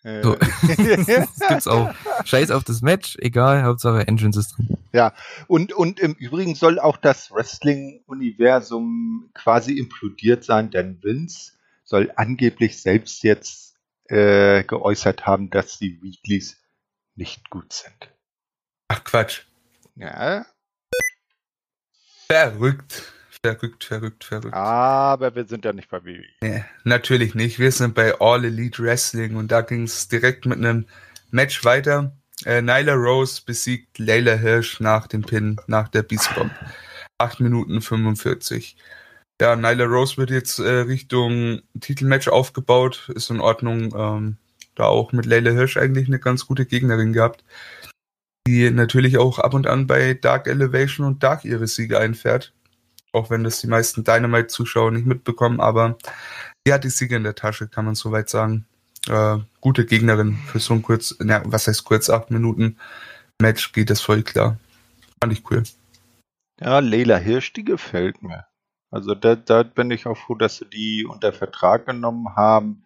[0.04, 0.34] So.
[0.36, 1.94] das gibt's auch.
[2.26, 4.76] Scheiß auf das Match, egal, Hauptsache Entrance ist drin.
[4.92, 5.14] Ja,
[5.48, 11.52] und, und im Übrigen soll auch das Wrestling-Universum quasi implodiert sein, denn Vince
[11.84, 13.76] soll angeblich selbst jetzt
[14.08, 16.62] äh, geäußert haben, dass die Weeklies
[17.14, 18.12] nicht gut sind.
[18.88, 19.44] Ach Quatsch.
[19.96, 20.44] Ja.
[22.26, 23.14] Verrückt.
[23.44, 24.54] Verrückt, verrückt, verrückt.
[24.54, 26.24] Aber wir sind ja nicht bei WWE.
[26.40, 27.58] Nee, natürlich nicht.
[27.58, 30.86] Wir sind bei All Elite Wrestling und da ging es direkt mit einem
[31.30, 32.16] Match weiter.
[32.46, 36.52] Äh, Nyla Rose besiegt Layla Hirsch nach dem Pin, nach der Beast Bomb.
[37.18, 38.78] 8 Minuten 45.
[39.42, 43.10] Ja, Nyla Rose wird jetzt äh, Richtung Titelmatch aufgebaut.
[43.14, 43.94] Ist in Ordnung.
[43.94, 44.36] Ähm,
[44.74, 47.44] da auch mit Layla Hirsch eigentlich eine ganz gute Gegnerin gehabt.
[48.48, 52.54] Die natürlich auch ab und an bei Dark Elevation und Dark ihre Siege einfährt
[53.14, 55.96] auch wenn das die meisten Dynamite-Zuschauer nicht mitbekommen, aber
[56.66, 58.66] die hat die Siege in der Tasche, kann man soweit sagen.
[59.08, 62.78] Äh, gute Gegnerin für so ein kurz, na, was heißt kurz, acht Minuten
[63.40, 64.58] Match geht das voll klar.
[65.20, 65.62] Fand ich cool.
[66.60, 68.46] Ja, Leila Hirsch, die gefällt mir.
[68.90, 72.84] Also da, da bin ich auch froh, dass sie die unter Vertrag genommen haben.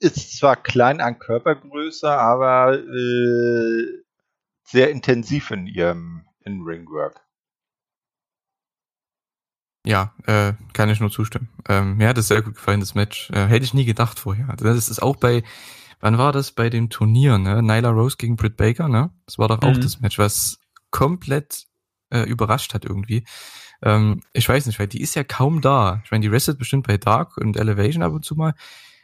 [0.00, 4.02] Ist zwar klein an Körpergröße, aber äh,
[4.64, 7.20] sehr intensiv in ihrem In-Ring-Work.
[9.86, 11.48] Ja, äh, kann ich nur zustimmen.
[11.68, 13.30] Ähm, mir hat es sehr gut gefallen, das Match.
[13.30, 14.50] Äh, hätte ich nie gedacht vorher.
[14.50, 15.44] Also das ist auch bei,
[16.00, 17.62] wann war das bei dem Turnier, ne?
[17.62, 19.10] Nyla Rose gegen Britt Baker, ne?
[19.26, 19.80] Das war doch auch mhm.
[19.80, 20.58] das Match, was
[20.90, 21.66] komplett
[22.10, 23.24] äh, überrascht hat irgendwie.
[23.80, 26.02] Ähm, ich weiß nicht, weil die ist ja kaum da.
[26.04, 28.54] Ich meine, die restet bestimmt bei Dark und Elevation ab und zu mal.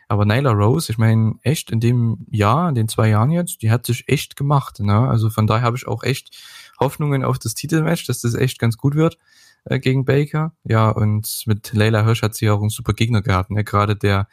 [0.09, 3.71] Aber Nyla Rose, ich meine, echt in dem Jahr, in den zwei Jahren jetzt, die
[3.71, 4.81] hat sich echt gemacht.
[4.81, 5.09] Ne?
[5.09, 6.37] Also von daher habe ich auch echt
[6.81, 9.17] Hoffnungen auf das Titelmatch, dass das echt ganz gut wird
[9.65, 10.55] äh, gegen Baker.
[10.65, 13.51] Ja, und mit Leila Hirsch hat sie auch einen super Gegner gehabt.
[13.51, 13.65] Ne?
[13.65, 14.29] Gerade der,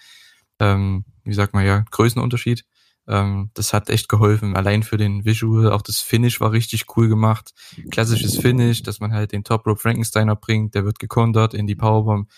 [0.60, 2.66] ähm, wie sagt man ja, Größenunterschied.
[3.08, 4.56] Ähm, das hat echt geholfen.
[4.56, 7.54] Allein für den Visual, auch das Finish war richtig cool gemacht.
[7.90, 11.76] Klassisches Finish, dass man halt den Top Rope Frankensteiner bringt, der wird gekontert in die
[11.76, 12.30] Powerbomb.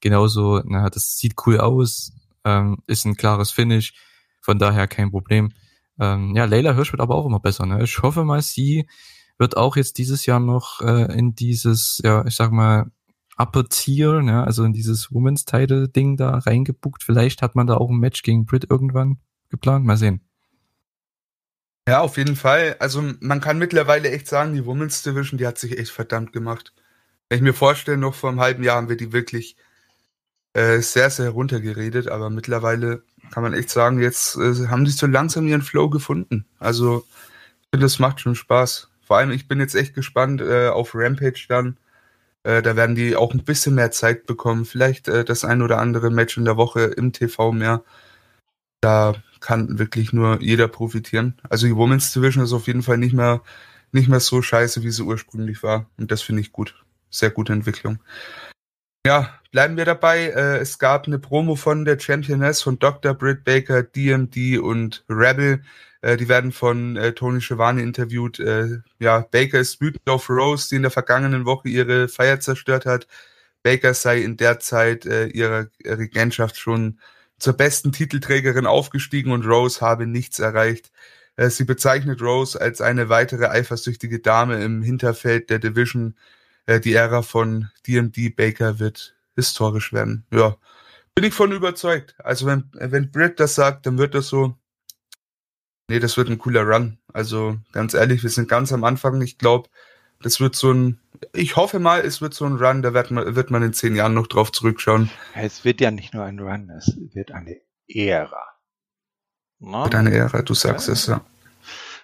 [0.00, 2.12] Genauso, na, das sieht cool aus,
[2.44, 3.94] ähm, ist ein klares Finish,
[4.40, 5.50] von daher kein Problem.
[5.98, 7.66] Ähm, ja, Leila Hirsch wird aber auch immer besser.
[7.66, 7.82] Ne?
[7.82, 8.86] Ich hoffe mal, sie
[9.38, 12.90] wird auch jetzt dieses Jahr noch äh, in dieses, ja, ich sag mal,
[13.38, 17.04] Upper Tier, ne, also in dieses Women's Title Ding da reingebuckt.
[17.04, 19.86] Vielleicht hat man da auch ein Match gegen Brit irgendwann geplant.
[19.86, 20.20] Mal sehen.
[21.88, 22.76] Ja, auf jeden Fall.
[22.80, 26.74] Also man kann mittlerweile echt sagen, die Women's Division, die hat sich echt verdammt gemacht.
[27.28, 29.56] Wenn ich mir vorstelle, noch vor einem halben Jahr haben wir die wirklich
[30.52, 35.06] äh, sehr, sehr runtergeredet, aber mittlerweile kann man echt sagen, jetzt äh, haben die so
[35.06, 36.46] langsam ihren Flow gefunden.
[36.58, 37.06] Also
[37.62, 38.88] ich finde, das macht schon Spaß.
[39.08, 41.78] Vor allem, ich bin jetzt echt gespannt äh, auf Rampage dann.
[42.42, 44.66] Äh, da werden die auch ein bisschen mehr Zeit bekommen.
[44.66, 47.82] Vielleicht äh, das ein oder andere Match in der Woche im TV mehr.
[48.82, 51.40] Da kann wirklich nur jeder profitieren.
[51.48, 53.40] Also die Women's Division ist auf jeden Fall nicht mehr,
[53.92, 55.86] nicht mehr so scheiße, wie sie ursprünglich war.
[55.96, 56.74] Und das finde ich gut.
[57.08, 58.00] Sehr gute Entwicklung.
[59.06, 60.26] Ja, bleiben wir dabei.
[60.26, 63.14] Äh, es gab eine Promo von der Championess von Dr.
[63.14, 65.62] Britt Baker, DMD und Rebel.
[66.00, 68.38] Äh, die werden von äh, Tony Schiavone interviewt.
[68.40, 72.86] Äh, ja, Baker ist wütend auf Rose, die in der vergangenen Woche ihre Feier zerstört
[72.86, 73.06] hat.
[73.62, 76.98] Baker sei in der Zeit äh, ihrer Regentschaft schon
[77.38, 80.90] zur besten Titelträgerin aufgestiegen und Rose habe nichts erreicht.
[81.36, 86.16] Äh, sie bezeichnet Rose als eine weitere eifersüchtige Dame im Hinterfeld der Division.
[86.66, 90.26] Äh, die Ära von DMD Baker wird historisch werden.
[90.32, 90.56] Ja,
[91.14, 92.14] bin ich von überzeugt.
[92.18, 94.56] Also wenn, wenn Britt das sagt, dann wird das so.
[95.88, 96.98] Nee, das wird ein cooler Run.
[97.12, 99.20] Also ganz ehrlich, wir sind ganz am Anfang.
[99.22, 99.70] Ich glaube,
[100.20, 101.00] das wird so ein,
[101.32, 103.96] ich hoffe mal, es wird so ein Run, da wird man, wird man in zehn
[103.96, 105.10] Jahren noch drauf zurückschauen.
[105.34, 108.44] Es wird ja nicht nur ein Run, es wird eine Ära.
[109.60, 109.84] Na?
[109.84, 110.92] Wird eine Ära, du sagst ja.
[110.92, 111.24] es, ja.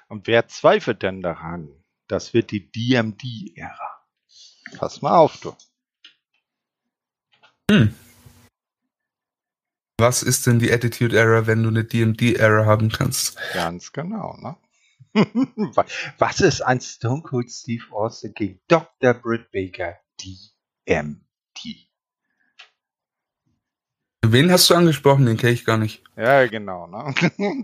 [0.08, 1.68] Und wer zweifelt denn daran?
[2.08, 4.04] Das wird die DMD-Ära.
[4.78, 5.54] Pass mal auf, du.
[7.70, 7.94] Hm.
[9.98, 13.38] Was ist denn die Attitude Error, wenn du eine DMD Error haben kannst?
[13.52, 14.56] Ganz genau, ne?
[16.18, 19.14] Was ist ein Stone Cold Steve Austin gegen Dr.
[19.14, 21.20] Britt Baker DMD?
[24.26, 25.26] Wen hast du angesprochen?
[25.26, 26.02] Den kenne ich gar nicht.
[26.16, 26.88] Ja, genau.
[26.88, 27.14] Ne?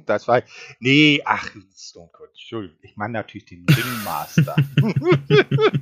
[0.06, 0.42] Das war.
[0.78, 2.30] Nee, ach, Stone Cold.
[2.30, 2.78] Entschuldigung.
[2.82, 4.54] Ich meine natürlich den Ringmaster.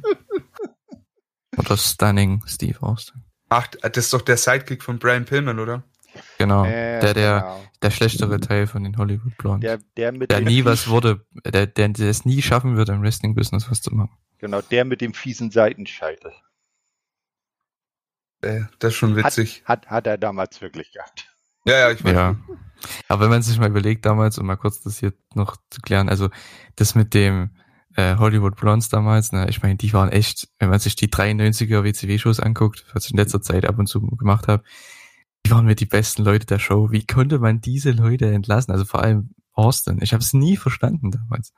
[1.58, 3.22] Oder Stunning Steve Austin.
[3.50, 5.82] Ach, das ist doch der Sidekick von Brian Pillman, oder?
[6.38, 6.64] Genau.
[6.64, 7.64] Äh, der, der, genau.
[7.82, 9.68] der schlechtere Teil von den Hollywood Blondes.
[9.68, 13.02] Der, der, mit der nie was wurde, der, der, der es nie schaffen wird, im
[13.02, 14.16] Wrestling-Business was zu machen.
[14.38, 16.32] Genau, der mit dem fiesen Seitenscheitel.
[18.42, 19.62] Äh, das ist schon witzig.
[19.64, 21.28] Hat, hat, hat er damals wirklich gehabt.
[21.64, 22.12] Ja, ja, ich weiß.
[22.12, 22.36] Ja.
[23.08, 26.08] Aber wenn man sich mal überlegt damals, um mal kurz das hier noch zu klären,
[26.08, 26.30] also
[26.76, 27.50] das mit dem
[27.96, 31.82] äh, Hollywood Blondes damals, ne, ich meine, die waren echt, wenn man sich die 93er
[31.82, 34.62] WCW-Shows anguckt, was ich in letzter Zeit ab und zu gemacht habe,
[35.44, 36.90] die waren mir die besten Leute der Show.
[36.90, 38.72] Wie konnte man diese Leute entlassen?
[38.72, 39.98] Also vor allem Austin.
[40.02, 41.52] Ich habe es nie verstanden damals.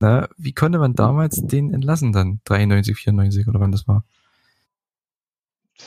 [0.00, 2.40] Na, wie konnte man damals den entlassen dann?
[2.44, 4.04] 93, 94 oder wann das war?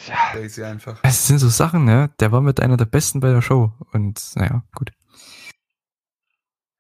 [0.08, 1.00] Ja, crazy einfach.
[1.04, 2.12] Es sind so Sachen, ne?
[2.20, 3.74] Der war mit einer der besten bei der Show.
[3.92, 4.92] Und naja, gut.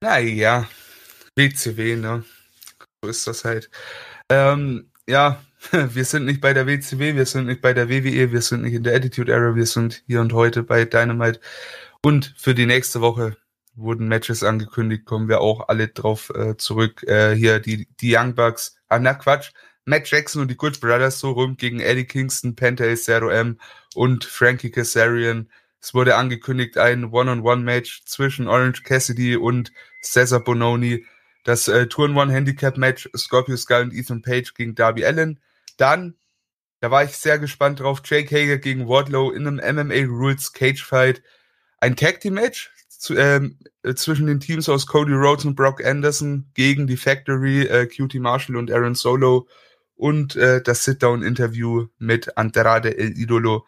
[0.01, 0.67] Naja,
[1.35, 2.23] WCW, ne?
[3.01, 3.69] So ist das halt.
[4.29, 5.41] Ähm, ja,
[5.71, 8.73] wir sind nicht bei der WCW, wir sind nicht bei der WWE, wir sind nicht
[8.73, 11.39] in der Attitude Era, wir sind hier und heute bei Dynamite.
[12.01, 13.35] Und für die nächste Woche
[13.75, 17.03] wurden Matches angekündigt, kommen wir auch alle drauf äh, zurück.
[17.03, 19.51] Äh, hier die, die Young Bucks, ah na Quatsch,
[19.85, 23.59] Matt Jackson und die Good Brothers so rum gegen Eddie Kingston, Penta Zero M
[23.95, 25.49] und Frankie Kazarian.
[25.81, 29.73] Es wurde angekündigt ein One-on-One-Match zwischen Orange Cassidy und
[30.03, 31.05] Cesar Bononi.
[31.43, 35.39] Das äh, Turn One Handicap Match Scorpio Skull und Ethan Page gegen Darby Allen.
[35.79, 36.15] Dann,
[36.81, 40.83] da war ich sehr gespannt drauf, Jake Hager gegen Wardlow in einem MMA Rules Cage
[40.83, 41.23] Fight.
[41.79, 45.83] Ein Tag Team Match zu, ähm, äh, zwischen den Teams aus Cody Rhodes und Brock
[45.83, 49.47] Anderson gegen die Factory, äh, QT Marshall und Aaron Solo
[49.95, 53.65] und äh, das Sit-Down-Interview mit Andrade El Idolo.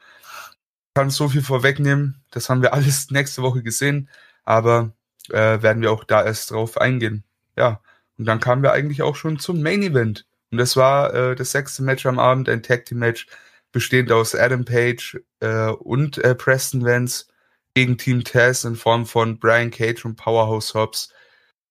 [0.90, 4.10] Ich kann so viel vorwegnehmen, das haben wir alles nächste Woche gesehen,
[4.44, 4.94] aber
[5.30, 7.24] äh, werden wir auch da erst drauf eingehen.
[7.56, 7.82] Ja,
[8.18, 10.26] und dann kamen wir eigentlich auch schon zum Main Event.
[10.52, 13.28] Und das war äh, das sechste Match am Abend, ein Tag Team Match,
[13.72, 17.26] bestehend aus Adam Page äh, und äh, Preston Vance
[17.74, 21.14] gegen Team Taz in Form von Brian Cage und Powerhouse Hobbs.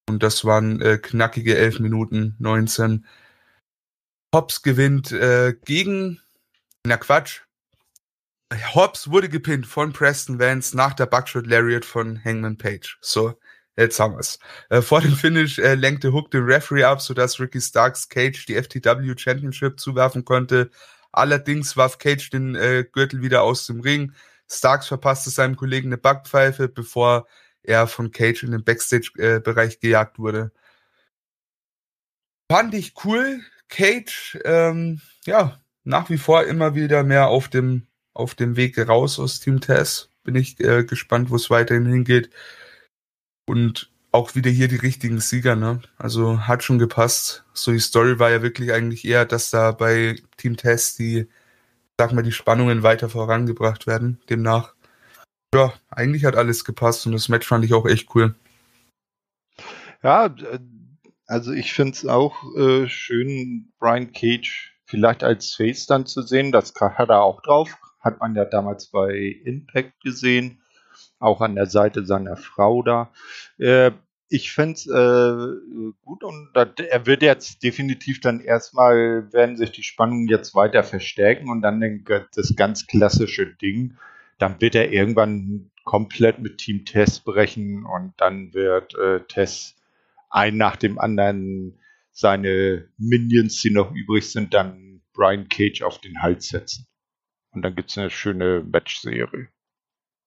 [0.08, 3.06] Und das waren äh, knackige 11 Minuten 19.
[4.34, 6.20] Hobbs gewinnt äh, gegen,
[6.86, 7.42] na Quatsch,
[8.74, 12.98] Hobbs wurde gepinnt von Preston Vance nach der Buckshot Lariat von Hangman Page.
[13.00, 13.34] So,
[13.80, 14.38] Jetzt haben wir's.
[14.68, 18.54] Äh, vor dem Finish äh, lenkte Hook den Referee ab, sodass Ricky Starks Cage die
[18.62, 20.70] FTW Championship zuwerfen konnte.
[21.12, 24.12] Allerdings warf Cage den äh, Gürtel wieder aus dem Ring.
[24.50, 27.26] Starks verpasste seinem Kollegen eine Backpfeife, bevor
[27.62, 30.52] er von Cage in den Backstage-Bereich äh, gejagt wurde.
[32.50, 33.40] Fand ich cool.
[33.70, 39.18] Cage, ähm, ja, nach wie vor immer wieder mehr auf dem, auf dem Weg raus
[39.18, 40.10] aus Team Tess.
[40.22, 42.28] Bin ich äh, gespannt, wo es weiterhin hingeht.
[43.50, 45.80] Und auch wieder hier die richtigen Sieger, ne?
[45.98, 47.44] Also hat schon gepasst.
[47.52, 51.28] So die Story war ja wirklich eigentlich eher, dass da bei Team Test die,
[51.98, 54.20] sag mal, die Spannungen weiter vorangebracht werden.
[54.30, 54.74] Demnach,
[55.52, 58.36] ja, eigentlich hat alles gepasst und das Match fand ich auch echt cool.
[60.04, 60.32] Ja,
[61.26, 66.52] also ich finde es auch äh, schön, Brian Cage vielleicht als Face dann zu sehen.
[66.52, 67.76] Das hat er auch drauf.
[67.98, 70.59] Hat man ja damals bei Impact gesehen
[71.20, 73.12] auch an der Seite seiner Frau da.
[73.58, 73.92] Äh,
[74.28, 79.72] ich finde es äh, gut und dat, er wird jetzt definitiv dann erstmal, werden sich
[79.72, 83.96] die Spannungen jetzt weiter verstärken und dann den, das ganz klassische Ding,
[84.38, 89.74] dann wird er irgendwann komplett mit Team Tess brechen und dann wird äh, Tess
[90.30, 91.78] ein nach dem anderen
[92.12, 96.86] seine Minions, die noch übrig sind, dann Brian Cage auf den Hals setzen.
[97.50, 99.48] Und dann gibt es eine schöne Match-Serie.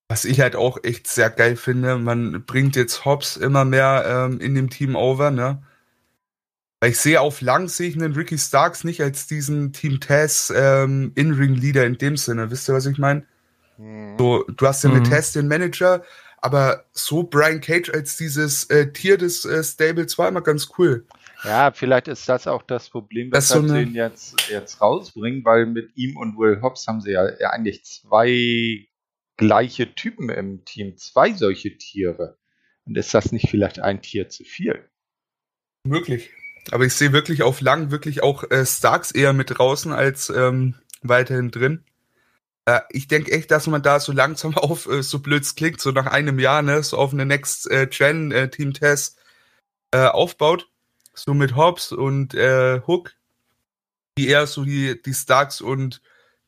[0.09, 4.39] Was ich halt auch echt sehr geil finde, man bringt jetzt Hobbs immer mehr ähm,
[4.39, 5.63] in dem Team over, ne?
[6.79, 10.51] Weil ich sehe auf lang sehe ich einen Ricky Starks nicht als diesen Team Tess
[10.53, 12.51] ähm, In-Ring-Leader in dem Sinne.
[12.51, 13.25] Wisst ihr, was ich meine?
[13.77, 14.17] Mhm.
[14.17, 15.09] So, du hast ja mit mhm.
[15.09, 16.03] Tess den Manager,
[16.41, 21.05] aber so Brian Cage als dieses äh, Tier des äh, Stables war immer ganz cool.
[21.45, 25.65] Ja, vielleicht ist das auch das Problem, weshalb so sie ihn jetzt, jetzt rausbringen, weil
[25.65, 28.85] mit ihm und Will Hobbs haben sie ja, ja eigentlich zwei
[29.37, 32.37] gleiche Typen im Team, zwei solche Tiere.
[32.85, 34.89] Und ist das nicht vielleicht ein Tier zu viel?
[35.85, 36.29] Möglich.
[36.71, 40.75] Aber ich sehe wirklich auf lang wirklich auch äh, Starks eher mit draußen als ähm,
[41.01, 41.83] weiterhin drin.
[42.65, 45.91] Äh, ich denke echt, dass man da so langsam auf, äh, so blöd klingt, so
[45.91, 48.49] nach einem Jahr, ne, so auf eine Next äh, äh,
[49.91, 50.69] äh, aufbaut.
[51.15, 53.13] So mit Hobbs und Hook,
[54.17, 56.01] die eher so die, die Starks und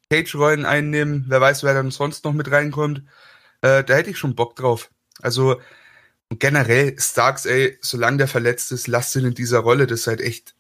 [0.09, 1.25] Cage-Rollen einnehmen.
[1.27, 3.03] Wer weiß, wer dann sonst noch mit reinkommt.
[3.61, 4.91] Äh, da hätte ich schon Bock drauf.
[5.21, 5.59] Also
[6.29, 9.87] generell Starks, ey, solange der verletzt ist, lasst ihn in dieser Rolle.
[9.87, 10.55] Das ist halt echt,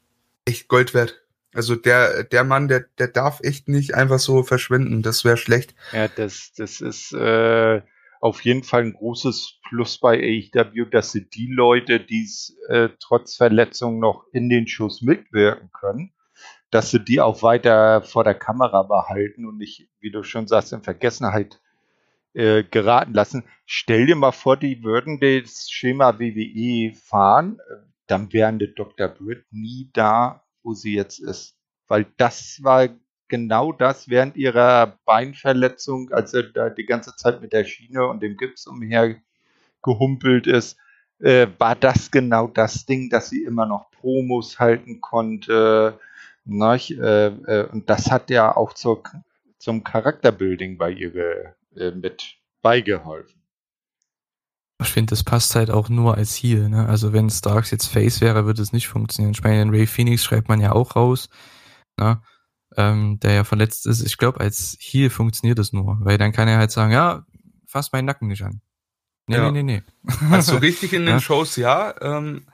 [0.45, 1.21] echt Gold wert.
[1.53, 5.01] Also der, der Mann, der, der darf echt nicht einfach so verschwinden.
[5.01, 5.73] Das wäre schlecht.
[5.93, 7.81] Ja, das, das ist äh,
[8.19, 10.17] auf jeden Fall ein großes Plus bei
[10.53, 12.29] AEW, dass sie die Leute, die
[12.67, 16.11] äh, trotz Verletzung noch in den Shows mitwirken können,
[16.75, 20.73] dass sie die auch weiter vor der Kamera behalten und nicht, wie du schon sagst,
[20.73, 21.61] in Vergessenheit
[22.33, 23.45] äh, geraten lassen.
[23.65, 27.61] Stell dir mal vor, die würden das Schema WWE fahren,
[28.07, 29.07] dann wären die Dr.
[29.07, 31.57] Britt nie da, wo sie jetzt ist.
[31.87, 32.89] Weil das war
[33.29, 38.21] genau das während ihrer Beinverletzung, als er da die ganze Zeit mit der Schiene und
[38.21, 39.15] dem Gips umher
[39.81, 40.77] gehumpelt ist,
[41.19, 45.97] äh, war das genau das Ding, dass sie immer noch Promos halten konnte.
[45.97, 46.05] Äh,
[46.47, 49.03] äh, und das hat ja auch zur,
[49.57, 53.41] zum Charakterbuilding bei ihr äh, mit beigeholfen.
[54.81, 56.69] Ich finde, das passt halt auch nur als Heal.
[56.69, 56.87] Ne?
[56.87, 59.33] Also wenn Starks jetzt Face wäre, würde es nicht funktionieren.
[59.33, 61.29] Ich meine, den Ray Phoenix schreibt man ja auch raus,
[61.97, 62.21] ne?
[62.75, 64.01] ähm, der ja verletzt ist.
[64.01, 67.25] Ich glaube, als Heal funktioniert das nur, weil dann kann er halt sagen, ja,
[67.65, 68.61] fass meinen Nacken nicht an.
[69.27, 69.51] Nee, ja.
[69.51, 70.13] nee, nee, nee.
[70.31, 71.21] Also richtig in den ja.
[71.21, 72.45] Shows ja, ähm,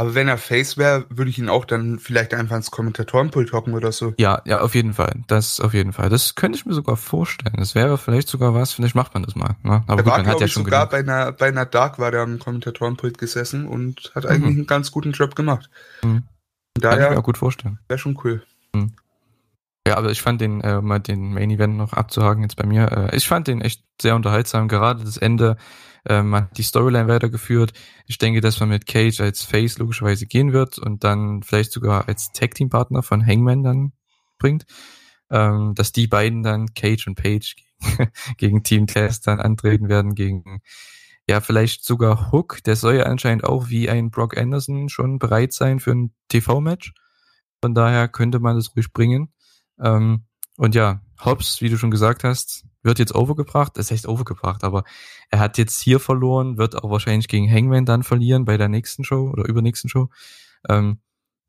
[0.00, 3.74] aber wenn er Face wäre, würde ich ihn auch dann vielleicht einfach ins Kommentatorenpult hocken
[3.74, 4.14] oder so.
[4.16, 5.12] Ja, ja, auf jeden Fall.
[5.26, 6.08] Das auf jeden Fall.
[6.08, 7.56] Das könnte ich mir sogar vorstellen.
[7.58, 9.56] Das wäre vielleicht sogar was, vielleicht macht man das mal.
[9.62, 9.84] Ne?
[9.86, 11.06] Aber der gut, war, hat ja schon sogar genug.
[11.06, 14.60] bei einer, bei einer Dark war der am Kommentatorenpult gesessen und hat eigentlich mhm.
[14.60, 15.68] einen ganz guten Job gemacht.
[16.02, 16.22] Mhm.
[16.72, 17.78] Daher Kann ich mir auch gut vorstellen.
[17.86, 18.42] Wäre schon cool.
[18.72, 18.94] Mhm.
[19.86, 22.90] Ja, aber ich fand den, äh, mal den Main Event noch abzuhaken jetzt bei mir,
[22.90, 24.66] äh, ich fand den echt sehr unterhaltsam.
[24.66, 25.58] Gerade das Ende
[26.08, 27.72] ähm, man hat die Storyline weitergeführt.
[28.06, 32.08] Ich denke, dass man mit Cage als Face logischerweise gehen wird und dann vielleicht sogar
[32.08, 33.92] als Tag Team Partner von Hangman dann
[34.38, 34.66] bringt.
[35.30, 40.14] Ähm, dass die beiden dann Cage und Page gegen, gegen Team Test dann antreten werden,
[40.14, 40.60] gegen
[41.28, 45.52] ja, vielleicht sogar Hook, der soll ja anscheinend auch wie ein Brock Anderson schon bereit
[45.52, 46.92] sein für ein TV-Match.
[47.62, 49.32] Von daher könnte man das ruhig bringen.
[49.80, 50.24] Ähm,
[50.56, 53.76] und ja, Hobbs, wie du schon gesagt hast, wird jetzt overgebracht.
[53.76, 54.84] Das heißt overgebracht, aber
[55.30, 59.04] er hat jetzt hier verloren, wird auch wahrscheinlich gegen Hangman dann verlieren bei der nächsten
[59.04, 60.08] Show oder übernächsten Show.
[60.68, 61.00] Ähm,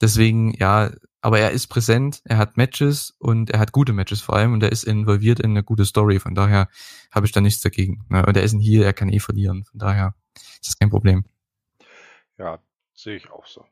[0.02, 0.92] deswegen, ja,
[1.22, 4.64] aber er ist präsent, er hat Matches und er hat gute Matches vor allem und
[4.64, 6.20] er ist involviert in eine gute Story.
[6.20, 6.68] Von daher
[7.12, 8.06] habe ich da nichts dagegen.
[8.10, 8.26] Ne?
[8.26, 9.64] Und er ist ein Heal, er kann eh verlieren.
[9.66, 11.26] Von daher ist das kein Problem.
[12.40, 12.60] Ja,
[12.96, 13.66] sehe ich auch so.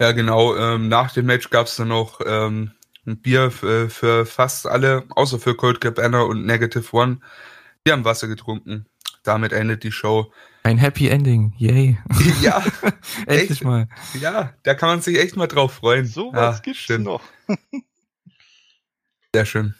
[0.00, 0.56] Ja, genau.
[0.56, 2.72] Ähm, nach dem Match gab es dann noch ähm,
[3.06, 7.20] ein Bier für, für fast alle, außer für Cold Cabana und Negative One.
[7.86, 8.86] Die haben Wasser getrunken.
[9.22, 10.32] Damit endet die Show.
[10.62, 11.98] Ein Happy Ending, yay.
[12.40, 12.64] Ja,
[13.26, 13.88] endlich echt, mal.
[14.18, 16.06] Ja, da kann man sich echt mal drauf freuen.
[16.06, 17.02] So was ja, gibt's schön.
[17.02, 17.22] noch.
[19.34, 19.74] Sehr schön.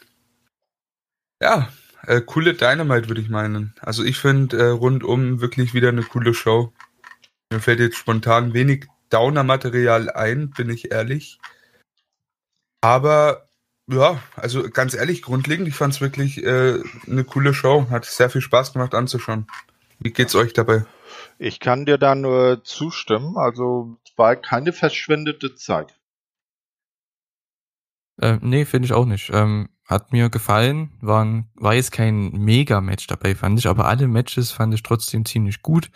[1.41, 1.69] Ja,
[2.07, 3.73] äh, coole Dynamite würde ich meinen.
[3.81, 6.71] Also ich finde äh, rundum wirklich wieder eine coole Show.
[7.51, 11.39] Mir fällt jetzt spontan wenig Downer-Material ein, bin ich ehrlich.
[12.85, 13.47] Aber
[13.87, 17.87] ja, also ganz ehrlich, grundlegend, ich fand es wirklich äh, eine coole Show.
[17.89, 19.47] Hat sehr viel Spaß gemacht anzuschauen.
[19.97, 20.85] Wie geht's euch dabei?
[21.39, 23.37] Ich kann dir da nur zustimmen.
[23.37, 25.99] Also es war keine verschwendete Zeit.
[28.21, 29.31] Äh, nee, finde ich auch nicht.
[29.33, 30.91] Ähm, hat mir gefallen.
[31.01, 35.63] Waren, war jetzt kein Mega-Match dabei, fand ich, aber alle Matches fand ich trotzdem ziemlich
[35.63, 35.89] gut.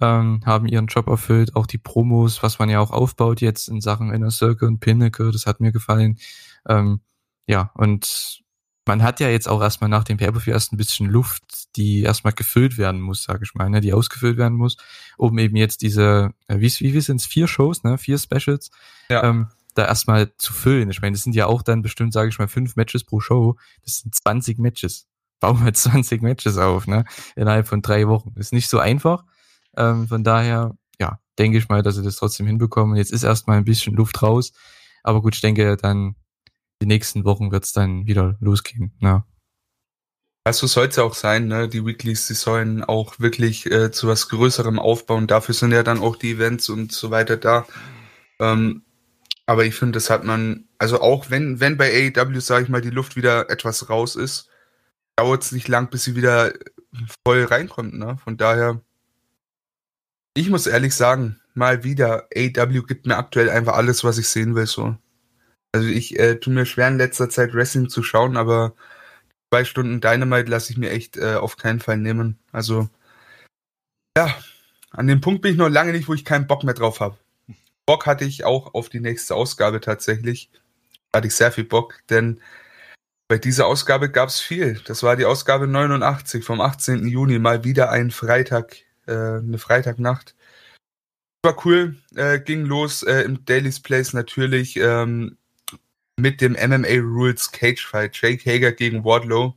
[0.00, 3.80] Ähm, haben ihren Job erfüllt, auch die Promos, was man ja auch aufbaut jetzt in
[3.80, 6.18] Sachen Inner Circle und Pinnacle, das hat mir gefallen.
[6.68, 7.00] Ähm,
[7.46, 8.42] ja, und
[8.86, 11.44] man hat ja jetzt auch erstmal nach dem Pay-Per-View erst ein bisschen Luft,
[11.76, 14.76] die erstmal gefüllt werden muss, sage ich mal, ne, die ausgefüllt werden muss,
[15.16, 18.70] um eben jetzt diese, äh, wie, wie, wie sind es, vier Shows, ne, vier Specials,
[19.08, 19.24] ja.
[19.24, 20.90] ähm, da erstmal zu füllen.
[20.90, 23.56] Ich meine, das sind ja auch dann bestimmt, sage ich mal, fünf Matches pro Show,
[23.84, 25.06] das sind 20 Matches.
[25.40, 27.04] Bauen wir 20 Matches auf, ne,
[27.36, 28.32] innerhalb von drei Wochen.
[28.36, 29.24] Ist nicht so einfach,
[29.76, 32.96] ähm, von daher, ja, denke ich mal, dass sie das trotzdem hinbekommen.
[32.96, 34.52] Jetzt ist erstmal ein bisschen Luft raus,
[35.02, 36.16] aber gut, ich denke, dann
[36.82, 38.92] die nächsten Wochen wird es dann wieder losgehen.
[39.00, 39.26] Ja.
[40.44, 41.68] Also soll es ja auch sein, ne?
[41.68, 45.26] Die Weeklies, die sollen auch wirklich äh, zu was Größerem aufbauen.
[45.26, 47.66] Dafür sind ja dann auch die Events und so weiter da.
[48.38, 48.82] Ähm,
[49.46, 52.82] aber ich finde, das hat man, also auch wenn, wenn bei AEW, sage ich mal,
[52.82, 54.48] die Luft wieder etwas raus ist,
[55.16, 56.52] dauert es nicht lang, bis sie wieder
[57.26, 58.18] voll reinkommt, ne?
[58.22, 58.82] Von daher,
[60.34, 64.54] ich muss ehrlich sagen, mal wieder, AEW gibt mir aktuell einfach alles, was ich sehen
[64.54, 64.96] will, so.
[65.72, 68.74] Also ich äh, tue mir schwer in letzter Zeit Wrestling zu schauen, aber
[69.52, 72.38] zwei Stunden Dynamite lasse ich mir echt äh, auf keinen Fall nehmen.
[72.52, 72.88] Also
[74.16, 74.32] ja,
[74.90, 77.18] an dem Punkt bin ich noch lange nicht, wo ich keinen Bock mehr drauf habe.
[77.86, 80.50] Bock hatte ich auch auf die nächste Ausgabe tatsächlich.
[81.12, 82.40] Hatte ich sehr viel Bock, denn
[83.28, 84.80] bei dieser Ausgabe gab es viel.
[84.86, 87.06] Das war die Ausgabe 89 vom 18.
[87.06, 88.76] Juni, mal wieder ein Freitag,
[89.12, 90.34] eine Freitagnacht.
[91.42, 95.36] War cool, äh, ging los äh, im Daily's Place natürlich ähm,
[96.16, 98.16] mit dem MMA Rules Cage Fight.
[98.20, 99.54] Jake Hager gegen Wardlow.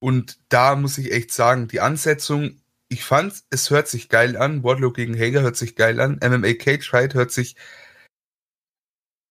[0.00, 4.62] Und da muss ich echt sagen, die Ansetzung, ich fand, es hört sich geil an.
[4.64, 6.20] Wardlow gegen Hager hört sich geil an.
[6.22, 7.56] MMA Cage Fight hört sich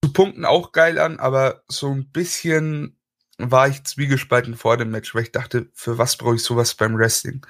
[0.03, 2.97] zu Punkten auch geil an, aber so ein bisschen
[3.37, 6.97] war ich zwiegespalten vor dem Match, weil ich dachte, für was brauche ich sowas beim
[6.97, 7.45] Wrestling?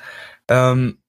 [0.49, 0.99] Ähm,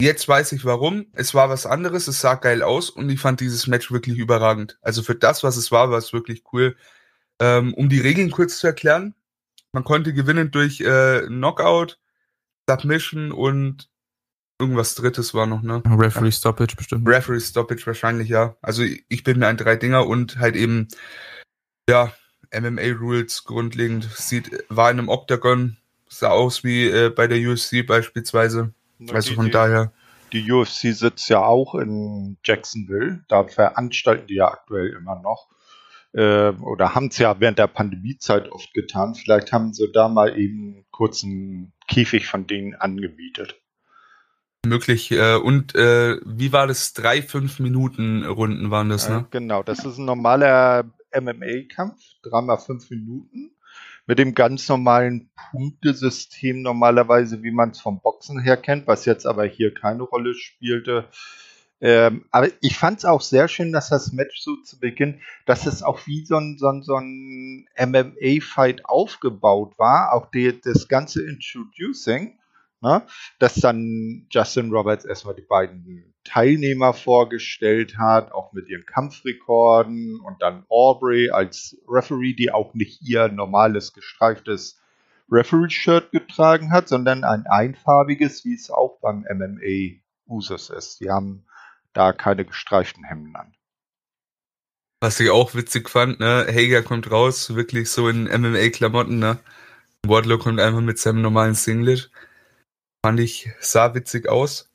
[0.00, 1.06] Jetzt weiß ich warum.
[1.12, 4.78] Es war was anderes, es sah geil aus und ich fand dieses Match wirklich überragend.
[4.80, 6.76] Also für das, was es war, war es wirklich cool.
[7.40, 9.14] Ähm, um die Regeln kurz zu erklären,
[9.72, 11.98] man konnte gewinnen durch äh, Knockout,
[12.70, 13.90] Submission und
[14.60, 15.82] irgendwas drittes war noch, ne?
[15.84, 17.08] Referee Stoppage bestimmt.
[17.08, 18.56] Referee Stoppage wahrscheinlich, ja.
[18.62, 20.86] Also ich bin mir ein drei Dinger und halt eben,
[21.88, 22.12] ja,
[22.54, 24.08] MMA Rules grundlegend.
[24.14, 25.76] Sieht, war in einem Octagon,
[26.08, 28.74] sah aus wie äh, bei der UFC beispielsweise.
[29.12, 29.92] Also von die, daher.
[30.32, 33.24] Die UFC sitzt ja auch in Jacksonville.
[33.28, 35.48] Da veranstalten die ja aktuell immer noch.
[36.12, 39.14] Äh, oder haben es ja während der Pandemiezeit oft getan.
[39.14, 43.60] Vielleicht haben sie da mal eben kurz einen Käfig von denen angebietet.
[44.66, 45.10] Möglich.
[45.12, 46.92] Äh, und äh, wie war das?
[46.92, 49.26] Drei, fünf Minuten Runden waren das, ne?
[49.30, 50.84] genau, das ist ein normaler
[51.14, 52.02] MMA-Kampf.
[52.22, 53.52] Dreimal fünf Minuten
[54.08, 59.26] mit dem ganz normalen Punktesystem normalerweise, wie man es vom Boxen her kennt, was jetzt
[59.26, 61.04] aber hier keine Rolle spielte.
[61.80, 65.66] Ähm, aber ich fand es auch sehr schön, dass das Match so zu Beginn, dass
[65.66, 70.88] es auch wie so ein, so ein, so ein MMA-Fight aufgebaut war, auch die, das
[70.88, 72.38] ganze Introducing
[72.80, 73.02] Ne?
[73.38, 80.40] Dass dann Justin Roberts erstmal die beiden Teilnehmer vorgestellt hat, auch mit ihren Kampfrekorden und
[80.42, 84.80] dann Aubrey als Referee, die auch nicht ihr normales gestreiftes
[85.30, 91.00] Referee-Shirt getragen hat, sondern ein einfarbiges, wie es auch beim MMA Usus ist.
[91.00, 91.44] Die haben
[91.92, 93.54] da keine gestreiften Hemden an.
[95.00, 99.38] Was ich auch witzig fand, ne, Hager kommt raus, wirklich so in MMA-Klamotten, ne?
[100.04, 102.10] Wardlow kommt einfach mit seinem normalen Singlet.
[103.04, 104.70] Fand ich, sah witzig aus,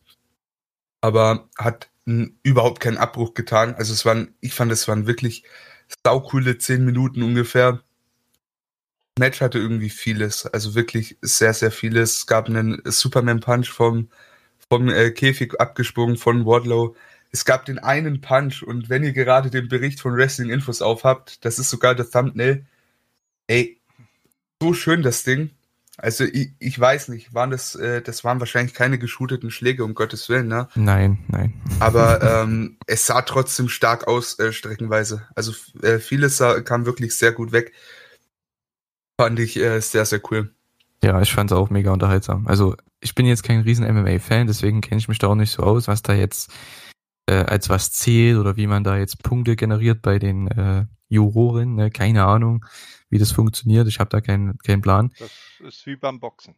[1.01, 3.75] aber hat überhaupt keinen Abbruch getan.
[3.75, 5.43] Also es waren, ich fand, es waren wirklich
[6.05, 7.83] saucoole zehn Minuten ungefähr.
[9.19, 12.17] Match hatte irgendwie vieles, also wirklich sehr, sehr vieles.
[12.17, 14.09] Es gab einen Superman-Punch vom,
[14.69, 16.95] vom äh, Käfig abgesprungen von Wardlow.
[17.31, 21.45] Es gab den einen Punch und wenn ihr gerade den Bericht von Wrestling Infos aufhabt,
[21.45, 22.65] das ist sogar der Thumbnail.
[23.47, 23.79] Ey,
[24.61, 25.51] so schön das Ding.
[25.97, 29.93] Also ich, ich weiß nicht, waren das, äh, das waren wahrscheinlich keine geschooteten Schläge, um
[29.93, 30.67] Gottes Willen, ne?
[30.75, 31.53] Nein, nein.
[31.79, 35.27] Aber ähm, es sah trotzdem stark aus, äh, streckenweise.
[35.35, 35.53] Also
[35.83, 37.73] äh, vieles sah, kam wirklich sehr gut weg.
[39.19, 40.51] Fand ich äh, sehr, sehr cool.
[41.03, 42.47] Ja, ich fand es auch mega unterhaltsam.
[42.47, 45.61] Also ich bin jetzt kein riesen MMA-Fan, deswegen kenne ich mich da auch nicht so
[45.61, 46.51] aus, was da jetzt
[47.27, 51.75] äh, als was zählt oder wie man da jetzt Punkte generiert bei den äh, Juroren.
[51.75, 51.91] Ne?
[51.91, 52.65] Keine Ahnung,
[53.09, 53.87] wie das funktioniert.
[53.87, 55.11] Ich habe da keinen keinen Plan.
[55.19, 56.55] Das ist wie beim Boxen.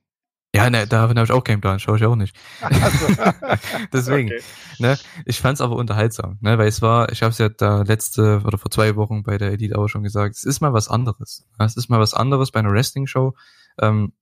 [0.56, 2.34] Ja, ne, davon habe ich auch keinen Plan, schaue ich auch nicht.
[2.62, 3.08] Also,
[3.94, 4.42] Deswegen, okay.
[4.80, 7.82] ne, ich fand es aber unterhaltsam, ne, weil es war, ich habe es ja da
[7.82, 10.88] letzte oder vor zwei Wochen bei der Elite auch schon gesagt, es ist mal was
[10.88, 11.46] anderes.
[11.60, 13.34] Es ist mal was anderes bei einer Wrestling-Show.
[13.82, 14.14] Ähm,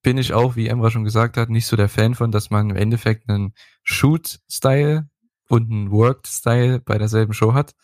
[0.00, 2.70] bin ich auch, wie Emra schon gesagt hat, nicht so der Fan von, dass man
[2.70, 3.52] im Endeffekt einen
[3.82, 5.09] Shoot-Style
[5.50, 7.74] und einen Worked-Style bei derselben Show hat.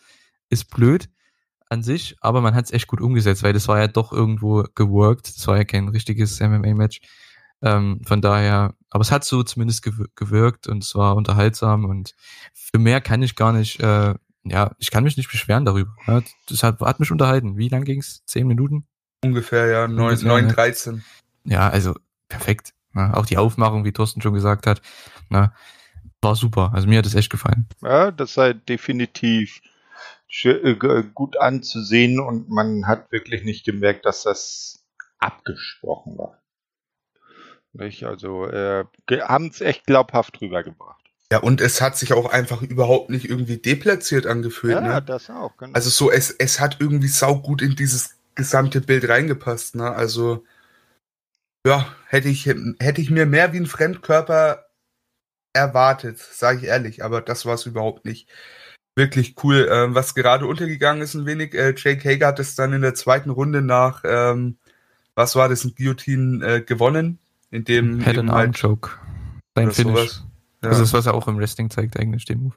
[0.49, 1.09] Ist blöd
[1.69, 4.63] an sich, aber man hat es echt gut umgesetzt, weil das war ja doch irgendwo
[4.73, 5.27] geworkt.
[5.35, 7.01] Das war ja kein richtiges MMA-Match.
[7.61, 9.83] Ähm, von daher, aber es hat so zumindest
[10.15, 12.15] gewirkt und es war unterhaltsam und
[12.53, 14.13] für mehr kann ich gar nicht, äh,
[14.43, 15.91] ja, ich kann mich nicht beschweren darüber.
[16.05, 17.57] Ja, das hat, hat mich unterhalten.
[17.57, 18.23] Wie lang ging's?
[18.25, 18.87] Zehn Minuten?
[19.23, 21.03] Ungefähr, ja, neun, neun dreizehn.
[21.43, 21.95] Ja, also
[22.29, 22.73] perfekt.
[22.95, 24.81] Ja, auch die Aufmachung, wie Thorsten schon gesagt hat,
[25.29, 25.53] na,
[26.21, 26.71] war super.
[26.73, 27.67] Also mir hat es echt gefallen.
[27.81, 29.61] Ja, das sei definitiv
[30.43, 30.75] äh,
[31.13, 34.85] gut anzusehen und man hat wirklich nicht gemerkt, dass das
[35.19, 36.41] abgesprochen war.
[37.73, 38.03] Nicht?
[38.03, 40.97] Also äh, haben es echt glaubhaft rübergebracht.
[41.31, 44.73] Ja, und es hat sich auch einfach überhaupt nicht irgendwie deplatziert angefühlt.
[44.73, 45.01] Ja, ne?
[45.01, 45.57] das auch.
[45.57, 45.73] Genau.
[45.73, 49.75] Also so, es, es hat irgendwie saugut in dieses gesamte Bild reingepasst.
[49.75, 49.91] Ne?
[49.91, 50.45] Also
[51.65, 54.66] ja, hätte ich, hätte ich mir mehr wie ein Fremdkörper
[55.57, 58.29] erwartet, sage ich ehrlich, aber das war es überhaupt nicht.
[58.95, 59.69] Wirklich cool.
[59.71, 62.95] Ähm, was gerade untergegangen ist ein wenig, äh, Jake Hager hat es dann in der
[62.95, 64.57] zweiten Runde nach, ähm,
[65.13, 67.19] was war das, ein Guillotine äh, gewonnen,
[67.51, 68.91] in dem Head and Arm Choke.
[69.55, 70.21] Sein Finish.
[70.63, 70.69] Ja.
[70.69, 72.55] Das ist, was er auch im Wrestling zeigt, eigentlich, den Move.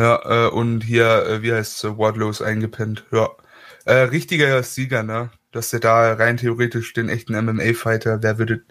[0.00, 3.04] Ja, äh, und hier, äh, wie heißt es, Wardlow ist eingepennt.
[3.10, 3.30] Ja.
[3.84, 5.30] Äh, richtiger Sieger, ne?
[5.50, 8.62] Dass er da rein theoretisch den echten MMA-Fighter, wer würde.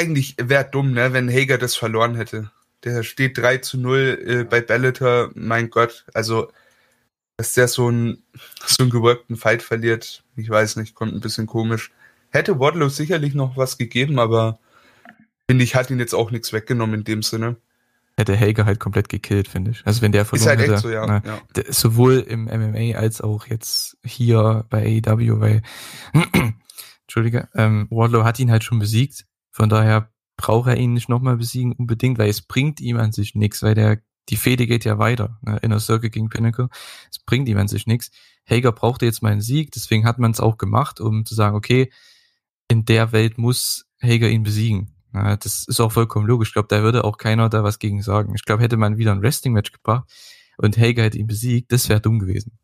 [0.00, 2.50] Eigentlich wäre dumm, ne, wenn Hager das verloren hätte.
[2.84, 6.06] Der steht 3 zu 0 äh, bei Bellator, mein Gott.
[6.14, 6.50] Also,
[7.36, 8.22] dass der so einen,
[8.64, 11.92] so einen geworkten Fight verliert, ich weiß nicht, kommt ein bisschen komisch.
[12.30, 14.58] Hätte Wardlow sicherlich noch was gegeben, aber
[15.50, 17.56] finde ich, hat ihn jetzt auch nichts weggenommen in dem Sinne.
[18.16, 19.82] Hätte Hager halt komplett gekillt, finde ich.
[19.84, 21.06] Also wenn der verloren ist halt hätte, so, ja.
[21.06, 21.62] Na, ja.
[21.68, 25.62] Sowohl im MMA als auch jetzt hier bei AEW, weil
[27.02, 29.26] Entschuldige, ähm, Wardlow hat ihn halt schon besiegt.
[29.60, 30.08] Von daher
[30.38, 33.74] braucht er ihn nicht nochmal besiegen unbedingt, weil es bringt ihm an sich nichts, weil
[33.74, 34.00] der
[34.30, 35.38] die Fehde geht ja weiter.
[35.42, 35.58] Ne?
[35.58, 36.70] Inner Circle gegen Pinnacle.
[37.10, 38.10] Es bringt ihm an sich nichts.
[38.48, 41.56] Hager brauchte jetzt mal einen Sieg, deswegen hat man es auch gemacht, um zu sagen,
[41.56, 41.92] okay,
[42.68, 44.94] in der Welt muss Hager ihn besiegen.
[45.12, 46.48] Na, das ist auch vollkommen logisch.
[46.48, 48.32] Ich glaube, da würde auch keiner da was gegen sagen.
[48.34, 50.10] Ich glaube, hätte man wieder ein Wrestling-Match gebracht
[50.56, 52.58] und Hager hätte ihn besiegt, das wäre dumm gewesen.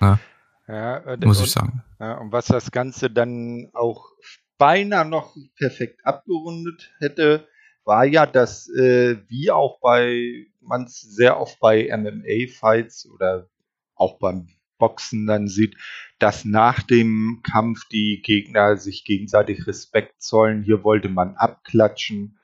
[0.00, 0.20] Na,
[0.68, 1.82] ja, und, muss ich sagen.
[1.98, 4.10] Ja, und was das Ganze dann auch
[4.58, 7.46] beinahe noch perfekt abgerundet hätte,
[7.84, 13.48] war ja, dass äh, wie auch bei man sehr oft bei MMA-Fights oder
[13.94, 15.76] auch beim Boxen dann sieht,
[16.18, 20.62] dass nach dem Kampf die Gegner sich gegenseitig Respekt zollen.
[20.62, 22.38] Hier wollte man abklatschen.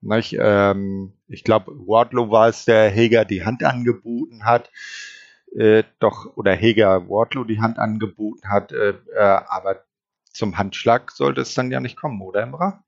[0.00, 0.36] Nicht?
[0.38, 4.70] Ähm, ich glaube, Wardlow war es, der Heger die Hand angeboten hat.
[5.54, 9.84] Äh, doch, oder Heger Wardlow die Hand angeboten hat, äh, äh, aber
[10.36, 12.84] zum Handschlag sollte es dann ja nicht kommen, oder Emra?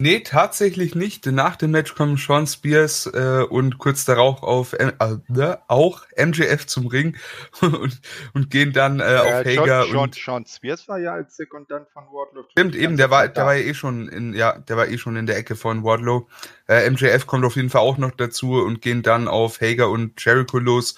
[0.00, 1.26] Nee, tatsächlich nicht.
[1.26, 4.92] Nach dem Match kommen Sean Spears äh, und kurz darauf auf äh,
[5.26, 7.16] ne, auch MJF zum Ring
[7.60, 8.00] und,
[8.32, 11.88] und gehen dann äh, auf äh, Hager Sean, und Sean Spears war ja als Sekundant
[11.90, 12.44] von Wardlow.
[12.52, 15.16] Stimmt, eben, der war, der war ja eh schon in, ja, der war eh schon
[15.16, 16.28] in der Ecke von Wardlow.
[16.68, 20.24] Äh, MJF kommt auf jeden Fall auch noch dazu und gehen dann auf Hager und
[20.24, 20.94] Jericho los.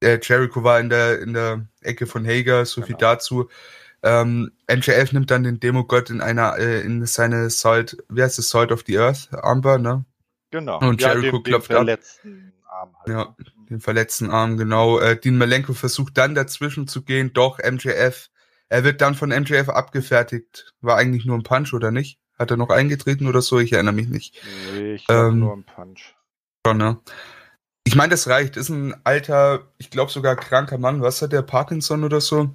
[0.00, 2.86] Äh, Jericho war in der in der Ecke von Hager, so genau.
[2.88, 3.48] viel dazu.
[4.02, 8.50] Ähm, MJF nimmt dann den Demogott in einer, äh, in seine Salt, wie heißt es,
[8.50, 10.04] Salt of the Earth Amber, ne?
[10.50, 10.80] Genau.
[10.80, 12.72] Und ja, Jericho den, klopft den verletzten ab.
[12.72, 13.08] Arm halt.
[13.08, 13.36] Ja,
[13.70, 14.98] den verletzten Arm, genau.
[14.98, 18.28] Äh, Dean Malenko versucht dann dazwischen zu gehen, doch MJF,
[18.68, 20.74] er wird dann von MJF abgefertigt.
[20.80, 22.18] War eigentlich nur ein Punch, oder nicht?
[22.38, 23.60] Hat er noch eingetreten oder so?
[23.60, 24.42] Ich erinnere mich nicht.
[24.72, 26.14] Nee, ich glaube ähm, nur ein Punch.
[26.66, 26.98] Schon, ne?
[27.84, 28.56] Ich meine, das reicht.
[28.56, 31.02] Ist ein alter, ich glaube sogar kranker Mann.
[31.02, 31.42] Was hat der?
[31.42, 32.54] Parkinson oder so?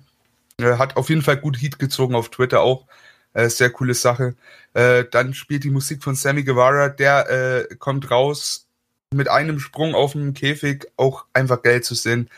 [0.60, 2.88] Äh, hat auf jeden Fall gut Heat gezogen auf Twitter auch.
[3.34, 4.36] Äh, sehr coole Sache.
[4.74, 7.30] Äh, dann spielt die Musik von Sammy Guevara, der
[7.70, 8.68] äh, kommt raus
[9.14, 12.30] mit einem Sprung auf dem Käfig, auch einfach geil zu sehen.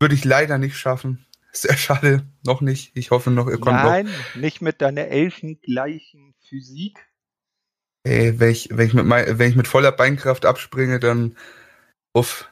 [0.00, 1.26] Würde ich leider nicht schaffen.
[1.52, 2.92] Sehr schade, noch nicht.
[2.94, 4.34] Ich hoffe noch, ihr kommt Nein, noch.
[4.36, 7.06] nicht mit deiner elfengleichen Physik.
[8.04, 11.36] Ey, wenn ich, wenn ich, mit, mein, wenn ich mit voller Beinkraft abspringe, dann
[12.14, 12.48] uff,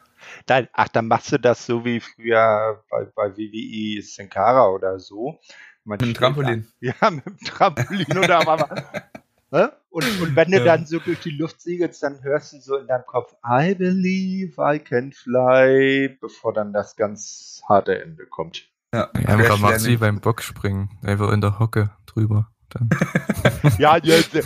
[0.48, 4.98] Nein, ach, dann machst du das so wie früher bei, bei WWE Sin Cara oder
[4.98, 5.38] so.
[5.84, 6.66] Man mit dem Trampolin.
[6.80, 8.84] Da, ja, mit dem Trampolin oder aber.
[9.50, 9.72] ne?
[9.90, 10.64] und, und wenn du ja.
[10.64, 14.54] dann so durch die Luft segelst, dann hörst du so in deinem Kopf, I believe
[14.58, 18.68] I can fly, bevor dann das ganz harte Ende kommt.
[18.94, 22.50] Ja, ja man macht sie beim Bockspringen, einfach in der Hocke drüber.
[23.78, 24.44] Ja, der, der,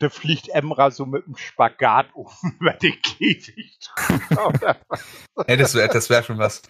[0.00, 3.78] der, fliegt Emra so mit dem Spagat oben über den Käfig.
[5.46, 6.62] hey, das wäre das wär schon was.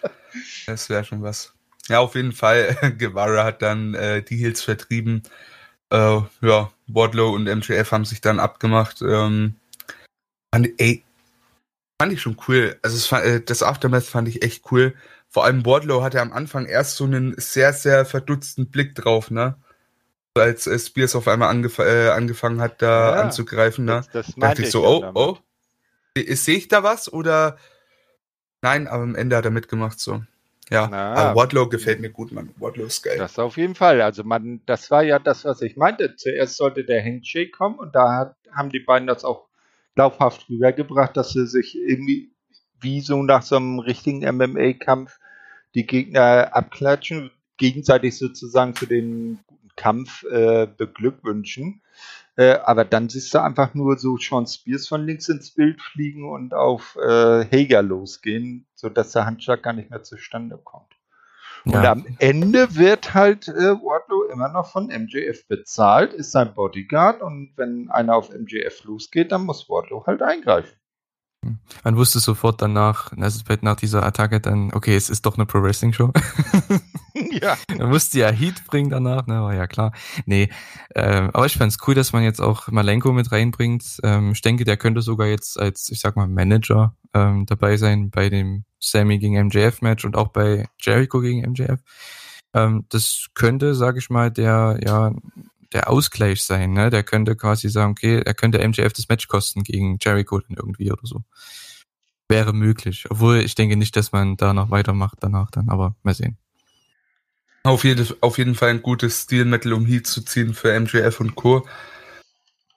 [0.65, 1.53] Das wäre schon was.
[1.87, 2.95] Ja, auf jeden Fall.
[2.97, 5.23] Guevara hat dann äh, die Heels vertrieben.
[5.89, 9.01] Äh, ja, Wardlow und MJF haben sich dann abgemacht.
[9.01, 9.55] Ähm,
[10.53, 11.03] fand, ey,
[12.01, 12.79] fand ich schon cool.
[12.81, 14.95] Also es, äh, das Aftermath fand ich echt cool.
[15.27, 19.55] Vor allem Wardlow hatte am Anfang erst so einen sehr, sehr verdutzten Blick drauf, ne?
[20.35, 24.03] Als äh, Spears auf einmal angef äh, angefangen hat, da ja, anzugreifen, ne?
[24.13, 25.15] Das, das dachte ich so, oh, damit.
[25.15, 25.37] oh,
[26.15, 27.57] sehe ich da was oder?
[28.61, 30.21] Nein, aber am Ende hat er mitgemacht, so.
[30.69, 32.53] Ja, Na, aber Wardlow gefällt mir gut, man.
[32.57, 33.17] Wardlow ist geil.
[33.17, 34.01] Das auf jeden Fall.
[34.01, 36.15] Also man, das war ja das, was ich meinte.
[36.15, 39.47] Zuerst sollte der Handshake kommen und da hat, haben die beiden das auch
[39.95, 42.31] glaubhaft rübergebracht, dass sie sich irgendwie
[42.79, 45.19] wie so nach so einem richtigen MMA-Kampf
[45.75, 49.39] die Gegner abklatschen gegenseitig sozusagen für den
[49.81, 51.81] Kampf äh, beglückwünschen.
[52.35, 56.29] Äh, aber dann siehst du einfach nur so Sean Spears von links ins Bild fliegen
[56.29, 60.93] und auf äh, Hager losgehen, sodass der Handschlag gar nicht mehr zustande kommt.
[61.65, 61.79] Ja.
[61.79, 67.21] Und am Ende wird halt äh, Wardlow immer noch von MJF bezahlt, ist sein Bodyguard
[67.21, 70.77] und wenn einer auf MJF losgeht, dann muss Wardlow halt eingreifen.
[71.83, 75.63] Man wusste sofort danach, also nach dieser Attacke dann, okay, es ist doch eine Pro
[75.63, 76.11] Wrestling Show.
[77.41, 77.57] ja.
[77.77, 79.91] Man musste ja Heat bringen danach, ne, war ja klar.
[80.25, 80.49] Nee,
[80.89, 83.83] äh, aber ich fand's cool, dass man jetzt auch Malenko mit reinbringt.
[84.03, 88.11] Ähm, ich denke, der könnte sogar jetzt als, ich sag mal, Manager ähm, dabei sein
[88.11, 91.79] bei dem Sammy gegen MJF Match und auch bei Jericho gegen MJF.
[92.53, 95.11] Ähm, das könnte, sag ich mal, der, ja,
[95.73, 96.89] der Ausgleich sein, ne?
[96.89, 100.91] Der könnte quasi sagen, okay, er könnte MJF das Match kosten gegen Jericho dann irgendwie
[100.91, 101.23] oder so.
[102.27, 103.05] Wäre möglich.
[103.09, 106.37] Obwohl ich denke nicht, dass man da noch weitermacht danach dann, aber mal sehen.
[107.63, 111.35] Auf, jede, auf jeden Fall ein gutes Stilmittel, um Heat zu ziehen für MJF und
[111.35, 111.67] Co.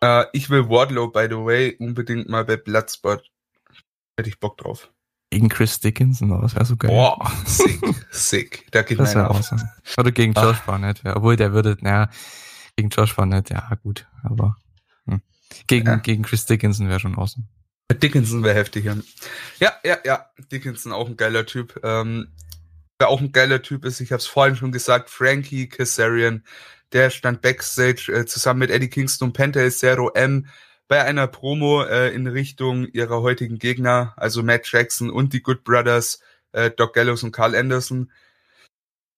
[0.03, 3.23] Äh, ich will Wardlow, by the way, unbedingt mal bei Bloodspot.
[4.17, 4.91] Hätte ich Bock drauf.
[5.31, 6.43] Gegen Chris Dickinson, oder?
[6.43, 6.91] Das wäre so geil.
[6.91, 7.81] Boah, sick,
[8.11, 8.67] sick.
[8.71, 9.69] Da geht das wäre awesome.
[9.97, 12.11] Oder gegen Josh Barnett, obwohl der würde, naja,
[12.77, 14.57] gegen Josh war nett, ja gut, aber
[15.07, 15.23] hm.
[15.67, 15.97] gegen, ja.
[15.97, 17.47] gegen Chris Dickinson wäre schon awesome.
[17.93, 18.97] Dickinson wäre heftig, ja.
[19.61, 20.31] Ja, ja, ja.
[20.51, 21.81] Dickinson auch ein geiler Typ.
[21.85, 22.29] Ähm,
[22.99, 26.45] wer auch ein geiler Typ ist, ich habe es vorhin schon gesagt, Frankie Kazarian,
[26.93, 30.47] der stand backstage äh, zusammen mit Eddie Kingston und Penta Zero M
[30.89, 35.65] bei einer Promo äh, in Richtung ihrer heutigen Gegner, also Matt Jackson und die Good
[35.65, 36.21] Brothers,
[36.53, 38.11] äh, Doc Gallows und Carl Anderson.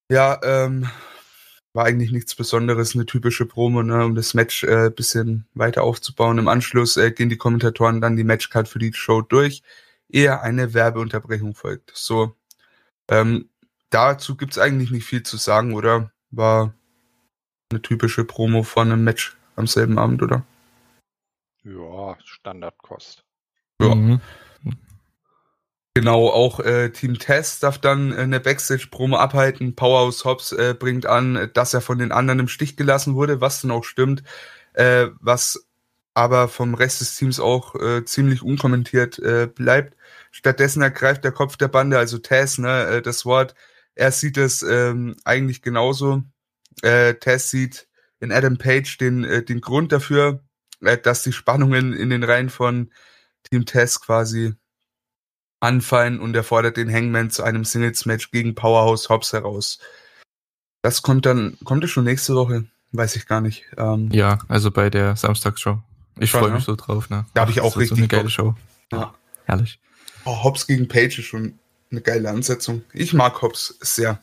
[0.08, 0.88] Ja, ähm,
[1.76, 6.38] war eigentlich nichts Besonderes, eine typische Promo, ne, um das Match äh, bisschen weiter aufzubauen.
[6.38, 9.62] Im Anschluss äh, gehen die Kommentatoren dann die Matchcard für die Show durch,
[10.08, 11.92] ehe eine Werbeunterbrechung folgt.
[11.94, 12.34] So,
[13.08, 13.50] ähm,
[13.90, 16.10] dazu gibt's eigentlich nicht viel zu sagen, oder?
[16.30, 16.74] War
[17.70, 20.44] eine typische Promo von einem Match am selben Abend, oder?
[21.62, 23.22] Ja, Standardkost.
[23.82, 23.94] Ja.
[23.94, 24.20] Mhm.
[25.96, 29.74] Genau, auch äh, Team Test darf dann äh, eine Backstage-Promo abhalten.
[29.76, 33.62] Powerhouse Hobbs äh, bringt an, dass er von den anderen im Stich gelassen wurde, was
[33.62, 34.22] dann auch stimmt,
[34.74, 35.66] äh, was
[36.12, 39.96] aber vom Rest des Teams auch äh, ziemlich unkommentiert äh, bleibt.
[40.32, 43.54] Stattdessen ergreift der Kopf der Bande, also Tess, ne, äh, das Wort.
[43.94, 46.24] Er sieht es ähm, eigentlich genauso.
[46.82, 47.88] Äh, Tess sieht
[48.20, 50.44] in Adam Page den, äh, den Grund dafür,
[50.82, 52.92] äh, dass die Spannungen in den Reihen von
[53.44, 54.56] Team Tess quasi
[55.60, 59.78] anfallen und er fordert den Hangman zu einem Singles-Match gegen Powerhouse Hobbs heraus.
[60.82, 62.66] Das kommt dann, kommt es schon nächste Woche?
[62.92, 63.64] Weiß ich gar nicht.
[63.76, 65.78] Ähm, ja, also bei der Samstagsshow.
[66.18, 67.10] Ich freue mich so drauf.
[67.10, 67.26] Ne?
[67.34, 68.54] Da habe ich auch richtig so eine geile Show.
[68.92, 69.14] Ja.
[69.44, 69.80] Herrlich.
[70.24, 71.58] Oh, Hobbs gegen Page ist schon
[71.90, 72.82] eine geile Ansetzung.
[72.92, 74.20] Ich mag Hobbs sehr.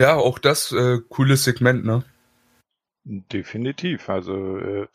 [0.00, 2.04] Ja, auch das äh, cooles Segment, ne?
[3.04, 4.08] Definitiv.
[4.08, 4.88] Also, äh,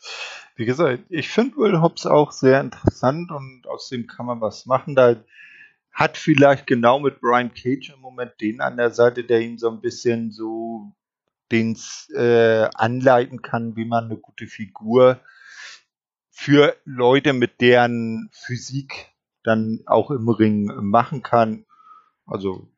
[0.56, 4.66] wie gesagt, ich finde Will Hobbs auch sehr interessant und aus dem kann man was
[4.66, 4.96] machen.
[4.96, 5.16] Da
[5.92, 9.70] hat vielleicht genau mit Brian Cage im Moment den an der Seite, der ihn so
[9.70, 10.92] ein bisschen so
[11.52, 11.76] den
[12.14, 15.20] äh, anleiten kann, wie man eine gute Figur
[16.30, 19.08] für Leute mit deren Physik
[19.44, 21.64] dann auch im Ring machen kann.
[22.26, 22.68] Also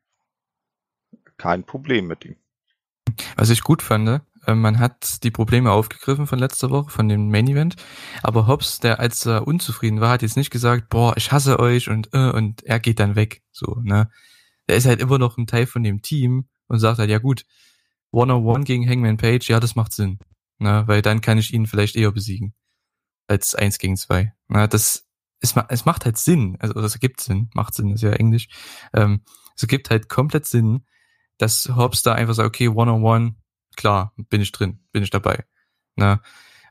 [1.37, 2.35] kein Problem mit ihm.
[3.35, 7.47] Was ich gut fand, man hat die Probleme aufgegriffen von letzter Woche, von dem Main
[7.47, 7.75] Event.
[8.21, 11.89] Aber Hobbs, der als er unzufrieden war, hat jetzt nicht gesagt, boah, ich hasse euch
[11.89, 13.43] und, äh, und er geht dann weg.
[13.51, 14.09] So, ne?
[14.67, 17.45] Der ist halt immer noch ein Teil von dem Team und sagt halt, ja gut,
[18.11, 20.19] One-on-One gegen Hangman Page, ja, das macht Sinn.
[20.59, 20.83] Ne?
[20.85, 22.53] Weil dann kann ich ihn vielleicht eher besiegen.
[23.27, 24.33] Als eins gegen zwei.
[24.47, 24.67] Ne?
[24.67, 25.07] Das,
[25.39, 26.57] es, es macht halt Sinn.
[26.59, 27.49] Also, das ergibt Sinn.
[27.53, 28.47] Macht Sinn, ist ja Englisch.
[28.93, 29.21] Ähm,
[29.55, 30.85] es ergibt halt komplett Sinn,
[31.37, 33.35] dass Hobbs da einfach sagt, okay, One-on-One,
[33.77, 35.45] klar, bin ich drin, bin ich dabei.
[35.95, 36.19] Ne?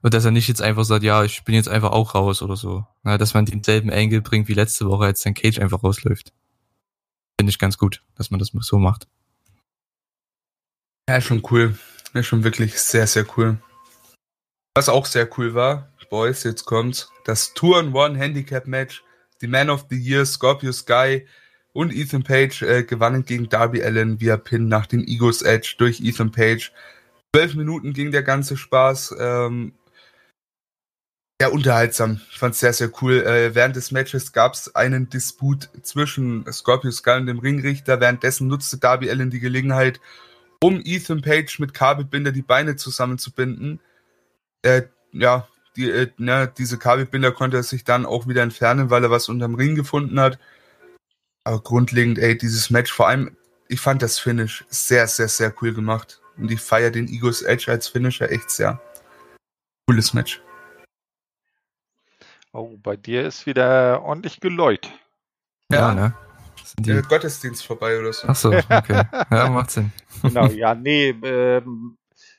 [0.03, 2.57] Und dass er nicht jetzt einfach sagt, ja, ich bin jetzt einfach auch raus oder
[2.57, 2.87] so.
[3.03, 3.19] Ne?
[3.19, 6.33] Dass man denselben Angle bringt wie letzte Woche, als dann Cage einfach rausläuft.
[7.39, 9.09] Finde ich ganz gut, dass man das so macht.
[11.09, 11.79] Ja, schon cool.
[12.15, 13.59] Ja, schon wirklich sehr, sehr cool.
[14.75, 19.03] Was auch sehr cool war, Boys, jetzt kommt's, das Tour-and-One-Handicap-Match,
[19.41, 21.27] die Man of the Year, Scorpio Sky
[21.73, 26.01] und Ethan Page äh, gewannen gegen Darby Allen via Pin nach dem Egos Edge durch
[26.01, 26.73] Ethan Page.
[27.35, 29.15] Zwölf Minuten ging der ganze Spaß.
[29.19, 29.73] Ähm,
[31.41, 32.21] sehr unterhaltsam.
[32.31, 33.15] Ich fand es sehr, sehr cool.
[33.23, 38.01] Äh, während des Matches gab es einen Disput zwischen Scorpio Sky und dem Ringrichter.
[38.01, 40.01] Währenddessen nutzte Darby Allen die Gelegenheit,
[40.63, 43.81] um Ethan Page mit Kabelbinder die Beine zusammenzubinden.
[44.63, 44.83] Äh,
[45.13, 49.11] ja, die, äh, ne, diese Kabelbinder konnte er sich dann auch wieder entfernen, weil er
[49.11, 50.39] was unterm Ring gefunden hat.
[51.45, 53.37] Aber grundlegend, ey, dieses Match, vor allem,
[53.69, 56.21] ich fand das Finish sehr, sehr, sehr cool gemacht.
[56.37, 58.81] Und ich feiere den Egos Edge als Finisher echt sehr.
[59.87, 60.41] Cooles Match.
[62.53, 64.91] Oh, bei dir ist wieder ordentlich geläut.
[65.71, 66.15] Ja, ja ne?
[66.79, 68.29] Der Gottesdienst vorbei oder so.
[68.29, 69.03] Ach so, okay.
[69.31, 69.93] Ja, macht Sinn.
[70.23, 71.97] Genau, ja, nee, ähm,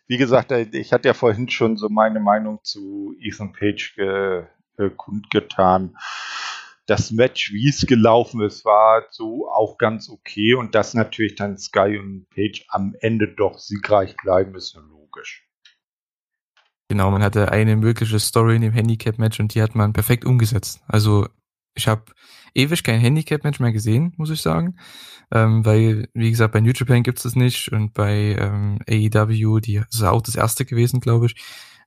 [0.08, 4.44] wie gesagt, äh, ich hatte ja vorhin schon so meine Meinung zu Ethan Page ge,
[4.78, 5.98] äh, kundgetan.
[6.86, 11.58] Das Match, wie es gelaufen ist, war so auch ganz okay und dass natürlich dann
[11.58, 15.48] Sky und Page am Ende doch siegreich bleiben, ist ja logisch.
[16.90, 20.82] Genau, man hatte eine mögliche Story in dem Handicap-Match und die hat man perfekt umgesetzt.
[20.88, 21.28] Also
[21.76, 22.04] ich habe
[22.54, 24.78] ewig kein Handicap-Match mehr gesehen, muss ich sagen.
[25.32, 29.60] Ähm, weil, wie gesagt, bei New Japan gibt es das nicht und bei ähm, AEW,
[29.60, 31.36] die ist auch das erste gewesen, glaube ich.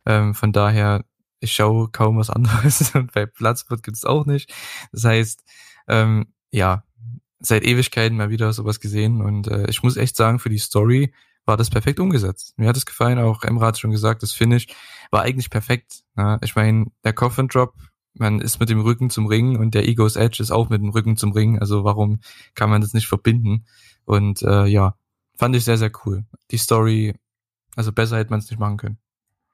[0.06, 1.04] Ähm, von daher,
[1.46, 4.52] ich schaue kaum was anderes und bei Platzbot gibt es auch nicht.
[4.92, 5.44] Das heißt,
[5.88, 6.84] ähm, ja,
[7.40, 11.12] seit Ewigkeiten mal wieder sowas gesehen und äh, ich muss echt sagen, für die Story
[11.44, 12.54] war das perfekt umgesetzt.
[12.56, 14.66] Mir hat es gefallen, auch Emra hat schon gesagt, das Finish
[15.10, 16.02] war eigentlich perfekt.
[16.16, 17.74] Ja, ich meine, der Coffin Drop
[18.18, 20.90] man ist mit dem Rücken zum Ring und der Egos Edge ist auch mit dem
[20.90, 21.58] Rücken zum Ring.
[21.58, 22.20] Also warum
[22.54, 23.66] kann man das nicht verbinden?
[24.04, 24.96] Und äh, ja,
[25.36, 26.24] fand ich sehr, sehr cool.
[26.50, 27.14] Die Story,
[27.74, 28.98] also besser hätte man es nicht machen können.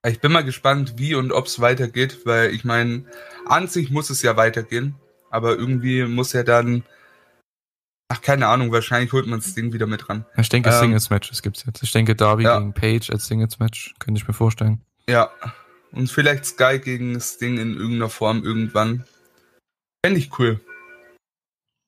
[0.06, 3.04] Ich bin mal gespannt, wie und ob es weitergeht, weil ich meine,
[3.46, 4.96] an sich muss es ja weitergehen,
[5.30, 6.82] aber irgendwie muss er dann,
[8.08, 10.26] ach keine Ahnung, wahrscheinlich holt man das Ding wieder mit ran.
[10.36, 11.84] Ich denke, ähm, Singles Matches gibt's jetzt.
[11.84, 12.58] Ich denke, Darby ja.
[12.58, 14.84] gegen Page als Singles Match könnte ich mir vorstellen.
[15.08, 15.30] Ja,
[15.92, 19.04] und vielleicht Sky gegen Sting in irgendeiner Form irgendwann.
[20.04, 20.60] Fände ich cool.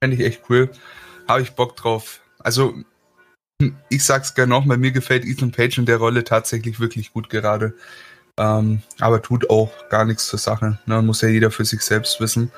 [0.00, 0.70] Fände ich echt cool.
[1.26, 2.20] Habe ich Bock drauf.
[2.38, 2.74] Also,
[3.88, 7.74] ich sag's gerne nochmal, mir gefällt Ethan Page in der Rolle tatsächlich wirklich gut gerade.
[8.36, 10.78] Ähm, aber tut auch gar nichts zur Sache.
[10.86, 11.02] Ne?
[11.02, 12.50] Muss ja jeder für sich selbst wissen.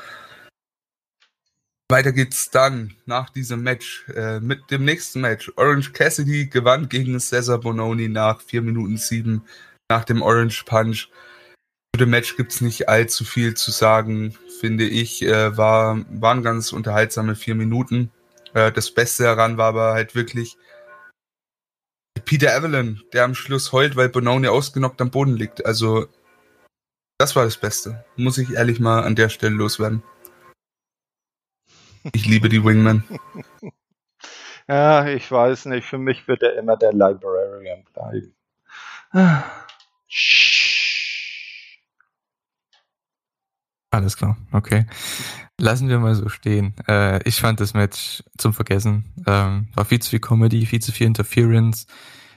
[1.88, 5.52] Weiter geht's dann nach diesem Match äh, mit dem nächsten Match.
[5.56, 9.42] Orange Cassidy gewann gegen Cesar Bononi nach 4 Minuten 7
[9.88, 11.08] nach dem Orange Punch.
[11.94, 15.22] Zu dem Match gibt's nicht allzu viel zu sagen, finde ich.
[15.22, 18.10] Äh, war, waren ganz unterhaltsame vier Minuten.
[18.52, 20.56] Äh, das Beste daran war aber halt wirklich
[22.24, 25.64] Peter Evelyn, der am Schluss heult, weil Bononi ausgenockt am Boden liegt.
[25.66, 26.06] Also,
[27.18, 28.04] das war das Beste.
[28.16, 30.02] Muss ich ehrlich mal an der Stelle loswerden.
[32.12, 33.04] Ich liebe die Wingman.
[34.68, 35.86] Ja, ich weiß nicht.
[35.86, 38.34] Für mich wird er immer der Librarian bleiben.
[39.12, 39.44] Ah.
[43.90, 44.86] Alles klar, okay.
[45.58, 46.74] Lassen wir mal so stehen.
[46.86, 49.14] Äh, ich fand das Match zum Vergessen.
[49.26, 51.86] Ähm, war viel zu viel Comedy, viel zu viel Interference.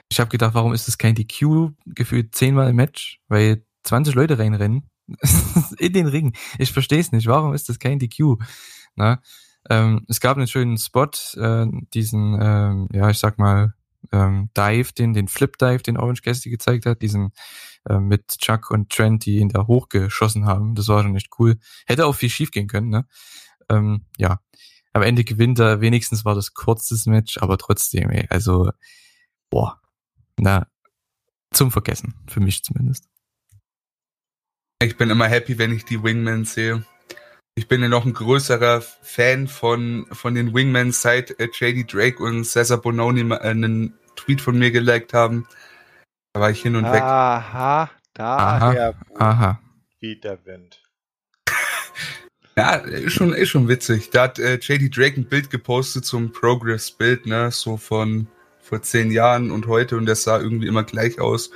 [0.09, 3.19] Ich habe gedacht, warum ist das kein DQ gefühlt zehnmal im Match?
[3.27, 4.89] Weil 20 Leute reinrennen
[5.79, 6.33] in den Ring.
[6.57, 7.27] Ich verstehe es nicht.
[7.27, 8.37] Warum ist das kein DQ?
[8.95, 9.21] Na?
[9.69, 13.73] Ähm, es gab einen schönen Spot, äh, diesen, ähm, ja, ich sag mal,
[14.11, 17.31] ähm, Dive, den, den Flip Dive, den Orange Cassidy gezeigt hat, diesen
[17.87, 20.75] äh, mit Chuck und Trent, die ihn da hochgeschossen haben.
[20.75, 21.57] Das war schon echt cool.
[21.85, 23.07] Hätte auch viel schief gehen können, ne?
[23.69, 24.41] Ähm, ja.
[24.91, 28.71] Am Ende gewinnt er, wenigstens war das kurzes Match, aber trotzdem, ey, also,
[29.51, 29.79] boah,
[30.37, 30.67] na,
[31.51, 33.07] zum Vergessen, für mich zumindest.
[34.81, 36.85] Ich bin immer happy, wenn ich die Wingmen sehe.
[37.59, 42.23] Ich bin ja noch ein größerer Fan von, von den Wingmen, seit äh, JD Drake
[42.23, 45.45] und Cesar Bononi einen Tweet von mir geliked haben.
[46.31, 47.01] Da war ich hin und aha, weg.
[47.01, 49.59] Aha, daher aha.
[49.99, 50.81] geht der Wind.
[52.57, 54.09] ja, ist schon, ist schon witzig.
[54.09, 58.27] Da hat äh, JD Drake ein Bild gepostet zum Progress-Bild, ne, so von
[58.61, 61.51] vor zehn Jahren und heute und das sah irgendwie immer gleich aus.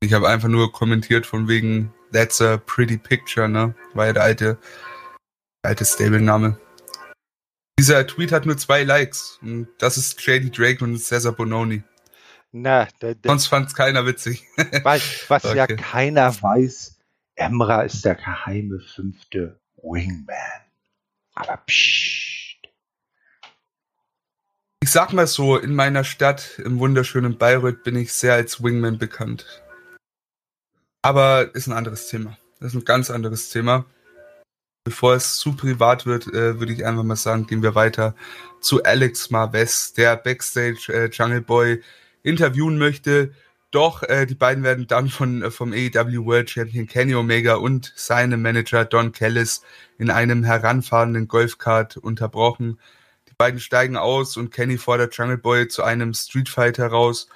[0.00, 3.74] Ich habe einfach nur kommentiert von wegen That's a pretty picture, ne?
[3.92, 4.58] War ja der alte
[5.62, 6.58] alte Stable-Name.
[7.78, 9.38] Dieser Tweet hat nur zwei Likes.
[9.42, 11.82] Und das ist JD Drake und Cesar Bononi.
[12.52, 14.44] Na, der, der, Sonst fand es keiner witzig.
[14.82, 15.56] Was, was okay.
[15.56, 16.98] ja keiner weiß,
[17.34, 20.36] Emra ist der geheime fünfte Wingman.
[21.34, 22.58] Aber pssst.
[24.82, 28.98] Ich sag mal so, in meiner Stadt, im wunderschönen Bayreuth, bin ich sehr als Wingman
[28.98, 29.62] bekannt.
[31.00, 32.36] Aber ist ein anderes Thema.
[32.60, 33.86] Das ist ein ganz anderes Thema.
[34.84, 38.16] Bevor es zu privat wird, äh, würde ich einfach mal sagen, gehen wir weiter
[38.60, 41.82] zu Alex Marves, der Backstage äh, Jungle Boy
[42.24, 43.32] interviewen möchte.
[43.70, 47.92] Doch äh, die beiden werden dann von äh, vom AEW World Champion Kenny Omega und
[47.96, 49.62] seinem Manager Don Kellis
[49.98, 52.78] in einem heranfahrenden Golfkart unterbrochen.
[53.28, 57.28] Die beiden steigen aus und Kenny fordert Jungle Boy zu einem Street Fight heraus.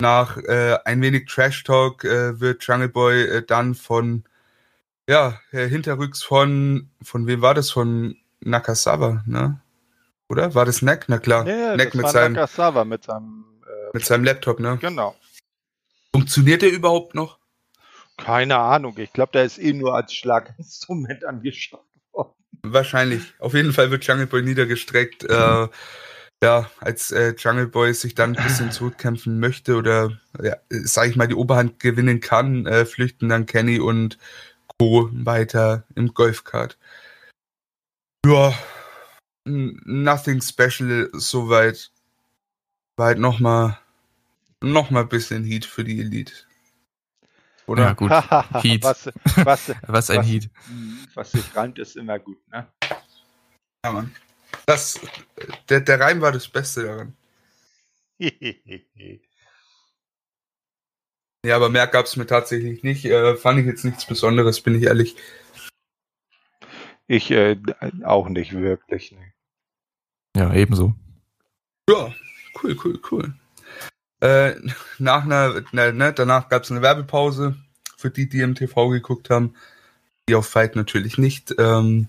[0.00, 4.24] Nach äh, ein wenig Trash Talk äh, wird Jungle Boy äh, dann von
[5.08, 7.70] ja, hinterrücks von, von wem war das?
[7.70, 9.60] Von Nakasawa, ne?
[10.28, 10.54] Oder?
[10.54, 11.06] War das Neck?
[11.08, 11.46] Na klar.
[11.46, 14.76] Ja, ja, Neck mit war seinem, Nakasawa mit seinem, äh, mit seinem Laptop, ne?
[14.80, 15.16] genau.
[16.12, 17.38] Funktioniert der überhaupt noch?
[18.16, 18.96] Keine Ahnung.
[18.98, 22.34] Ich glaube, der ist eh nur als Schlaginstrument angeschafft worden.
[22.62, 23.34] Wahrscheinlich.
[23.38, 25.24] Auf jeden Fall wird Jungle Boy niedergestreckt.
[25.24, 25.68] Äh,
[26.42, 31.16] ja, als äh, Jungle Boy sich dann ein bisschen zurückkämpfen möchte oder, ja, sag ich
[31.16, 34.18] mal, die Oberhand gewinnen kann, äh, flüchten dann Kenny und
[34.80, 35.10] Co.
[35.12, 36.78] weiter im Golfkart.
[38.26, 38.52] Ja,
[39.44, 41.90] nothing special soweit.
[42.96, 43.78] War halt nochmal
[44.60, 46.32] noch mal ein bisschen Heat für die Elite.
[47.66, 47.84] Oder?
[47.84, 48.10] Ja, gut.
[48.62, 48.82] Heat.
[48.82, 49.06] was,
[49.44, 50.26] was, Was ein Was?
[50.26, 50.50] Heat.
[51.14, 52.66] was sich reimt, ist immer gut, ne?
[53.84, 54.14] Ja, Mann.
[54.66, 55.00] Das,
[55.68, 57.16] der, der Reim war das Beste daran.
[61.44, 63.04] Ja, aber mehr gab's mir tatsächlich nicht.
[63.04, 65.16] Äh, fand ich jetzt nichts Besonderes, bin ich ehrlich.
[67.06, 67.56] ich äh,
[68.04, 69.12] auch nicht wirklich.
[69.12, 69.32] Ne.
[70.36, 70.94] Ja, ebenso.
[71.88, 72.12] Ja,
[72.62, 73.34] cool, cool, cool.
[74.20, 74.54] Äh,
[74.98, 77.56] nach einer, ne, ne, danach gab's eine Werbepause
[77.96, 79.54] für die, die im TV geguckt haben.
[80.28, 81.54] Die auf Fight natürlich nicht.
[81.58, 82.08] Ähm,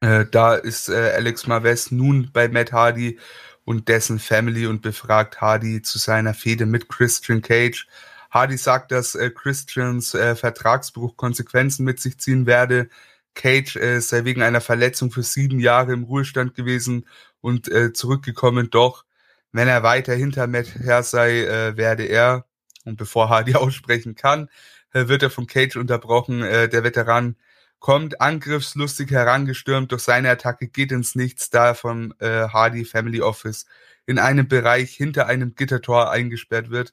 [0.00, 3.18] äh, da ist äh, Alex Marvez nun bei Matt Hardy
[3.64, 7.86] und dessen Family und befragt Hardy zu seiner Fehde mit Christian Cage.
[8.30, 12.88] Hardy sagt, dass äh, Christians äh, Vertragsbruch Konsequenzen mit sich ziehen werde.
[13.34, 17.06] Cage äh, sei wegen einer Verletzung für sieben Jahre im Ruhestand gewesen
[17.40, 18.70] und äh, zurückgekommen.
[18.70, 19.04] Doch
[19.52, 22.46] wenn er weiter hinter Matt her sei, äh, werde er,
[22.84, 24.48] und bevor Hardy aussprechen kann,
[24.92, 26.42] äh, wird er von Cage unterbrochen.
[26.42, 27.36] Äh, der Veteran
[27.78, 33.20] kommt angriffslustig herangestürmt, doch seine Attacke geht ins Nichts, da er vom äh, Hardy Family
[33.20, 33.66] Office
[34.06, 36.92] in einem Bereich hinter einem Gittertor eingesperrt wird.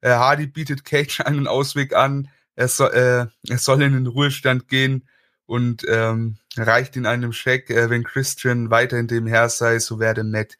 [0.00, 4.68] Äh, Hardy bietet Cage einen Ausweg an, er, so, äh, er soll in den Ruhestand
[4.68, 5.06] gehen
[5.44, 10.00] und ähm, reicht ihn einem Scheck, äh, wenn Christian weiter in dem Herr sei, so
[10.00, 10.56] werde Matt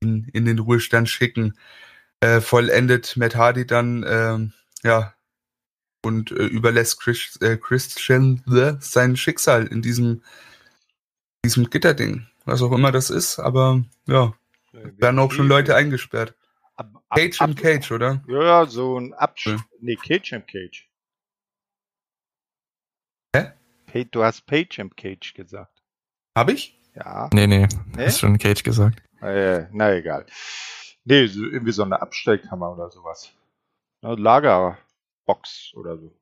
[0.00, 1.58] ihn in den Ruhestand schicken.
[2.20, 4.52] Äh, vollendet Matt Hardy dann, ähm,
[4.82, 5.14] ja,
[6.02, 10.22] und äh, überlässt Chris, äh, Christian äh, sein Schicksal in diesem,
[11.44, 12.26] diesem Gitterding.
[12.44, 14.34] Was auch immer das ist, aber ja,
[14.72, 16.34] werden auch schon Leute eingesperrt.
[17.14, 18.22] Cage ab, im Cage, oder?
[18.28, 19.46] Ja, so ein Absch...
[19.46, 19.56] Ja.
[19.80, 20.88] Nee, Cage im Cage.
[23.36, 23.52] Hä?
[23.86, 25.82] Pa- Du hast Page im Cage gesagt.
[26.36, 26.80] Hab ich?
[26.94, 27.28] Ja.
[27.32, 27.66] Nee, nee,
[27.96, 28.06] Nee?
[28.06, 29.02] hast schon Cage gesagt.
[29.20, 30.26] Äh, na egal.
[31.04, 33.32] Nee, so, irgendwie so eine Abstellkammer oder sowas.
[34.02, 36.16] Eine Lagerbox oder so.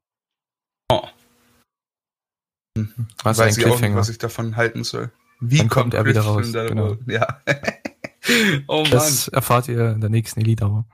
[3.23, 5.11] Was Weiß ein ich auch nicht, was ich davon halten soll.
[5.41, 6.97] Wie Dann kommt er wieder raus, genau.
[7.07, 7.43] Ja.
[8.69, 8.91] oh Mann.
[8.91, 10.87] Das erfahrt ihr in der nächsten Elite aber.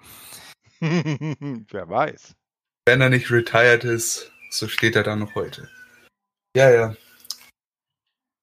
[0.81, 2.35] Wer weiß.
[2.87, 5.69] Wenn er nicht retired ist, so steht er da noch heute.
[6.57, 6.97] Ja, ja.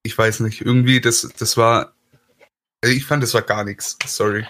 [0.04, 0.60] Ich weiß nicht.
[0.60, 1.94] Irgendwie, das, das war.
[2.82, 3.96] also Ich fand, das war gar nichts.
[4.06, 4.46] Sorry.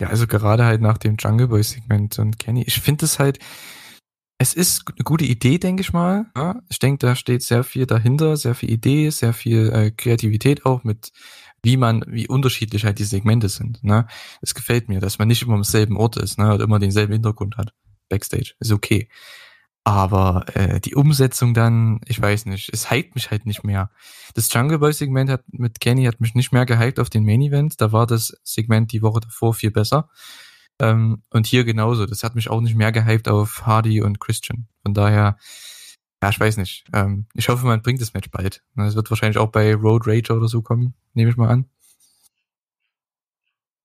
[0.00, 2.64] Ja, also gerade halt nach dem Jungle Boy Segment und Kenny.
[2.66, 3.38] Ich finde es halt,
[4.42, 6.26] es ist eine gute Idee, denke ich mal.
[6.36, 10.66] Ja, ich denke, da steht sehr viel dahinter, sehr viel Idee, sehr viel äh, Kreativität
[10.66, 11.12] auch mit,
[11.62, 13.84] wie man, wie unterschiedlich halt die Segmente sind.
[13.84, 14.08] Ne?
[14.40, 17.12] Es gefällt mir, dass man nicht immer am selben Ort ist, ne, und immer denselben
[17.12, 17.72] Hintergrund hat.
[18.08, 19.08] Backstage ist okay.
[19.84, 23.90] Aber äh, die Umsetzung dann, ich weiß nicht, es hypt mich halt nicht mehr.
[24.34, 27.42] Das Jungle Boy Segment hat mit Kenny hat mich nicht mehr gehypt auf den Main
[27.42, 27.80] Event.
[27.80, 30.08] Da war das Segment die Woche davor viel besser.
[30.82, 32.06] Ähm, und hier genauso.
[32.06, 34.66] Das hat mich auch nicht mehr gehypt auf Hardy und Christian.
[34.82, 35.38] Von daher,
[36.20, 36.84] ja, ich weiß nicht.
[36.92, 38.64] Ähm, ich hoffe, man bringt das Match bald.
[38.76, 41.66] Es wird wahrscheinlich auch bei Road Rage oder so kommen, nehme ich mal an.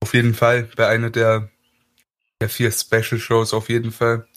[0.01, 0.63] Auf jeden Fall.
[0.75, 1.51] Bei einer der,
[2.41, 4.27] der vier Special Shows auf jeden Fall.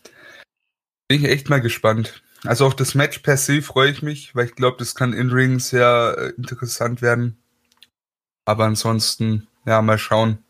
[1.08, 2.22] Bin ich echt mal gespannt.
[2.44, 5.30] Also auf das Match per se freue ich mich, weil ich glaube, das kann in
[5.30, 7.38] Ring sehr äh, interessant werden.
[8.44, 10.44] Aber ansonsten, ja, mal schauen.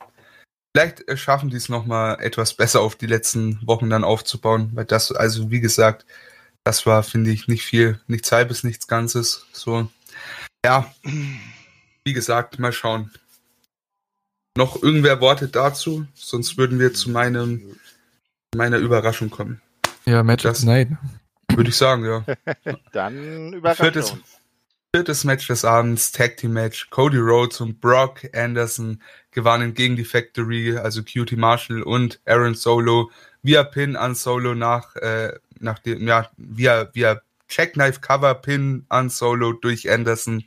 [0.74, 4.84] Vielleicht äh, schaffen die es nochmal etwas besser auf die letzten Wochen dann aufzubauen, weil
[4.84, 6.06] das, also wie gesagt,
[6.64, 9.46] das war, finde ich, nicht viel, nichts halbes, nichts Ganzes.
[9.52, 9.88] So,
[10.64, 10.92] ja,
[12.04, 13.10] wie gesagt, mal schauen.
[14.56, 16.06] Noch irgendwer Worte dazu?
[16.14, 17.78] Sonst würden wir zu meinem,
[18.54, 19.60] meiner Überraschung kommen.
[20.06, 20.88] Ja, Match of Das- the Night.
[21.52, 22.24] Würde ich sagen, ja.
[22.92, 24.39] Dann überrascht Viertes- uns.
[24.92, 26.90] Viertes Match des Abends, Tag Team Match.
[26.90, 29.00] Cody Rhodes und Brock Anderson
[29.30, 33.08] gewannen gegen die Factory, also QT Marshall und Aaron Solo
[33.44, 39.10] via Pin an Solo nach, äh, nach dem, ja, via, via Jackknife Cover Pin an
[39.10, 40.42] Solo durch Anderson.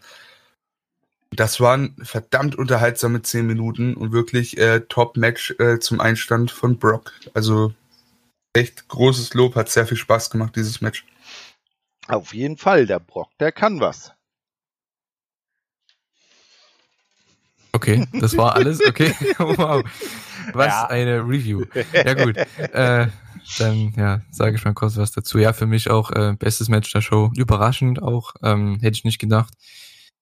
[1.32, 7.14] Das waren verdammt unterhaltsame 10 Minuten und wirklich äh, Top-Match äh, zum Einstand von Brock.
[7.34, 7.74] Also
[8.52, 11.06] echt großes Lob, hat sehr viel Spaß gemacht, dieses Match.
[12.10, 14.11] Auf jeden Fall, der Brock, der kann was.
[17.84, 18.80] Okay, das war alles.
[18.88, 19.84] Okay, wow.
[20.53, 20.88] Was ja.
[20.88, 21.65] eine Review.
[21.93, 22.38] Ja gut.
[22.38, 23.07] Äh,
[23.57, 25.38] dann ja, sage ich mal kurz was dazu.
[25.38, 27.31] Ja, für mich auch äh, bestes Match der Show.
[27.35, 29.53] Überraschend auch, ähm, hätte ich nicht gedacht.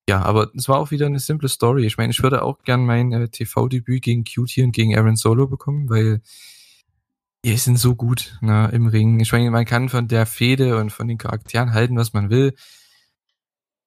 [0.10, 1.86] Ja, aber es war auch wieder eine simple Story.
[1.86, 5.48] Ich meine, ich würde auch gern mein äh, TV-Debüt gegen Cutie und gegen Aaron Solo
[5.48, 6.22] bekommen, weil
[7.46, 9.20] die sind so gut ne, im Ring.
[9.20, 12.56] Ich meine, man kann von der Fehde und von den Charakteren halten, was man will,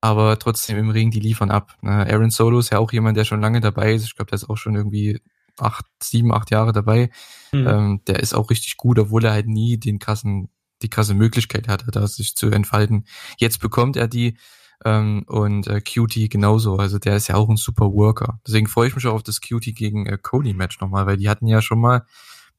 [0.05, 1.78] aber trotzdem im Ring, die liefern ab.
[1.81, 2.06] Ne.
[2.06, 4.05] Aaron Solo ist ja auch jemand, der schon lange dabei ist.
[4.05, 5.18] Ich glaube, der ist auch schon irgendwie
[5.59, 7.09] acht, sieben, acht Jahre dabei.
[7.52, 7.66] Mhm.
[7.66, 10.51] Ähm, der ist auch richtig gut, obwohl er halt nie den krassen,
[10.82, 13.06] die krasse Möglichkeit hatte, da sich zu entfalten.
[13.39, 14.36] Jetzt bekommt er die
[14.85, 16.76] ähm, und äh, Cutie genauso.
[16.76, 18.40] Also der ist ja auch ein super Worker.
[18.47, 21.31] Deswegen freue ich mich auch auf das Cutie gegen äh, Cody Match nochmal, weil die
[21.31, 22.05] hatten ja schon mal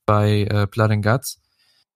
[0.07, 1.39] bei äh, Blood and Guts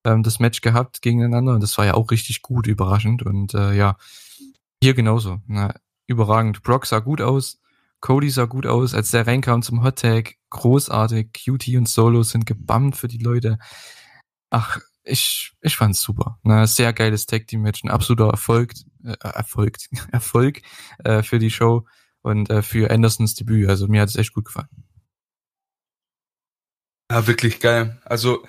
[0.04, 3.74] ähm, das Match gehabt gegeneinander und das war ja auch richtig gut, überraschend und äh,
[3.74, 3.98] ja,
[4.82, 5.42] hier genauso.
[5.48, 5.74] Na,
[6.08, 6.64] überragend.
[6.64, 7.60] Brock sah gut aus,
[8.02, 12.46] Cody sah gut aus, als der reinkam zum Hot Tag, großartig, Cutie und Solo sind
[12.46, 13.60] gebammt für die Leute.
[14.50, 16.40] Ach, ich, ich fand's super.
[16.44, 18.74] Na, sehr geiles Tag Team Match, ein absoluter Erfolg,
[19.04, 19.78] äh, Erfolg,
[20.12, 20.62] Erfolg
[21.04, 21.86] äh, für die Show
[22.22, 23.70] und äh, für Andersons Debüt.
[23.70, 24.70] Also mir hat es echt gut gefallen.
[27.12, 28.00] Ja, wirklich geil.
[28.06, 28.46] Also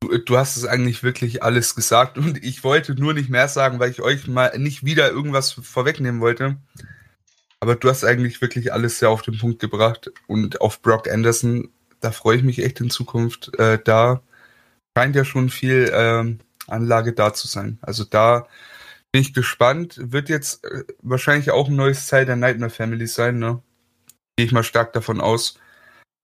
[0.00, 3.90] du, hast es eigentlich wirklich alles gesagt und ich wollte nur nicht mehr sagen, weil
[3.90, 6.56] ich euch mal nicht wieder irgendwas vorwegnehmen wollte.
[7.60, 11.68] Aber du hast eigentlich wirklich alles sehr auf den Punkt gebracht und auf Brock Anderson,
[12.00, 13.58] da freue ich mich echt in Zukunft.
[13.58, 14.22] Äh, da
[14.96, 17.78] scheint ja schon viel ähm, Anlage da zu sein.
[17.82, 18.46] Also da
[19.12, 19.96] bin ich gespannt.
[20.00, 23.62] Wird jetzt äh, wahrscheinlich auch ein neues Teil der Nightmare Family sein, ne?
[24.36, 25.58] Gehe ich mal stark davon aus.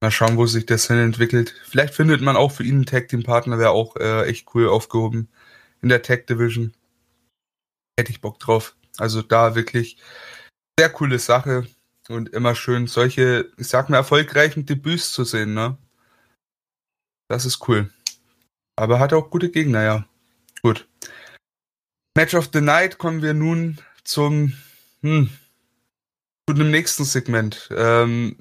[0.03, 1.55] Mal schauen, wo sich das hin entwickelt.
[1.65, 4.69] Vielleicht findet man auch für ihn einen Tag Team Partner, wäre auch äh, echt cool
[4.69, 5.29] aufgehoben
[5.81, 6.75] in der Tag Division.
[7.99, 8.77] Hätte ich Bock drauf.
[8.99, 9.97] Also da wirklich
[10.79, 11.67] sehr coole Sache
[12.09, 15.79] und immer schön solche, ich sag mal, erfolgreichen Debüts zu sehen, ne?
[17.29, 17.91] Das ist cool.
[18.77, 20.09] Aber hat auch gute Gegner, ja.
[20.63, 20.87] Gut.
[22.17, 24.53] Match of the Night kommen wir nun zum,
[25.01, 25.31] hm,
[26.49, 27.69] zu dem nächsten Segment.
[27.73, 28.37] Ähm,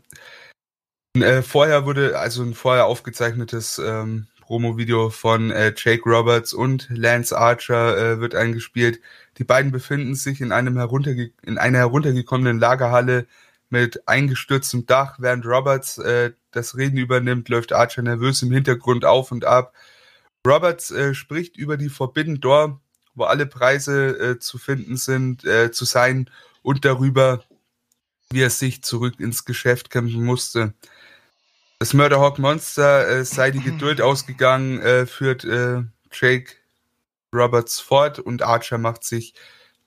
[1.21, 7.37] äh, vorher wurde, also ein vorher aufgezeichnetes ähm, Promo-Video von äh, Jake Roberts und Lance
[7.37, 8.99] Archer äh, wird eingespielt.
[9.37, 13.27] Die beiden befinden sich in, einem herunterge in einer heruntergekommenen Lagerhalle
[13.69, 15.15] mit eingestürztem Dach.
[15.19, 19.73] Während Roberts äh, das Reden übernimmt, läuft Archer nervös im Hintergrund auf und ab.
[20.45, 22.79] Roberts äh, spricht über die Forbidden Door,
[23.15, 26.29] wo alle Preise äh, zu finden sind, äh, zu sein
[26.61, 27.43] und darüber,
[28.29, 30.73] wie er sich zurück ins Geschäft kämpfen musste.
[31.79, 36.53] Das Murderhawk Monster äh, sei die Geduld ausgegangen, äh, führt äh, Jake
[37.33, 39.33] Roberts fort und Archer macht sich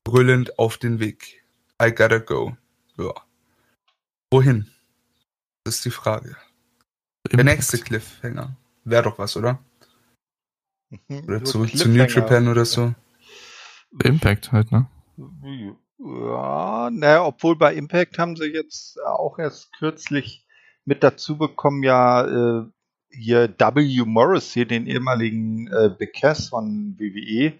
[0.04, 1.44] brüllend auf den Weg.
[1.82, 2.56] I gotta go.
[2.98, 3.14] Ja.
[4.30, 4.70] Wohin?
[5.64, 6.36] Das ist die Frage.
[7.32, 8.56] Der nächste Cliffhanger.
[8.84, 9.58] Wäre doch was, oder?
[10.90, 11.24] Mhm.
[11.26, 12.94] Oder zurück zu New Japan oder so.
[14.02, 14.86] Impact halt, ne?
[15.98, 20.46] Ja, naja, obwohl bei Impact haben sie jetzt auch erst kürzlich
[20.88, 22.64] mit dazu bekommen, ja, äh,
[23.10, 24.04] hier W.
[24.06, 27.52] Morris, hier den ehemaligen äh, Big Cass von WWE.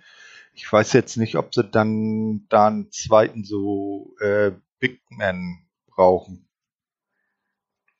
[0.54, 6.48] Ich weiß jetzt nicht, ob sie dann da einen zweiten so äh, Big Man brauchen.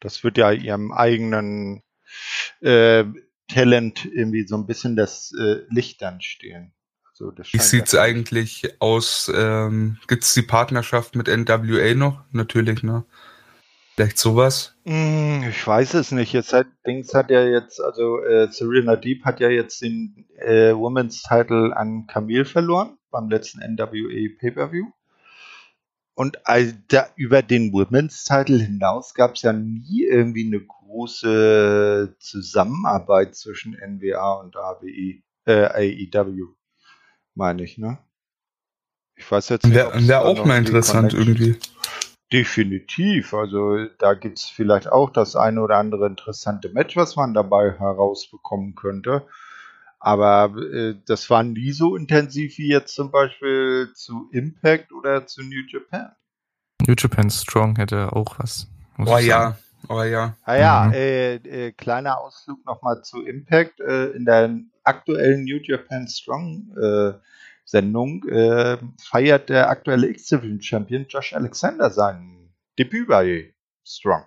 [0.01, 1.83] Das wird ja ihrem eigenen
[2.61, 3.05] äh,
[3.49, 6.73] Talent irgendwie so ein bisschen das äh, Licht dann stehlen.
[7.11, 9.31] Also Wie sieht's ja eigentlich aus?
[9.35, 12.25] Ähm, gibt's die Partnerschaft mit NWA noch?
[12.33, 13.05] Natürlich, ne?
[13.99, 14.77] Vielleicht sowas?
[14.85, 16.33] Hm, ich weiß es nicht.
[16.33, 20.73] Jetzt hat Dings hat ja jetzt, also äh, Serena Deep hat ja jetzt den äh,
[20.73, 24.87] Women's Title an Camille verloren beim letzten NWA Pay-Per-View.
[26.15, 32.15] Und also, da, über den Women's Title hinaus gab es ja nie irgendwie eine große
[32.21, 36.55] Zusammenarbeit zwischen NWA und AWE, äh, AEW,
[37.35, 37.99] meine ich, ne?
[39.17, 39.75] Ich weiß jetzt nicht.
[39.75, 41.59] Wäre wär auch mal interessant irgendwie.
[42.33, 43.33] Definitiv.
[43.33, 47.73] Also da gibt es vielleicht auch das eine oder andere interessante Match, was man dabei
[47.79, 49.27] herausbekommen könnte.
[50.01, 55.43] Aber äh, das war nie so intensiv wie jetzt zum Beispiel zu Impact oder zu
[55.43, 56.13] New Japan.
[56.87, 58.69] New Japan Strong hätte auch was.
[58.99, 59.57] Oh ja,
[59.89, 60.37] oh ja.
[60.45, 60.93] Ah ja, mhm.
[60.93, 63.81] äh, äh, kleiner Ausflug nochmal zu Impact.
[63.81, 67.13] Äh, in der aktuellen New Japan Strong äh,
[67.69, 73.53] Sendung äh, feiert der aktuelle X-Division Champion Josh Alexander sein Debüt bei
[73.87, 74.25] Strong.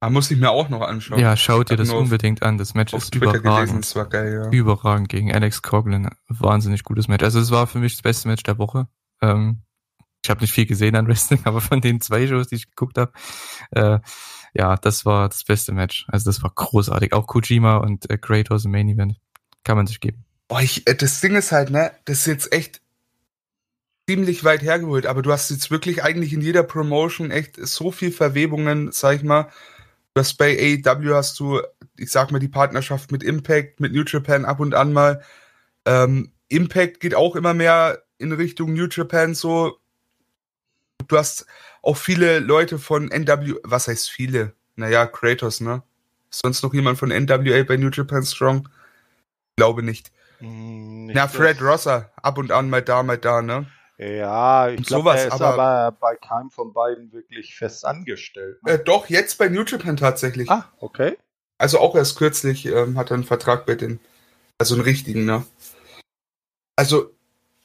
[0.00, 1.18] Da muss ich mir auch noch anschauen.
[1.18, 2.56] Ja, schaut dir das unbedingt an.
[2.56, 3.72] Das Match ist Twitter überragend.
[3.72, 4.50] Gelesen, war geil, ja.
[4.50, 6.08] Überragend gegen Alex Coughlin.
[6.28, 7.24] Wahnsinnig gutes Match.
[7.24, 8.86] Also es war für mich das beste Match der Woche.
[9.20, 9.64] Ähm,
[10.24, 12.96] ich habe nicht viel gesehen an Wrestling, aber von den zwei Shows, die ich geguckt
[12.96, 13.12] habe,
[13.72, 13.98] äh,
[14.54, 16.06] ja, das war das beste Match.
[16.08, 17.12] Also das war großartig.
[17.12, 19.16] Auch Kojima und äh, Kratos im Main Event.
[19.64, 20.24] Kann man sich geben.
[20.48, 22.80] Oh, ich, äh, das Ding ist halt, ne, das ist jetzt echt
[24.08, 28.10] ziemlich weit hergeholt, aber du hast jetzt wirklich eigentlich in jeder Promotion echt so viel
[28.10, 29.50] Verwebungen, sag ich mal.
[30.14, 31.60] Du hast bei AEW hast du,
[31.96, 35.22] ich sag mal, die Partnerschaft mit Impact, mit New Japan ab und an mal.
[35.84, 39.78] Ähm, Impact geht auch immer mehr in Richtung New Japan so.
[41.06, 41.46] Du hast
[41.82, 44.54] auch viele Leute von NW, was heißt viele?
[44.76, 45.82] Naja, Kratos, ne?
[46.30, 48.68] Ist sonst noch jemand von NWA bei New Japan Strong?
[49.56, 50.10] Glaube nicht.
[50.38, 53.66] Hm, nicht Na, Fred Rosser, ab und an mal da, mal da, ne?
[53.98, 58.62] Ja, ich glaube, er ist aber, aber, bei keinem von beiden wirklich fest angestellt.
[58.62, 58.72] Ne?
[58.72, 60.48] Äh, doch, jetzt bei New Japan tatsächlich.
[60.48, 61.18] Ah, okay.
[61.58, 63.98] Also auch erst kürzlich ähm, hat er einen Vertrag bei den,
[64.58, 65.44] also einen richtigen, ne?
[66.76, 67.10] Also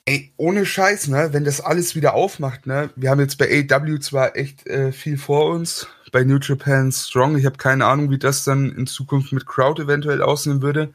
[0.06, 4.00] Ey, ohne Scheiß, ne, wenn das alles wieder aufmacht, ne, wir haben jetzt bei AW
[4.00, 8.18] zwar echt äh, viel vor uns, bei New Japan Strong, ich habe keine Ahnung, wie
[8.18, 10.94] das dann in Zukunft mit Crowd eventuell aussehen würde,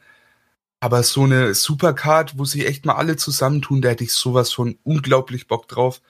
[0.80, 4.78] aber so eine Supercard, wo sie echt mal alle zusammentun, da hätte ich sowas von
[4.84, 6.00] unglaublich Bock drauf.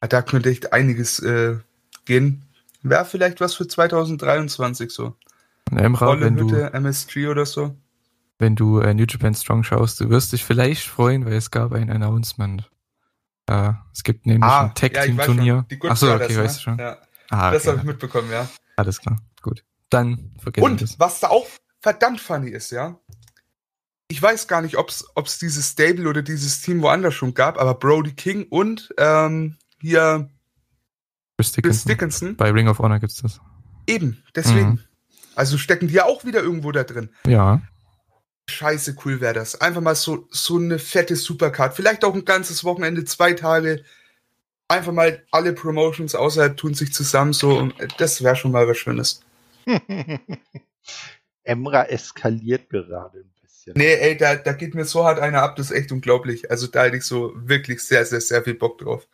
[0.00, 1.58] Da könnte echt einiges äh,
[2.04, 2.42] gehen.
[2.82, 5.14] Wäre vielleicht was für 2023 so.
[5.70, 7.74] Emra, wenn du, MSG oder so
[8.42, 10.00] wenn du äh, New Japan Strong schaust.
[10.00, 12.68] Du wirst dich vielleicht freuen, weil es gab ein Announcement.
[13.46, 15.64] Äh, es gibt nämlich ah, ein Tag Team Turnier.
[15.70, 16.44] Ja, Achso, okay, ne?
[16.44, 16.78] weißt du schon.
[16.78, 16.98] Ja.
[17.30, 18.48] Ah, okay, das habe ich mitbekommen, ja.
[18.76, 19.64] Alles klar, gut.
[19.88, 21.46] Dann vergessen Und was da auch
[21.80, 22.98] verdammt funny ist, ja.
[24.12, 27.72] Ich weiß gar nicht, ob es dieses Stable oder dieses Team woanders schon gab, aber
[27.72, 30.28] Brody King und ähm, hier
[31.38, 31.62] Chris Dickinson.
[31.62, 32.36] Chris Dickinson.
[32.36, 33.40] Bei Ring of Honor gibt es das.
[33.86, 34.68] Eben, deswegen.
[34.68, 34.78] Mhm.
[35.34, 37.08] Also stecken die ja auch wieder irgendwo da drin.
[37.26, 37.62] Ja
[38.50, 39.60] scheiße cool wäre das.
[39.62, 41.74] Einfach mal so, so eine fette Supercard.
[41.74, 43.82] Vielleicht auch ein ganzes Wochenende, zwei Tage.
[44.68, 47.56] Einfach mal alle Promotions außerhalb tun sich zusammen so.
[47.56, 49.20] Und das wäre schon mal was Schönes.
[51.44, 53.31] Emra eskaliert gerade ein
[53.64, 53.74] bisschen.
[53.76, 56.50] Nee, ey, da, da geht mir so hart einer ab, das ist echt unglaublich.
[56.50, 59.06] Also da hätte ich so wirklich sehr, sehr, sehr viel Bock drauf.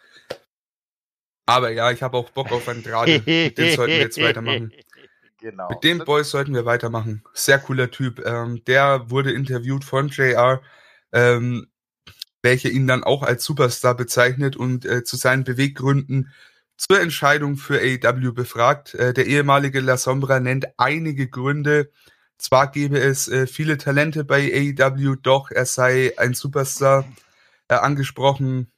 [1.47, 3.23] Aber ja, ich habe auch Bock auf Andrade.
[3.25, 4.73] Mit dem sollten wir jetzt weitermachen.
[5.41, 5.69] Genau.
[5.69, 7.23] Mit dem Boys sollten wir weitermachen.
[7.33, 8.27] Sehr cooler Typ.
[8.27, 10.61] Ähm, der wurde interviewt von JR,
[11.13, 11.69] ähm,
[12.43, 16.33] welcher ihn dann auch als Superstar bezeichnet und äh, zu seinen Beweggründen
[16.77, 18.95] zur Entscheidung für AEW befragt.
[18.95, 21.91] Äh, der ehemalige La Sombra nennt einige Gründe.
[22.39, 27.05] Zwar gäbe es äh, viele Talente bei AEW, doch er sei ein Superstar.
[27.69, 28.73] Äh, angesprochen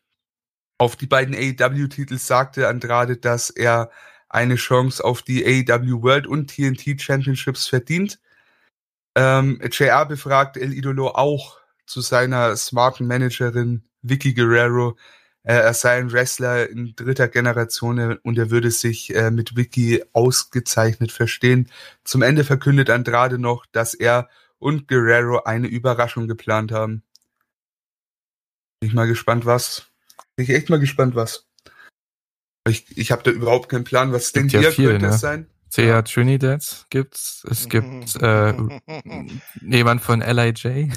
[0.81, 3.91] auf die beiden AEW-Titel sagte Andrade, dass er
[4.31, 8.19] eine Chance auf die AEW World und TNT Championships verdient.
[9.15, 14.97] Ähm, JR befragt El Idolo auch zu seiner smarten Managerin Vicky Guerrero.
[15.43, 20.05] Äh, er sei ein Wrestler in dritter Generation und er würde sich äh, mit Vicky
[20.13, 21.71] ausgezeichnet verstehen.
[22.05, 27.03] Zum Ende verkündet Andrade noch, dass er und Guerrero eine Überraschung geplant haben.
[28.81, 29.87] Bin ich mal gespannt, was.
[30.37, 31.47] Bin ich echt mal gespannt, was.
[32.69, 34.13] Ich, ich habe da überhaupt keinen Plan.
[34.13, 35.15] Was denkt ja ihr, könnte ne?
[35.15, 35.47] es sein?
[35.73, 37.45] CA Trinidad gibt's.
[37.49, 38.55] Es gibt äh,
[39.63, 40.91] jemand von LIJ.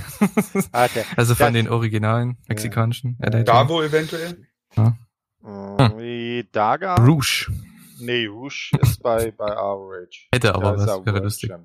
[0.72, 3.30] Ah, also von den originalen mexikanischen ja.
[3.30, 3.44] LIJ.
[3.44, 4.48] Davo eventuell?
[4.76, 4.98] Ja.
[5.44, 6.48] Hm.
[6.52, 6.96] Daga?
[6.96, 7.52] Rouge.
[8.00, 10.08] Nee, Rouge ist bei, bei ROH.
[10.34, 11.50] Hätte aber da was, wäre lustig.
[11.50, 11.60] Ja.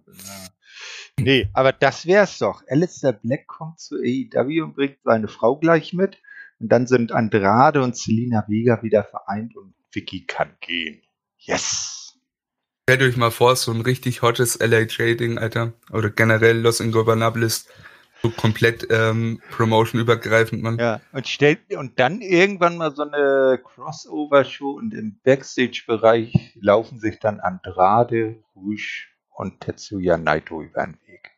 [1.19, 2.63] Nee, aber das wär's doch.
[2.69, 6.19] Alistair Black kommt zu AEW und bringt seine Frau gleich mit.
[6.61, 11.03] Und dann sind Andrade und Selina Vega wieder vereint und Vicky kann gehen.
[11.39, 11.98] Yes!
[12.89, 15.75] Stellt euch mal vor, so ein richtig hottes LAJ-Ding, Alter.
[15.93, 17.69] Oder generell Los Ingobernables.
[18.23, 20.79] So komplett ähm, Promotion-übergreifend, man.
[20.79, 27.19] Ja, und stellt und dann irgendwann mal so eine Crossover-Show und im Backstage-Bereich laufen sich
[27.19, 29.05] dann Andrade, Rouge
[29.35, 31.33] und Tetsuya Naito über den Weg.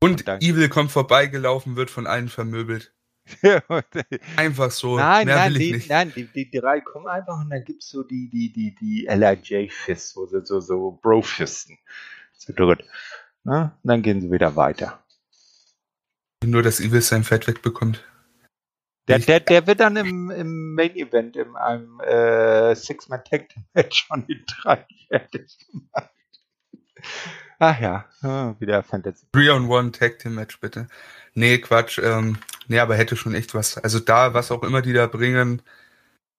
[0.00, 2.94] Und, und Evil kommt vorbeigelaufen, wird von allen vermöbelt.
[4.36, 4.96] einfach so.
[4.96, 8.28] Nein, nein, die, nein, die, die drei kommen einfach und dann gibt es so die,
[8.28, 11.78] die, die, die LIJ-Fists, wo sie so, so Bro-Fisten
[12.36, 12.84] zu dritt.
[13.44, 13.72] Ne?
[13.82, 15.02] Und dann gehen sie wieder weiter.
[16.44, 18.04] Nur, dass Evil sein Fett wegbekommt.
[19.08, 24.44] Der, der, der wird dann im, im Main Event, in einem äh, Six-Man-Tag-Match von den
[24.46, 26.10] drei fertig gemacht.
[27.64, 29.24] Ach ja, ah, wieder Fantasy.
[29.32, 30.88] 3-on-1 Tag Team Match, bitte.
[31.34, 31.96] Nee, Quatsch.
[32.02, 33.78] Ähm, nee, aber hätte schon echt was.
[33.78, 35.62] Also da, was auch immer die da bringen,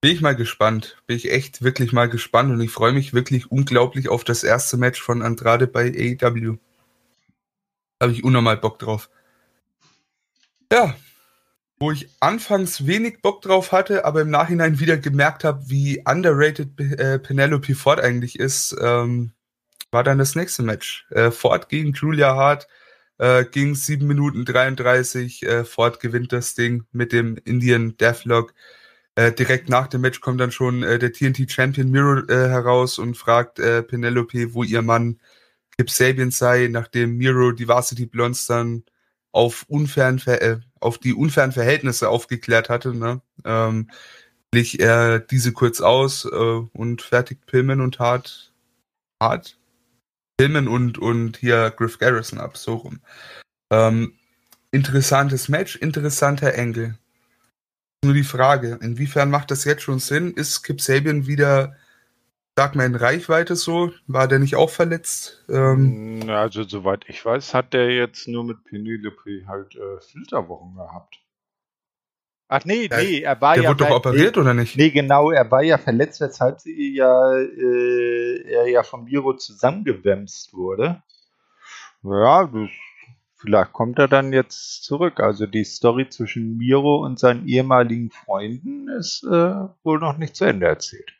[0.02, 0.98] bin ich mal gespannt.
[1.08, 4.76] Bin ich echt wirklich mal gespannt und ich freue mich wirklich unglaublich auf das erste
[4.76, 6.58] Match von Andrade bei AEW.
[8.00, 9.10] Da habe ich unnormal Bock drauf.
[10.74, 10.94] Ja.
[11.80, 16.78] wo ich anfangs wenig Bock drauf hatte, aber im Nachhinein wieder gemerkt habe, wie underrated
[16.82, 19.32] äh, Penelope Ford eigentlich ist, ähm,
[19.94, 21.06] war dann das nächste Match.
[21.12, 22.68] Äh, Ford gegen Julia Hart
[23.18, 25.44] äh, ging 7 Minuten 33.
[25.44, 28.54] Äh, Ford gewinnt das Ding mit dem Indian Deathlock.
[29.16, 32.98] Äh, direkt nach dem Match kommt dann schon äh, der TNT Champion Miro äh, heraus
[32.98, 35.20] und fragt äh, Penelope, wo ihr Mann
[35.78, 38.84] Kip Sabian sei, nachdem Miro die Varsity Blondes dann
[39.32, 43.22] auf unfairen, äh, auf die unfairen Verhältnisse aufgeklärt hatte, ne?
[43.46, 43.90] ähm,
[44.78, 48.54] er diese kurz aus äh, und fertigt Pillman und Hart,
[49.20, 49.58] Hart?
[50.38, 53.02] Pillman und, und hier Griff Garrison ab, so rum.
[53.72, 54.18] Ähm,
[54.72, 56.98] interessantes Match, interessanter Engel.
[58.04, 60.34] Nur die Frage, inwiefern macht das jetzt schon Sinn?
[60.34, 61.76] Ist Kip Sabian wieder
[62.56, 63.92] sag mal in Reichweite so?
[64.08, 65.44] War der nicht auch verletzt?
[65.50, 71.23] Ähm, also soweit ich weiß, hat der jetzt nur mit Penelope halt äh, Filterwochen gehabt.
[72.56, 73.74] Ach nee, nee, er war der ja.
[73.74, 74.78] Der wurde doch operiert nee, oder nicht?
[74.78, 80.54] Nee, genau, er war ja verletzt, weshalb sie ja, äh, er ja vom Miro zusammengewämst
[80.54, 81.02] wurde.
[82.04, 82.70] Ja, das,
[83.38, 85.20] vielleicht kommt er dann jetzt zurück.
[85.20, 90.46] Also die Story zwischen Miro und seinen ehemaligen Freunden ist äh, wohl noch nicht zu
[90.46, 91.12] Ende erzählt.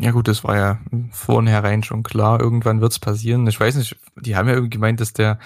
[0.00, 0.80] Ja gut, das war ja
[1.12, 2.40] vornherein schon klar.
[2.40, 3.46] Irgendwann wird's passieren.
[3.46, 5.38] Ich weiß nicht, die haben ja irgendwie gemeint, dass der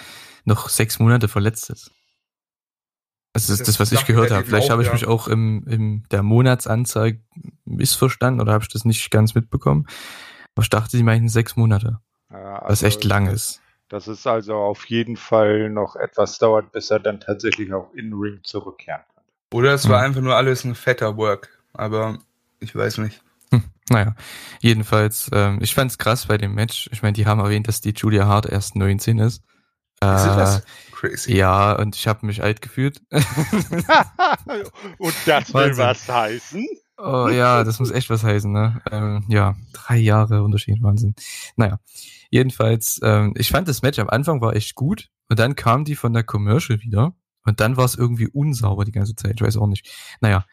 [0.47, 1.93] noch sechs Monate verletzt ist.
[3.33, 4.45] Das ist das, was ich gehört habe.
[4.45, 4.95] Vielleicht habe ich ja.
[4.95, 7.21] mich auch im, im der Monatsanzeige
[7.65, 9.87] missverstanden oder habe ich das nicht ganz mitbekommen.
[10.55, 12.01] Aber ich dachte, die meinten sechs Monate.
[12.31, 13.61] Ja, also was echt lang ist.
[13.89, 18.13] Das ist also auf jeden Fall noch etwas dauert, bis er dann tatsächlich auch in
[18.13, 19.25] Ring zurückkehren kann.
[19.53, 20.07] Oder es war hm.
[20.07, 21.61] einfach nur alles ein fetter Work.
[21.73, 22.19] Aber
[22.59, 23.23] ich weiß nicht.
[23.53, 24.15] Hm, naja,
[24.61, 26.89] jedenfalls, ähm, ich fand's krass bei dem Match.
[26.93, 29.43] Ich meine, die haben erwähnt, dass die Julia Hart erst 19 ist.
[30.03, 30.63] Äh, ist das
[30.93, 31.37] crazy?
[31.37, 33.03] Ja, und ich habe mich alt gefühlt.
[33.11, 33.25] und
[35.27, 36.67] das will was heißen?
[37.03, 38.83] Oh ja, das muss echt was heißen, ne?
[38.91, 41.15] Ähm, ja, drei Jahre Unterschied, Wahnsinn.
[41.57, 41.81] Naja,
[42.31, 45.97] jedenfalls, ähm, ich fand das Match am Anfang war echt gut und dann kam die
[45.97, 47.15] von der Commercial wieder
[47.45, 49.89] und dann war es irgendwie unsauber die ganze Zeit, ich weiß auch nicht.
[50.21, 50.45] Naja,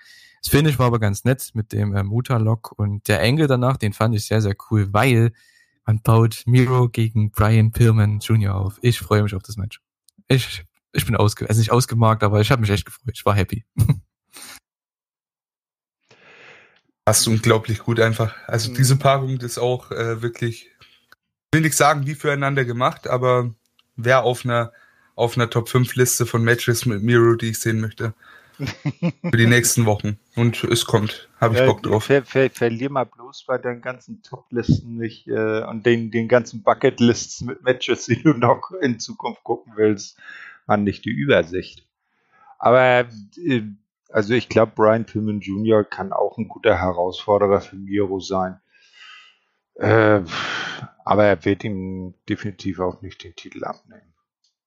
[0.41, 3.91] das Finish war aber ganz nett mit dem äh, Muta-Lock und der Engel danach, den
[3.91, 5.33] fand ich sehr, sehr cool, weil
[5.87, 8.53] man baut Miro gegen Brian Pillman Jr.
[8.53, 8.77] auf.
[8.81, 9.79] Ich freue mich auf das Match.
[10.27, 13.13] Ich, ich bin ausge, also nicht ausgemarkt, aber ich habe mich echt gefreut.
[13.13, 13.65] Ich war happy.
[17.07, 18.35] Hast du unglaublich gut einfach.
[18.47, 18.99] Also diese mhm.
[18.99, 20.69] Paarung ist auch äh, wirklich,
[21.53, 23.55] will nicht sagen, wie füreinander gemacht, aber
[23.95, 24.73] wer auf einer
[25.15, 28.13] auf einer Top 5 Liste von Matches mit Miro, die ich sehen möchte.
[28.57, 30.19] Für die nächsten Wochen.
[30.35, 31.29] Und es kommt.
[31.39, 32.05] Habe ich Bock drauf.
[32.05, 36.63] Ver, ver, verlier mal bloß bei deinen ganzen Top-Listen nicht äh, und den, den ganzen
[36.63, 40.17] Bucket-Lists mit Matches, die du noch in Zukunft gucken willst,
[40.65, 41.87] an nicht die Übersicht.
[42.57, 43.05] Aber
[43.37, 43.61] äh,
[44.09, 45.83] also ich glaube, Brian Pillman Jr.
[45.83, 48.59] kann auch ein guter Herausforderer für Miro sein.
[49.75, 50.21] Äh,
[51.05, 54.13] aber er wird ihm definitiv auch nicht den Titel abnehmen.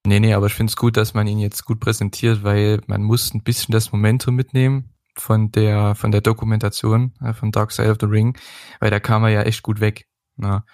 [0.07, 3.03] Nee, nee, aber ich finde es gut, dass man ihn jetzt gut präsentiert, weil man
[3.03, 7.91] muss ein bisschen das Momentum mitnehmen von der, von der Dokumentation äh, von Dark Side
[7.91, 8.37] of the Ring,
[8.81, 10.07] weil da kam er ja echt gut weg.
[10.37, 10.65] Ne?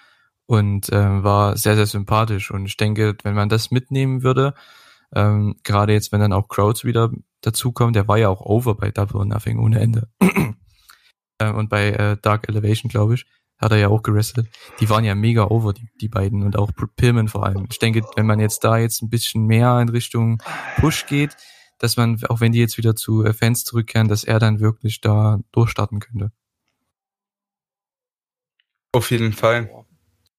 [0.45, 2.51] Und äh, war sehr, sehr sympathisch.
[2.51, 4.53] Und ich denke, wenn man das mitnehmen würde,
[5.13, 8.91] ähm, gerade jetzt, wenn dann auch Crowds wieder dazukommen, der war ja auch over bei
[8.91, 10.09] Double Nothing ohne Ende.
[11.39, 13.25] äh, und bei äh, Dark Elevation, glaube ich,
[13.57, 14.49] hat er ja auch gewrestelt.
[14.79, 17.67] Die waren ja mega over, die, die beiden und auch Pillman vor allem.
[17.71, 20.41] Ich denke, wenn man jetzt da jetzt ein bisschen mehr in Richtung
[20.77, 21.35] Push geht,
[21.79, 25.01] dass man, auch wenn die jetzt wieder zu äh, Fans zurückkehren, dass er dann wirklich
[25.01, 26.31] da durchstarten könnte.
[28.91, 29.85] Auf jeden Fall.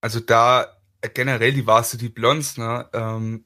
[0.01, 0.67] Also da
[1.01, 3.45] äh, generell die Varsity Blondes, ne, ähm,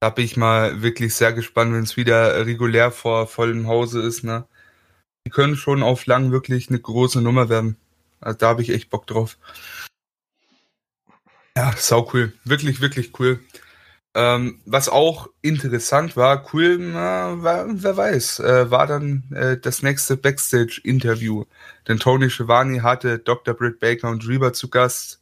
[0.00, 4.22] da bin ich mal wirklich sehr gespannt, wenn es wieder regulär vor vollem Hause ist,
[4.22, 4.46] ne.
[5.26, 7.78] Die können schon auf lang wirklich eine große Nummer werden.
[8.24, 9.38] Also da habe ich echt Bock drauf.
[11.56, 12.32] Ja, sau cool.
[12.44, 13.40] Wirklich, wirklich cool.
[14.16, 19.82] Ähm, was auch interessant war, cool, na, war, wer weiß, äh, war dann äh, das
[19.82, 21.44] nächste Backstage-Interview.
[21.88, 23.54] Denn Tony Schiavone hatte Dr.
[23.54, 25.20] Britt Baker und Reba zu Gast.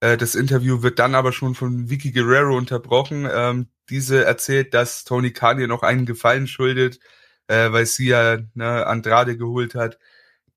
[0.00, 3.28] Äh, das Interview wird dann aber schon von Vicky Guerrero unterbrochen.
[3.32, 7.00] Ähm, diese erzählt, dass Tony Khan ihr noch einen Gefallen schuldet,
[7.48, 9.98] äh, weil sie ja ne, Andrade geholt hat.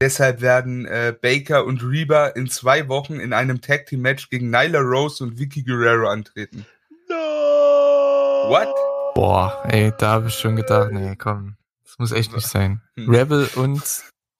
[0.05, 4.51] Deshalb werden äh, Baker und Reba in zwei Wochen in einem Tag Team Match gegen
[4.51, 6.63] Nyla Rose und Vicky Guerrero antreten.
[7.09, 7.15] No!
[7.15, 8.67] What?
[9.15, 12.83] Boah, ey, da habe ich schon gedacht, nee, komm, das muss echt nicht sein.
[12.93, 13.09] Hm.
[13.09, 13.81] Rebel und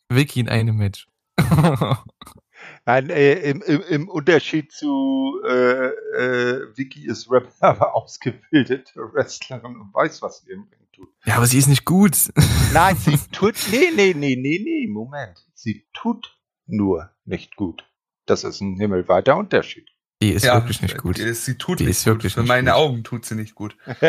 [0.08, 1.08] Vicky in einem Match.
[2.86, 9.78] Nein, äh, im, im, im, Unterschied zu äh, äh, Vicky ist Rebel aber ausgebildete Wrestlerin
[9.78, 11.10] und weiß, was sie im Ring tut.
[11.26, 12.32] Ja, aber sie ist nicht gut.
[12.74, 15.46] Nein, sie tut, nee, nee, nee, nee, nee, Moment.
[15.54, 17.84] Sie tut nur nicht gut.
[18.26, 19.90] Das ist ein himmelweiter Unterschied.
[20.22, 21.18] Die ist wirklich nicht gut.
[21.18, 22.36] Die, sie tut Die nicht ist wirklich gut.
[22.36, 22.80] Für nicht meine gut.
[22.80, 23.76] Augen tut sie nicht gut.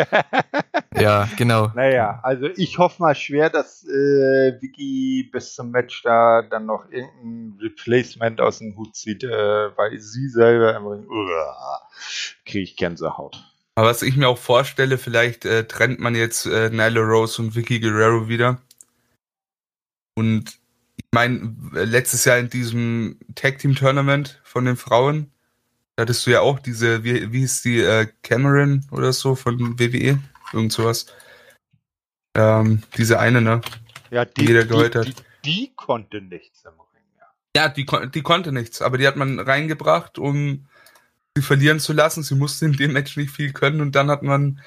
[0.99, 1.71] Ja, genau.
[1.75, 6.89] Naja, also ich hoffe mal schwer, dass äh, Vicky bis zum Match da dann noch
[6.89, 9.27] irgendein Replacement aus dem Hut zieht, äh,
[9.77, 11.07] weil sie selber im Ring,
[12.45, 13.43] kriege ich Gänsehaut.
[13.77, 17.53] Aber was ich mir auch vorstelle, vielleicht äh, trennt man jetzt äh, Nyla Rose und
[17.53, 18.59] Vicky Guerrero wieder.
[20.15, 20.57] Und
[20.95, 25.29] ich meine, letztes Jahr in diesem Tag Team Tournament von den Frauen,
[25.95, 29.77] da hattest du ja auch diese, wie, wie hieß die, äh, Cameron oder so von
[29.77, 30.17] WWE?
[30.53, 31.05] Irgend sowas.
[32.35, 33.61] Ähm, diese eine, ne?
[34.09, 35.07] Ja, Die jeder geheult die, hat.
[35.07, 35.13] die,
[35.45, 37.03] die konnte nichts im Ring.
[37.15, 37.27] Ja.
[37.55, 40.65] Ja, die, die konnte nichts, aber die hat man reingebracht, um
[41.37, 42.23] sie verlieren zu lassen.
[42.23, 44.59] Sie musste in dem Match nicht viel können und dann hat man,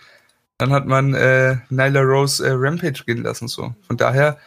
[0.58, 3.48] dann hat man äh, Nyla Rose äh, Rampage gehen lassen.
[3.48, 3.74] So.
[3.82, 4.38] Von daher,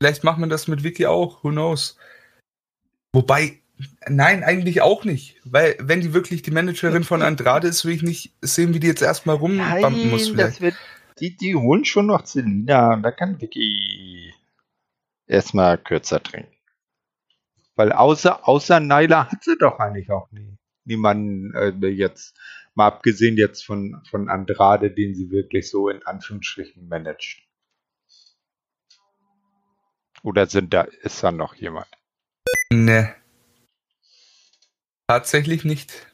[0.00, 1.96] vielleicht macht man das mit Vicky auch, who knows.
[3.14, 3.60] Wobei,
[4.06, 5.40] nein, eigentlich auch nicht.
[5.44, 8.88] Weil, wenn die wirklich die Managerin von Andrade ist, will ich nicht sehen, wie die
[8.88, 10.28] jetzt erstmal rumbumpen muss.
[10.28, 10.56] Vielleicht.
[10.56, 10.74] das wird,
[11.20, 14.34] die, die holen schon noch Selina und da kann Vicky
[15.26, 16.53] erstmal kürzer trinken.
[17.76, 20.56] Weil außer, außer Nyla hat sie doch eigentlich auch nie.
[20.84, 22.36] Niemanden äh, jetzt,
[22.74, 27.42] mal abgesehen jetzt von, von Andrade, den sie wirklich so in Anführungsstrichen managt.
[30.22, 31.88] Oder sind da, ist da noch jemand?
[32.72, 33.08] Nee.
[35.06, 36.06] Tatsächlich nicht.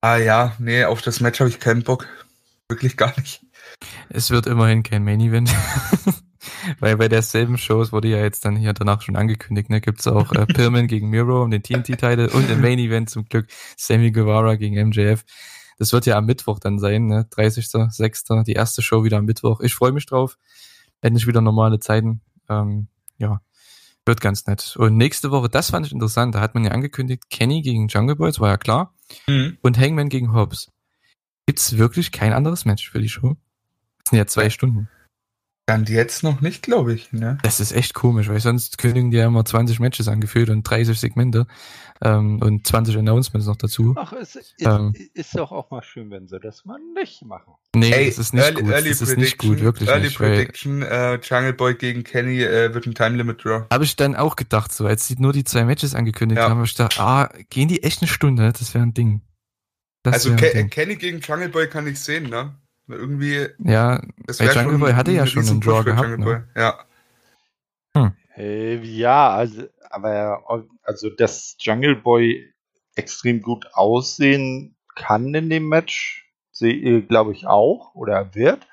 [0.00, 2.06] Ah ja, nee, auf das Match habe ich keinen Bock.
[2.68, 3.44] Wirklich gar nicht.
[4.08, 5.50] Es wird immerhin kein Main Event.
[6.80, 10.32] Weil bei derselben Shows wurde ja jetzt dann hier danach schon angekündigt, ne, gibt's auch
[10.32, 14.56] äh, Pillman gegen Miro um den TNT-Title und im Main Event zum Glück Sammy Guevara
[14.56, 15.24] gegen MJF.
[15.78, 18.44] Das wird ja am Mittwoch dann sein, ne, 30.06.
[18.44, 19.60] Die erste Show wieder am Mittwoch.
[19.60, 20.38] Ich freue mich drauf.
[21.00, 22.20] Endlich wieder normale Zeiten.
[22.48, 22.88] Ähm,
[23.18, 23.40] ja,
[24.08, 24.74] wird ganz nett.
[24.76, 28.16] Und nächste Woche, das fand ich interessant, da hat man ja angekündigt, Kenny gegen Jungle
[28.16, 28.94] Boys, war ja klar,
[29.62, 30.72] und Hangman gegen Hobbs.
[31.46, 33.36] Gibt's wirklich kein anderes Match für die Show?
[34.02, 34.88] Das sind ja zwei Stunden.
[35.68, 37.12] Dann jetzt noch nicht, glaube ich.
[37.12, 37.36] Ne?
[37.42, 40.98] Das ist echt komisch, weil sonst kündigen die ja immer 20 Matches angeführt und 30
[40.98, 41.46] Segmente
[42.02, 43.92] ähm, und 20 Announcements noch dazu.
[43.98, 44.94] Ach, es ist, Ähm.
[45.12, 47.52] ist doch auch mal schön, wenn sie das mal nicht machen.
[47.76, 48.70] Nee, Ey, das ist nicht Early, gut.
[48.72, 50.20] Early das ist Prediction, nicht gut, wirklich Early nicht.
[50.20, 53.66] Weil Prediction, äh, Jungle Boy gegen Kenny äh, wird ein Time Limit Draw.
[53.70, 56.48] habe ich dann auch gedacht, so als sie nur die zwei Matches angekündigt Ja.
[56.48, 58.50] haben, hab ich gedacht, ah, gehen die echt eine Stunde?
[58.58, 59.20] Das wäre ein Ding.
[60.02, 60.70] Das Also Ke ein Ding.
[60.70, 62.54] Kenny gegen Jungle Boy kann ich sehen, ne?
[62.88, 66.24] Weil Irgendwie, Ja, das Weil wäre Jungle Boy hatte ja schon einen Draw gehabt, ne?
[66.24, 66.40] Boy.
[66.56, 66.84] Ja.
[68.36, 72.54] Äh, ja, also, aber also dass Jungle Boy
[72.94, 78.66] extrem gut aussehen kann in dem Match, sehe glaube ich auch oder wird.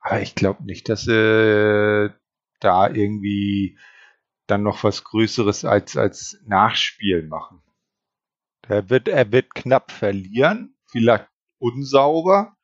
[0.00, 2.10] Aber ich glaube nicht, dass äh,
[2.60, 3.78] da irgendwie
[4.46, 7.62] dann noch was Größeres als als Nachspiel machen.
[8.66, 11.28] Er wird er wird knapp verlieren, vielleicht
[11.58, 12.55] unsauber.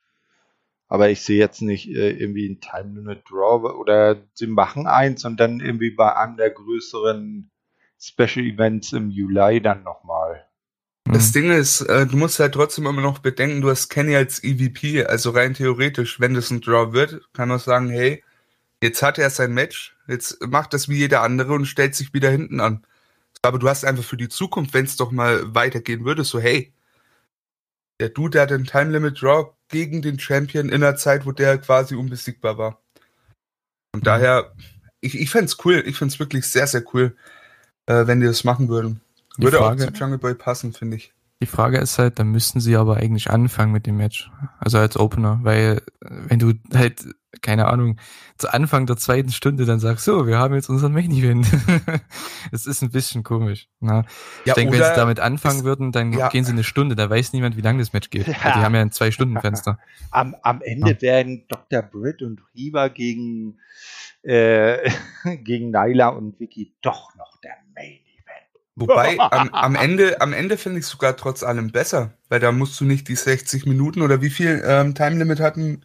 [0.92, 5.24] Aber ich sehe jetzt nicht äh, irgendwie ein Time Limit Draw oder sie machen eins
[5.24, 7.50] und dann irgendwie bei einem der größeren
[7.98, 10.44] Special Events im Juli dann nochmal.
[11.04, 11.32] Das hm.
[11.32, 15.06] Ding ist, äh, du musst halt trotzdem immer noch bedenken, du hast Kenny als EVP,
[15.06, 18.22] also rein theoretisch, wenn das ein Draw wird, kann man sagen, hey,
[18.82, 22.28] jetzt hat er sein Match, jetzt macht das wie jeder andere und stellt sich wieder
[22.28, 22.84] hinten an.
[23.40, 26.74] Aber du hast einfach für die Zukunft, wenn es doch mal weitergehen würde, so hey,
[27.98, 31.32] der Dude, der hat den Time Limit Draw gegen den Champion in einer Zeit, wo
[31.32, 32.80] der quasi unbesiegbar war.
[33.92, 34.52] Und daher,
[35.00, 37.16] ich, ich fände cool, ich fände wirklich sehr, sehr cool,
[37.86, 39.00] äh, wenn die das machen würden.
[39.36, 41.12] Würde Frage- auch zu Jungle Boy passen, finde ich.
[41.42, 44.30] Die Frage ist halt, dann müssten sie aber eigentlich anfangen mit dem Match.
[44.60, 47.04] Also als Opener, weil wenn du halt,
[47.40, 47.98] keine Ahnung,
[48.36, 51.46] zu Anfang der zweiten Stunde dann sagst, so, wir haben jetzt unseren Main Event.
[52.50, 53.68] das ist ein bisschen komisch.
[53.80, 54.04] Na?
[54.44, 56.28] Ich denke, wenn sie damit anfangen es- würden, dann ja.
[56.28, 58.26] gehen sie eine Stunde, da weiß niemand, wie lang das Match geht.
[58.26, 58.34] Ja.
[58.34, 59.78] Die haben ja ein Zwei-Stunden-Fenster.
[60.10, 61.82] Am, am Ende werden Dr.
[61.82, 63.58] Britt und Riva gegen,
[64.22, 64.90] äh,
[65.42, 68.48] gegen Nyla und Vicky doch noch der Main Event.
[68.74, 72.78] Wobei, am, am Ende, am Ende finde ich sogar trotz allem besser, weil da musst
[72.80, 75.84] du nicht die 60 Minuten oder wie viel ähm, Time Limit hatten,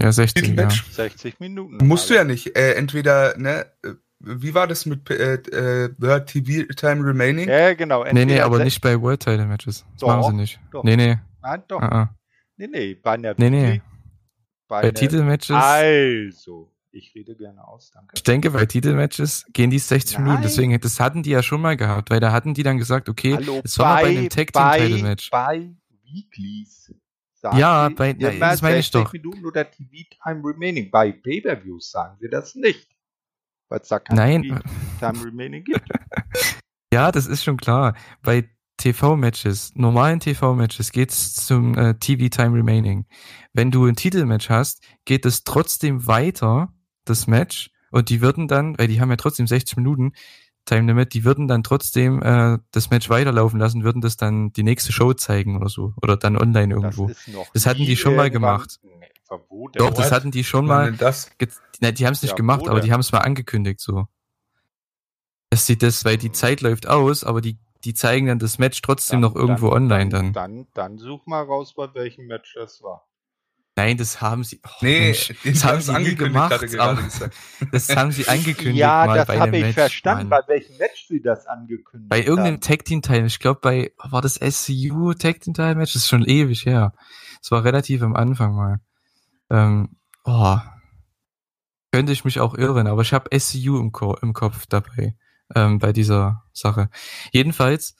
[0.00, 0.50] Ja, 16, ja.
[0.50, 0.84] Titelmatch.
[0.92, 1.86] 60 Minuten.
[1.86, 2.56] Musst du ja nicht.
[2.56, 7.48] Äh, entweder, ne, äh, wie war das mit äh, äh, World TV Time Remaining?
[7.48, 8.04] Ja, genau.
[8.04, 9.84] Nee, nee, aber nicht bei World Title Matches.
[9.92, 10.60] Das Doch, machen sie nicht.
[10.70, 10.84] doch.
[10.84, 11.18] Nee, nee.
[11.42, 11.80] Nein, doch.
[11.80, 12.14] Ah, ah.
[12.56, 13.82] Nee, nee, bei einer Nee, nee.
[14.68, 18.12] Bei, Bei Titelmatches, Also, ich rede gerne aus, danke.
[18.14, 20.34] ich denke, bei Titelmatches gehen die 60 Minuten.
[20.34, 20.42] Nein.
[20.42, 23.34] Deswegen, das hatten die ja schon mal gehabt, weil da hatten die dann gesagt, okay,
[23.34, 25.30] Hallo, es war mal bei einem Tag Team Title Match.
[25.30, 25.70] Bei
[26.04, 26.92] Weeklies
[27.40, 29.12] Sagen Ja, Sie bei- immer das meine ich 60 doch.
[29.12, 30.90] Minuten oder TV-Time remaining.
[30.90, 32.88] Bei Pay-Per-Views sagen Sie das nicht.
[33.68, 34.42] Weil es da kein Nein.
[34.42, 35.82] TV-Time remaining gibt.
[36.92, 37.94] Ja, das ist schon klar.
[38.20, 43.06] Bei TV-Matches, normalen TV-Matches geht's zum äh, TV-Time Remaining.
[43.52, 46.72] Wenn du ein Titelmatch hast, geht es trotzdem weiter,
[47.04, 50.12] das Match, und die würden dann, weil die haben ja trotzdem 60 Minuten
[50.70, 54.62] Time Limit, die würden dann trotzdem äh, das Match weiterlaufen lassen, würden das dann die
[54.62, 55.94] nächste Show zeigen oder so.
[56.00, 57.08] Oder dann online irgendwo.
[57.08, 58.78] Das, Das hatten die schon mal gemacht.
[58.82, 59.78] Nee, verboten.
[59.78, 61.28] Doch, das hatten die schon mal das?
[61.80, 64.06] Ne, die haben es nicht Ja, gemacht, aber die haben es mal angekündigt so.
[65.50, 68.80] Dass sie das, weil die Zeit läuft aus, aber die, die zeigen dann das Match
[68.80, 70.32] trotzdem noch irgendwo online dann.
[70.32, 73.09] Dann, dann such mal raus, bei welchem Match das war.
[73.80, 74.60] Nein, das haben sie.
[74.64, 76.62] Oh, Nee, Mensch, das haben haben es sie nie angekündigt, gemacht.
[76.74, 77.02] er Aber
[77.72, 79.74] das haben sie angekündigt ja, mal das bei habe ich Match.
[79.74, 80.42] verstanden, Mann.
[80.46, 82.60] bei welchem Match sie das angekündigt Bei irgendeinem haben.
[82.60, 86.08] Tag Team Teil, ich glaube bei war das SCU Tag Team Teil Match, das ist
[86.08, 86.92] schon ewig her.
[87.40, 88.80] Das war relativ am Anfang mal.
[89.48, 90.58] Ähm, oh,
[91.92, 95.16] könnte ich mich auch irren, aber ich habe SCU im, Ko im Kopf dabei
[95.54, 96.90] ähm, bei dieser Sache.
[97.32, 97.94] Jedenfalls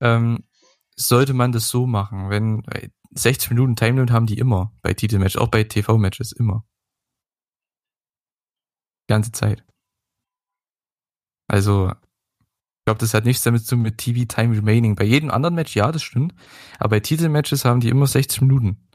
[0.00, 0.44] ähm,
[0.96, 2.62] sollte man das so machen, wenn
[3.12, 6.64] 60 Minuten Time haben die immer bei Titelmatch, auch bei TV Matches immer.
[9.08, 9.64] Die ganze Zeit.
[11.48, 14.94] Also ich glaube, das hat nichts damit zu tun mit TV Time Remaining.
[14.94, 16.34] Bei jedem anderen Match, ja, das stimmt.
[16.78, 18.88] Aber bei Titelmatches haben die immer 60 Minuten.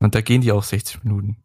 [0.00, 1.42] Und da gehen die auch 60 Minuten.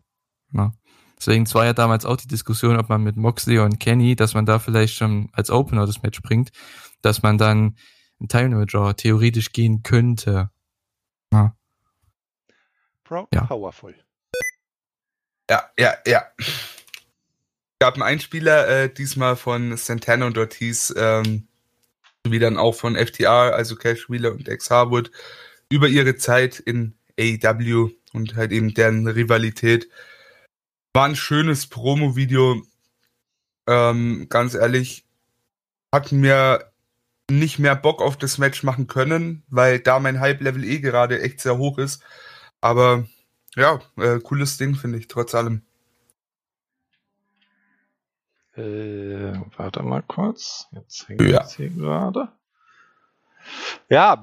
[0.54, 0.74] Ja.
[1.18, 4.46] Deswegen war ja damals auch die Diskussion, ob man mit Moxley und Kenny, dass man
[4.46, 6.52] da vielleicht schon als Opener das Match bringt,
[7.02, 7.78] dass man dann
[8.20, 10.52] ein Time Limit Draw theoretisch gehen könnte.
[11.36, 11.56] Ja.
[13.04, 13.46] Pro Ja.
[13.46, 13.94] Powerful.
[15.50, 16.26] Ja, ja, ja.
[17.80, 21.48] gab einen Einspieler, äh, diesmal von Santana und Ortiz, ähm,
[22.24, 25.12] sowie dann auch von FTR, also Cash Wheeler und Ex Harwood,
[25.70, 29.90] über ihre Zeit in AEW und halt eben deren Rivalität.
[30.94, 32.66] War ein schönes Promo-Video.
[33.68, 35.06] Ähm, ganz ehrlich,
[35.94, 36.72] hat mir
[37.30, 41.42] nicht mehr Bock auf das Match machen können, weil da mein Hype-Level eh gerade echt
[41.42, 42.04] sehr hoch ist.
[42.62, 43.06] Aber
[43.56, 45.62] ja, äh, cooles Ding, finde ich, trotz allem.
[48.56, 50.68] Äh, warte mal kurz.
[50.72, 51.46] Jetzt hängt Ja.
[51.48, 52.30] hier gerade.
[53.90, 54.14] Ja,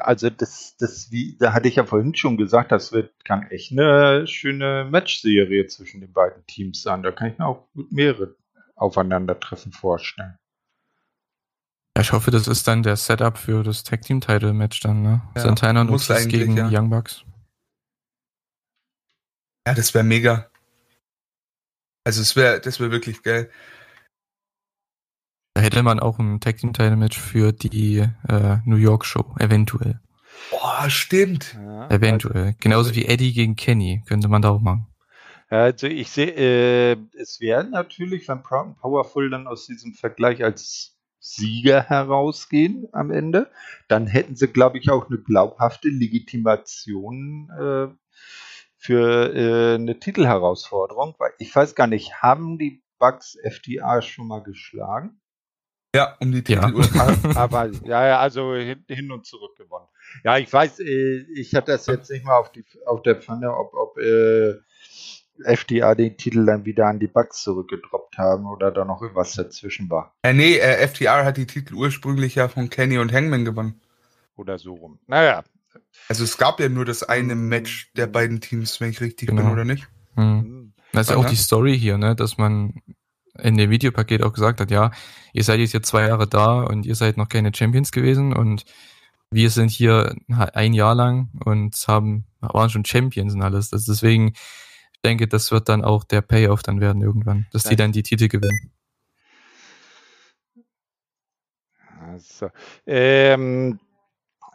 [0.00, 3.72] also das, das, wie, da hatte ich ja vorhin schon gesagt, das wird, kann echt
[3.72, 7.02] eine schöne Matchserie zwischen den beiden Teams sein.
[7.02, 8.36] Da kann ich mir auch gut mehrere
[8.76, 10.38] Aufeinandertreffen vorstellen.
[11.98, 15.02] Ja, Ich hoffe, das ist dann der Setup für das Tag Team Title Match dann,
[15.02, 15.20] ne?
[15.34, 16.68] Ja, Santana und eigentlich, gegen ja.
[16.70, 17.24] Young Bucks.
[19.66, 20.48] Ja, das wäre mega.
[22.04, 23.50] Also es wäre, das wäre wirklich geil.
[25.54, 29.34] Da hätte man auch ein Tag Team Title Match für die äh, New York Show,
[29.40, 30.00] eventuell.
[30.52, 31.54] Boah, stimmt.
[31.54, 32.54] Ja, Eventuell.
[32.60, 34.86] Genauso wie Eddie gegen Kenny könnte man da auch machen.
[35.48, 40.44] Also ich sehe, äh, es wäre natürlich, wenn Proud and Powerful dann aus diesem Vergleich
[40.44, 40.97] als
[41.34, 43.50] Sieger herausgehen am Ende,
[43.88, 47.88] dann hätten sie, glaube ich, auch eine glaubhafte Legitimation äh,
[48.76, 54.42] für äh, eine Titelherausforderung, weil ich weiß gar nicht, haben die Bugs FTA schon mal
[54.42, 55.20] geschlagen?
[55.94, 56.66] Ja, um die Ja.
[56.70, 56.82] Titel.
[57.36, 59.88] Aber ja, ja, also hin, hin und zurück gewonnen.
[60.24, 63.54] Ja, ich weiß, äh, ich hatte das jetzt nicht mal auf, die, auf der Pfanne,
[63.54, 64.54] ob, ob äh,
[65.44, 69.88] FDA den Titel dann wieder an die Bugs zurückgedroppt haben oder da noch irgendwas dazwischen
[69.90, 70.14] war.
[70.22, 73.80] äh, nee, äh, FTR hat die Titel ursprünglich ja von Kenny und Hangman gewonnen.
[74.36, 74.98] Oder so rum.
[75.06, 75.42] Naja.
[76.08, 77.48] Also es gab ja nur das eine Mhm.
[77.48, 79.42] Match der beiden Teams, wenn ich richtig Genau.
[79.42, 79.88] bin, oder nicht?
[80.14, 80.40] Hm.
[80.42, 80.72] hm.
[80.92, 82.80] Das ist ja auch die Story hier, ne, dass man
[83.38, 84.90] in dem Videopaket auch gesagt hat, ja,
[85.32, 88.64] ihr seid jetzt hier zwei Jahre da und ihr seid noch keine Champions gewesen und
[89.30, 93.68] wir sind hier ein Jahr lang und haben, waren schon Champions und alles.
[93.70, 94.32] Das deswegen,
[95.04, 97.76] denke, das wird dann auch der Payoff dann werden irgendwann, dass die Ja.
[97.76, 98.72] dann die Titel gewinnen.
[102.00, 102.50] Also,
[102.86, 103.78] ähm,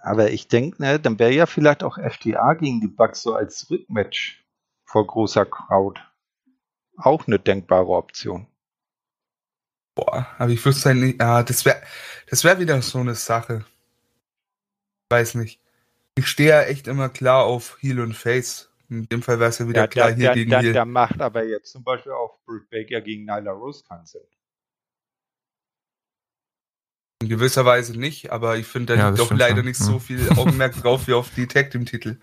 [0.02, 3.70] aber ich denke, ne, dann wäre ja vielleicht auch FDA gegen die Bugs so als
[3.70, 4.44] Rückmatch
[4.86, 6.02] vor großer Crowd
[6.98, 8.48] auch eine denkbare Option.
[9.95, 11.82] Boah, aber ich wüsste halt nicht, ah, das wäre
[12.30, 13.65] das wär wieder so eine Sache.
[15.10, 15.60] Weiß nicht.
[16.15, 18.72] Ich stehe ja echt immer klar auf Heel und Face.
[18.94, 20.74] In dem Fall wäre es ja wieder Ja, klar da, hier da, gegen da, Heel.
[20.74, 24.22] da macht aber jetzt zum Beispiel auch Britt Baker gegen Nyla Rose keinen Sinn.
[27.22, 29.65] In gewisser Weise nicht, aber ich finde da Ja, liegt doch leider schon.
[29.65, 29.86] nicht Hm.
[29.86, 32.20] so viel Augenmerk drauf wie auf die Tag Team Titel.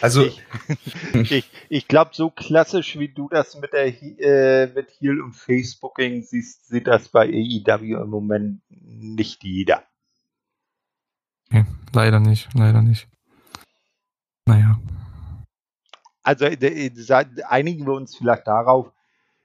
[0.00, 0.42] Also Ich,
[1.14, 6.22] ich, ich glaube, so klassisch wie du das mit der äh, mit Heel und Facebooking
[6.22, 9.84] siehst, sieht das bei AEW im Moment nicht jeder.
[11.50, 13.08] Nee, leider nicht, leider nicht.
[14.46, 14.78] Naja.
[16.28, 18.92] Also einigen wir uns vielleicht darauf,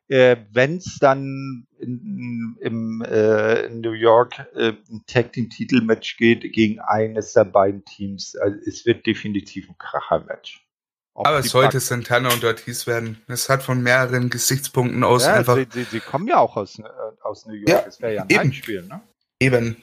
[0.09, 6.17] äh, wenn es dann in, im, äh, in New York äh, ein Tag Team Titelmatch
[6.17, 10.67] geht gegen eines der beiden Teams, also es wird definitiv ein Kracher-Match.
[11.15, 13.21] Aber es sollte Pack Santana und Ortiz werden.
[13.27, 15.55] Es hat von mehreren Gesichtspunkten aus ja, einfach.
[15.55, 16.83] Sie, sie, sie, kommen ja auch aus, äh,
[17.21, 17.69] aus New York.
[17.69, 18.39] Ja, das wäre ja ein eben.
[18.39, 19.01] Heimspiel, ne?
[19.39, 19.77] Eben.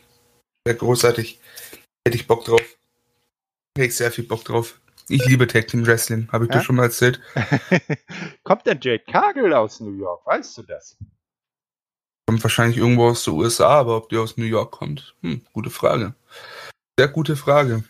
[0.67, 1.41] Wäre großartig.
[2.07, 2.77] Hätte ich Bock drauf.
[3.75, 4.79] Hätte ich sehr viel Bock drauf.
[5.11, 6.59] Ich liebe Tag Team Wrestling, habe ich ja?
[6.59, 7.21] dir schon mal erzählt.
[8.45, 10.25] Kommt denn Jade Cargill aus New York?
[10.25, 10.97] Weißt du das?
[12.27, 15.71] Kommt wahrscheinlich irgendwo aus den USA, aber ob die aus New York kommt, hm, gute
[15.71, 16.15] Frage.
[16.97, 17.83] Sehr gute Frage.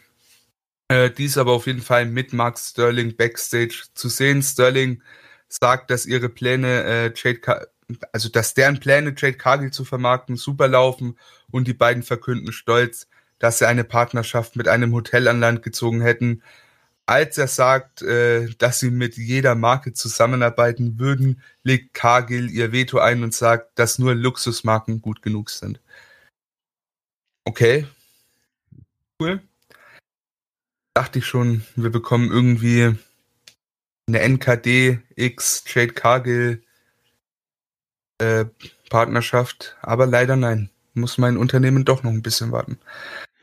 [0.89, 4.43] Äh, die ist aber auf jeden Fall mit Max Sterling backstage zu sehen.
[4.43, 5.03] Sterling
[5.47, 7.67] sagt, dass ihre Pläne, äh, Jade Car
[8.13, 11.19] also dass deren Pläne, Jade Cargill zu vermarkten, super laufen
[11.51, 13.09] und die beiden verkünden stolz,
[13.41, 16.43] dass sie eine Partnerschaft mit einem Hotel an Land gezogen hätten,
[17.07, 22.99] als er sagt, äh, dass sie mit jeder Marke zusammenarbeiten würden, legt Cargill ihr Veto
[22.99, 25.81] ein und sagt, dass nur Luxusmarken gut genug sind.
[27.45, 27.87] Okay.
[29.21, 29.41] Cool.
[30.95, 32.97] Dachte ich schon, wir bekommen irgendwie
[34.07, 36.63] eine NKD X Jade Cargill
[38.19, 38.45] äh,
[38.89, 40.71] Partnerschaft, aber leider nein.
[40.95, 42.79] Muss mein Unternehmen doch noch ein bisschen warten.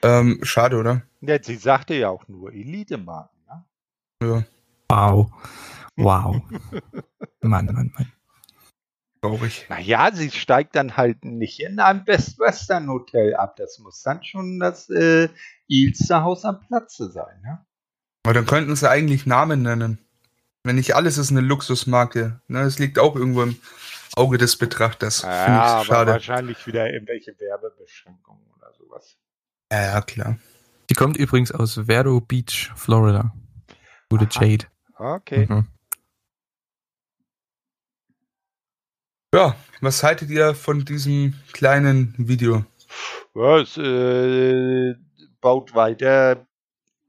[0.04, 1.02] Ähm, schade, oder?
[1.22, 3.37] Ja, sie sagte ja auch nur Elite-Marken.
[4.22, 4.44] Ja.
[4.90, 5.32] Wow.
[5.96, 6.42] Wow.
[7.42, 8.12] Mann, Mann, Mann.
[9.22, 9.66] Traurig.
[9.70, 13.56] Naja, sie steigt dann halt nicht in einem Best Western Hotel ab.
[13.58, 15.30] Das muss dann schon das äh,
[15.68, 17.66] Ilsterhaus am Platze sein, ne?
[18.24, 20.00] Aber dann könnten sie eigentlich Namen nennen.
[20.64, 22.42] Wenn nicht alles ist eine Luxusmarke.
[22.48, 22.62] Ne?
[22.62, 23.58] Es liegt auch irgendwo im
[24.16, 25.22] Auge des Betrachters.
[25.22, 26.12] Ja, aber schade.
[26.12, 29.16] wahrscheinlich wieder irgendwelche Werbebeschränkungen oder sowas.
[29.72, 30.38] Ja, ja, klar.
[30.90, 33.34] Die kommt übrigens aus Vero Beach, Florida.
[34.10, 34.46] Gute Aha.
[34.46, 34.66] Jade.
[34.98, 35.48] Okay.
[35.50, 35.68] Mhm.
[39.34, 42.66] Ja, was haltet ihr von diesem kleinen Video?
[43.36, 44.96] Ja, es äh,
[45.42, 46.48] baut weiter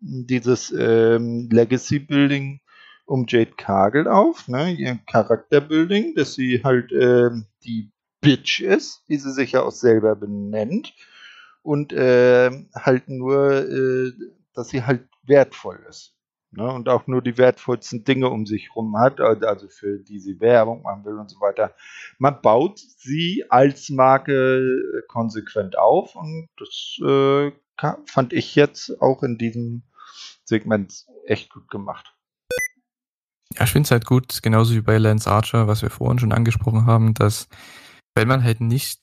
[0.00, 2.60] dieses ähm, Legacy Building
[3.06, 4.72] um Jade Cargill auf, ne?
[4.72, 10.14] ihr Charakterbuilding, dass sie halt ähm, die Bitch ist, die sie sich ja auch selber
[10.14, 10.92] benennt
[11.62, 14.12] und äh, halt nur, äh,
[14.54, 16.17] dass sie halt wertvoll ist.
[16.50, 20.40] Ne, und auch nur die wertvollsten Dinge um sich herum hat, also für die sie
[20.40, 21.74] Werbung machen will und so weiter.
[22.18, 27.52] Man baut sie als Marke konsequent auf und das äh,
[28.06, 29.82] fand ich jetzt auch in diesem
[30.44, 32.14] Segment echt gut gemacht.
[33.54, 36.32] Ja, ich finde es halt gut, genauso wie bei Lance Archer, was wir vorhin schon
[36.32, 37.48] angesprochen haben, dass
[38.14, 39.00] wenn man halt nicht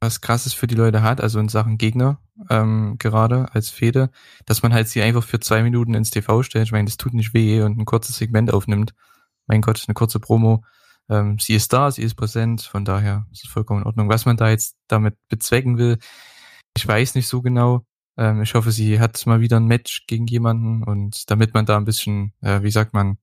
[0.00, 2.20] was krasses für die Leute hat, also in Sachen Gegner
[2.50, 4.10] ähm, gerade als Fede,
[4.46, 6.66] dass man halt sie einfach für zwei Minuten ins TV stellt.
[6.66, 8.94] Ich meine, das tut nicht weh und ein kurzes Segment aufnimmt.
[9.46, 10.64] Mein Gott, eine kurze Promo.
[11.08, 14.08] Ähm, sie ist da, sie ist präsent, von daher ist es vollkommen in Ordnung.
[14.08, 15.98] Was man da jetzt damit bezwecken will,
[16.76, 17.84] ich weiß nicht so genau.
[18.16, 21.76] Ähm, ich hoffe, sie hat mal wieder ein Match gegen jemanden und damit man da
[21.76, 23.18] ein bisschen, äh, wie sagt man,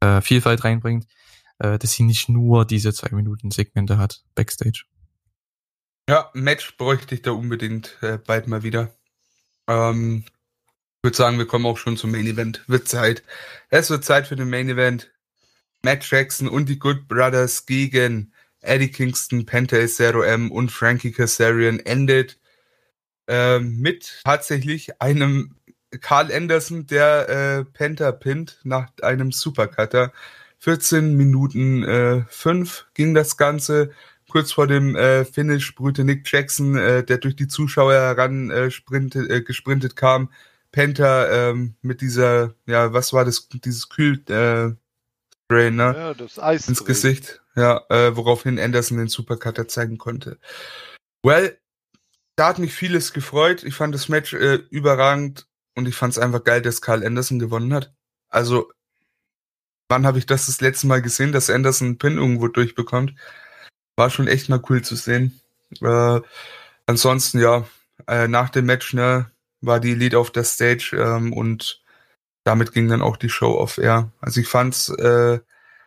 [0.00, 1.06] äh, Vielfalt reinbringt,
[1.58, 4.84] äh, dass sie nicht nur diese zwei Minuten Segmente hat, Backstage.
[6.08, 8.94] Ja, Match bräuchte ich da unbedingt äh, bald mal wieder.
[9.66, 10.24] Ähm,
[10.98, 12.62] ich würde sagen, wir kommen auch schon zum Main Event.
[12.68, 13.24] Wird Zeit.
[13.70, 15.10] Es wird Zeit für den Main Event.
[15.82, 21.80] Matt Jackson und die Good Brothers gegen Eddie Kingston, Penta Zero M und Frankie Kazarian
[21.80, 22.38] endet
[23.28, 25.56] äh, mit tatsächlich einem
[26.00, 30.12] Carl Anderson, der äh, Penta pinnt nach einem Supercutter.
[30.58, 33.90] 14 Minuten äh, 5 ging das Ganze
[34.28, 38.70] kurz vor dem äh, Finish brühte Nick Jackson, äh, der durch die Zuschauer heran äh,
[38.70, 40.30] sprintet, äh, gesprintet kam.
[40.72, 44.74] Penta ähm, mit dieser, ja, was war das, dieses Kühl äh,
[45.44, 45.94] Spray, ne?
[45.96, 47.40] Ja, das Eis ins Gesicht.
[47.54, 50.38] Ja, äh, woraufhin Anderson den Supercutter zeigen konnte.
[51.22, 51.56] Well,
[52.34, 53.62] da hat mich vieles gefreut.
[53.62, 57.38] Ich fand das Match äh, überragend und ich fand es einfach geil, dass Carl Anderson
[57.38, 57.94] gewonnen hat.
[58.28, 58.70] Also,
[59.88, 63.14] wann habe ich das das letzte Mal gesehen, dass Anderson einen Pin irgendwo durchbekommt?
[63.96, 65.40] War schon echt mal cool zu sehen.
[65.80, 66.20] Äh,
[66.86, 67.66] ansonsten, ja,
[68.06, 71.82] äh, nach dem Match, ne, war die Elite auf der Stage ähm, und
[72.44, 74.12] damit ging dann auch die Show off air.
[74.20, 75.40] Also ich fand's äh,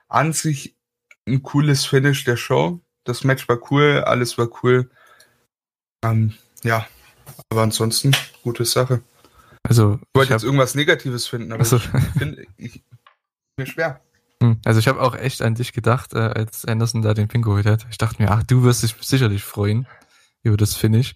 [0.09, 0.75] an sich
[1.27, 2.81] ein cooles Finish der Show.
[3.05, 4.89] Das Match war cool, alles war cool.
[6.03, 6.33] Ähm,
[6.63, 6.85] ja,
[7.49, 8.11] aber ansonsten
[8.43, 9.01] gute Sache.
[9.63, 12.83] Also ich wollte jetzt irgendwas Negatives finden, aber also, ich finde ich,
[13.57, 14.01] mir schwer.
[14.41, 17.41] Hm, also ich habe auch echt an dich gedacht, äh, als Anderson da den Pin
[17.41, 17.87] geholt hat.
[17.91, 19.87] Ich dachte mir, ach, du wirst dich sicherlich freuen
[20.43, 21.15] über das Finish.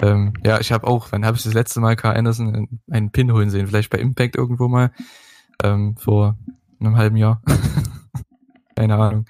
[0.00, 3.32] Ähm, ja, ich habe auch, wann habe ich das letzte Mal Carl Anderson einen Pin
[3.32, 3.66] holen sehen?
[3.66, 4.92] Vielleicht bei Impact irgendwo mal.
[5.62, 6.38] ähm, vor
[6.80, 7.42] einem halben Jahr.
[8.76, 9.26] Keine Ahnung.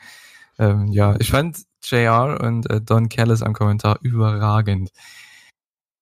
[0.59, 4.91] Ähm, ja, ich fand JR und äh, Don Callis am Kommentar überragend.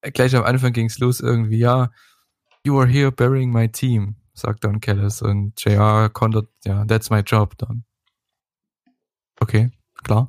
[0.02, 1.90] Gleich am Anfang ging's los irgendwie, ja,
[2.64, 7.20] you are here burying my team, sagt Don Callis und JR kontert, ja, that's my
[7.20, 7.84] job, Don.
[9.40, 9.70] Okay,
[10.04, 10.28] klar.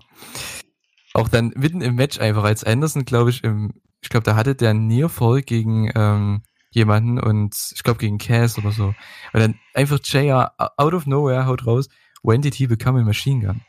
[1.13, 4.55] Auch dann mitten im Match einfach, als Anderson, glaube ich, im, ich glaube, da hatte
[4.55, 8.87] der Nearfall gegen ähm, jemanden und ich glaube gegen Cass oder so.
[9.33, 11.89] Und dann einfach JR out of nowhere haut raus,
[12.23, 13.61] when did he become a machine gun?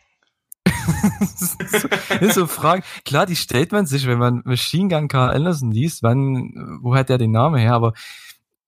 [1.21, 1.57] das,
[2.21, 2.83] ist so, Fragen.
[3.05, 7.09] Klar, die stellt man sich, wenn man Machine Gun Carl Anderson liest, wann, wo hat
[7.09, 7.75] der den Namen her?
[7.75, 7.95] Aber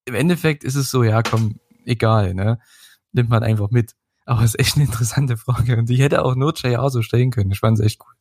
[0.04, 2.58] im Endeffekt ist es so, ja, komm, egal, ne?
[3.12, 3.94] Nimmt man einfach mit.
[4.24, 5.76] Aber es ist echt eine interessante Frage.
[5.76, 7.50] Und die hätte auch nur JR so stellen können.
[7.50, 8.14] Ich fand es echt cool.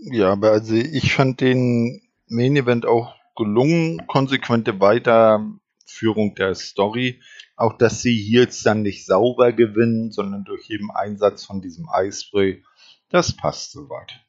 [0.00, 7.20] Ja, aber also ich fand den Main Event auch gelungen, konsequente Weiterführung der Story.
[7.56, 11.88] Auch dass sie hier jetzt dann nicht sauber gewinnen, sondern durch jeden Einsatz von diesem
[11.88, 12.62] Eispray.
[13.08, 14.20] Das passt soweit.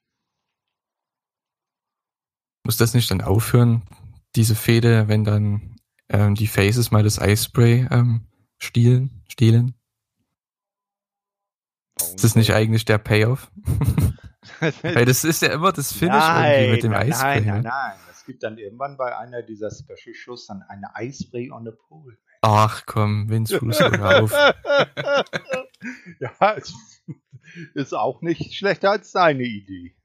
[2.64, 3.84] Muss das nicht dann aufhören,
[4.36, 5.76] diese Fehde, wenn dann
[6.10, 8.28] ähm, die Faces mal das Eispray ähm,
[8.58, 9.20] stehlen?
[9.40, 9.74] stehlen?
[11.98, 13.52] Ist das nicht eigentlich der Payoff?
[14.84, 17.42] Weil das ist ja immer das Finish nein, irgendwie mit dem nein, Eispray.
[17.42, 17.70] Nein, nein, ne?
[17.70, 18.00] nein.
[18.12, 22.18] Es gibt dann irgendwann bei einer dieser Special Shows dann eine Eispray on the pole.
[22.42, 24.32] Ach komm, Vince Russo, hör auf.
[26.20, 26.74] ja, es
[27.74, 29.96] ist auch nicht schlechter als deine Idee.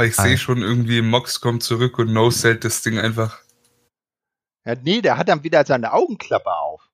[0.00, 3.38] Aber ich sehe schon irgendwie, Mox kommt zurück und No selt das Ding einfach.
[4.64, 6.88] Ja, nee, der hat dann wieder seine Augenklappe auf.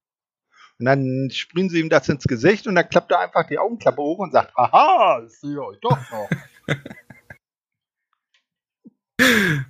[0.81, 4.03] Und dann sprühen sie ihm das ins Gesicht und dann klappt er einfach die Augenklappe
[4.03, 6.29] hoch und sagt, haha, ich sehe euch doch noch.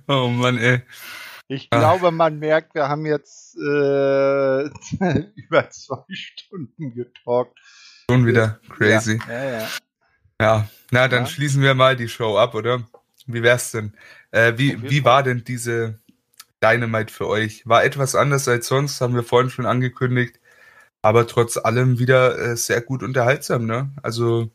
[0.07, 0.81] Oh Mann, ey.
[1.47, 1.77] Ich Ah.
[1.79, 4.63] glaube, man merkt, wir haben jetzt äh,
[5.35, 7.57] über zwei Stunden getalkt.
[8.09, 9.19] Schon wieder crazy.
[9.27, 9.67] Ja, ja, ja.
[10.41, 11.29] Ja, na, dann Ja.
[11.29, 12.83] schließen wir mal die Show ab, oder?
[13.27, 13.93] Wie wär's denn?
[14.31, 15.99] Äh, wie wie war denn diese
[16.63, 17.67] Dynamite für euch?
[17.67, 20.39] War etwas anders als sonst, haben wir vorhin schon angekündigt,
[21.01, 23.91] aber trotz allem wieder äh, sehr gut unterhaltsam, ne?
[24.03, 24.51] Also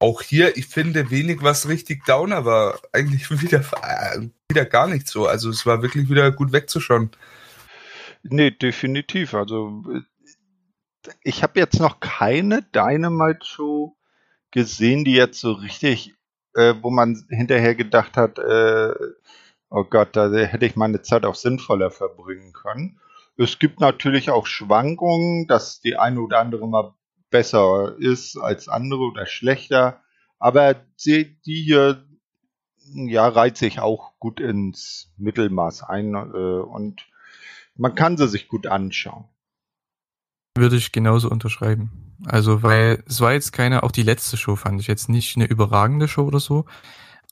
[0.00, 2.80] auch hier, ich finde wenig, was richtig Downer war.
[2.92, 5.26] Eigentlich wieder, äh, wieder gar nicht so.
[5.26, 7.10] Also es war wirklich wieder gut wegzuschauen.
[8.22, 9.34] Nee, definitiv.
[9.34, 13.96] Also äh, ich habe jetzt noch keine Dynamite-Show
[14.50, 16.14] gesehen, die jetzt so richtig,
[16.54, 18.94] äh, wo man hinterher gedacht hat, äh,
[19.70, 23.00] oh Gott, da hätte ich meine Zeit auch sinnvoller verbringen können.
[23.36, 26.94] Es gibt natürlich auch Schwankungen, dass die eine oder andere mal
[27.30, 30.02] besser ist als andere oder schlechter.
[30.38, 32.04] Aber die, hier
[32.94, 37.06] ja, reiht sich auch gut ins Mittelmaß ein äh, und
[37.76, 39.28] man kann sie sich gut anschauen.
[40.58, 42.16] Würde ich genauso unterschreiben.
[42.24, 45.46] Also, weil es war jetzt keine, auch die letzte Show fand ich jetzt nicht eine
[45.46, 46.64] überragende Show oder so.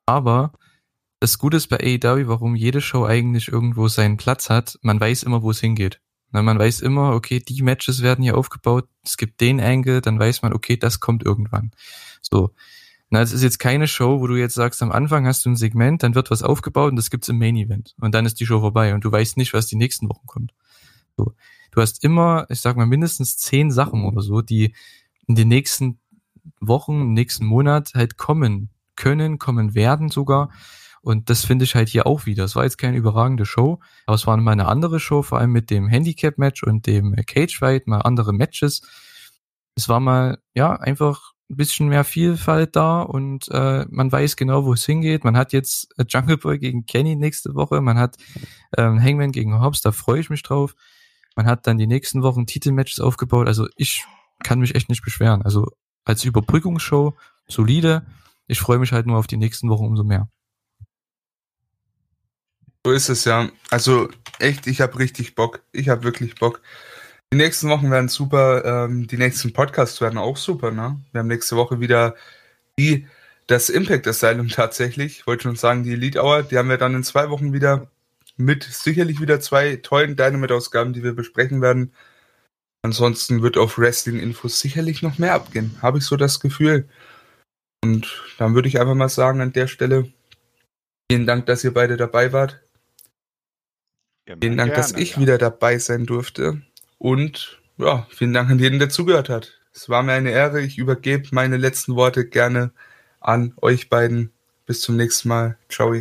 [0.07, 0.53] Aber
[1.19, 5.25] das Gute ist bei AEW, warum jede Show eigentlich irgendwo seinen Platz hat, man weiß
[5.25, 6.01] immer, wo es hingeht.
[6.31, 10.19] Na, man weiß immer, okay, die Matches werden hier aufgebaut, es gibt den Angle, dann
[10.19, 11.71] weiß man, okay, das kommt irgendwann.
[12.21, 12.55] So.
[13.09, 15.57] Na, es ist jetzt keine Show, wo du jetzt sagst, am Anfang hast du ein
[15.57, 17.95] Segment, dann wird was aufgebaut und das gibt's im Main Event.
[18.01, 20.53] Und dann ist die Show vorbei und du weißt nicht, was die nächsten Wochen kommt.
[21.17, 21.33] So.
[21.77, 24.75] Du hast immer, ich sag mal, mindestens zehn Sachen oder so, die
[25.27, 26.01] in den nächsten
[26.59, 30.51] Wochen, im nächsten Monat halt kommen können, kommen werden sogar.
[31.03, 32.45] Und das finde ich halt hier auch wieder.
[32.45, 35.53] Es war jetzt keine überragende Show, aber es war mal eine andere Show, vor allem
[35.53, 38.81] mit dem Handicap-Match und dem äh, Cage-Fight, mal andere Matches.
[39.75, 44.65] Es war mal, ja, einfach ein bisschen mehr Vielfalt da und äh, man weiß genau,
[44.65, 45.25] wo es hingeht.
[45.25, 48.17] Man hat jetzt äh, Jungle Boy gegen Kenny nächste Woche, man hat
[48.79, 50.75] ähm, Hangman gegen Hobbs, da freue ich mich drauf.
[51.37, 53.47] Man hat dann die nächsten Wochen Titelmatches aufgebaut.
[53.47, 54.05] Also ich
[54.43, 55.43] kann mich echt nicht beschweren.
[55.43, 55.71] Also
[56.05, 57.15] als Überbrückungsshow
[57.47, 58.07] solide.
[58.47, 60.29] Ich freue mich halt nur auf die nächsten Wochen umso mehr.
[62.85, 63.51] So ist es ja.
[63.71, 64.09] Also
[64.39, 65.63] echt, ich habe richtig Bock.
[65.73, 66.63] Ich habe wirklich Bock.
[67.33, 68.65] Die nächsten Wochen werden super.
[68.65, 70.71] Ähm, die nächsten Podcasts werden auch super.
[70.71, 71.01] Ne?
[71.13, 72.15] Wir haben nächste Woche wieder
[72.79, 73.07] die
[73.47, 75.21] das Impact Asylum tatsächlich.
[75.21, 76.45] Ich wollte schon sagen, die Elite Hour.
[76.45, 77.91] Die haben wir dann in zwei Wochen wieder
[78.37, 81.93] mit sicherlich wieder zwei tollen Dynamite-Ausgaben, die wir besprechen werden.
[82.83, 85.77] Ansonsten wird auf Wrestling-Infos sicherlich noch mehr abgehen.
[85.83, 86.89] Habe ich so das Gefühl.
[87.83, 90.13] Und dann würde ich einfach mal sagen an der Stelle,
[91.11, 92.61] vielen Dank, dass ihr beide dabei wart.
[94.41, 96.63] Vielen Dank, dass ich wieder dabei sein durfte.
[96.99, 99.61] Und ja, vielen Dank an jeden, der zugehört hat.
[99.73, 100.63] Es war mir eine Ehre.
[100.63, 102.73] Ich übergebe meine letzten Worte gerne
[103.21, 104.33] an euch beiden.
[104.65, 105.59] Bis zum nächsten Mal.
[105.69, 105.95] Ciao.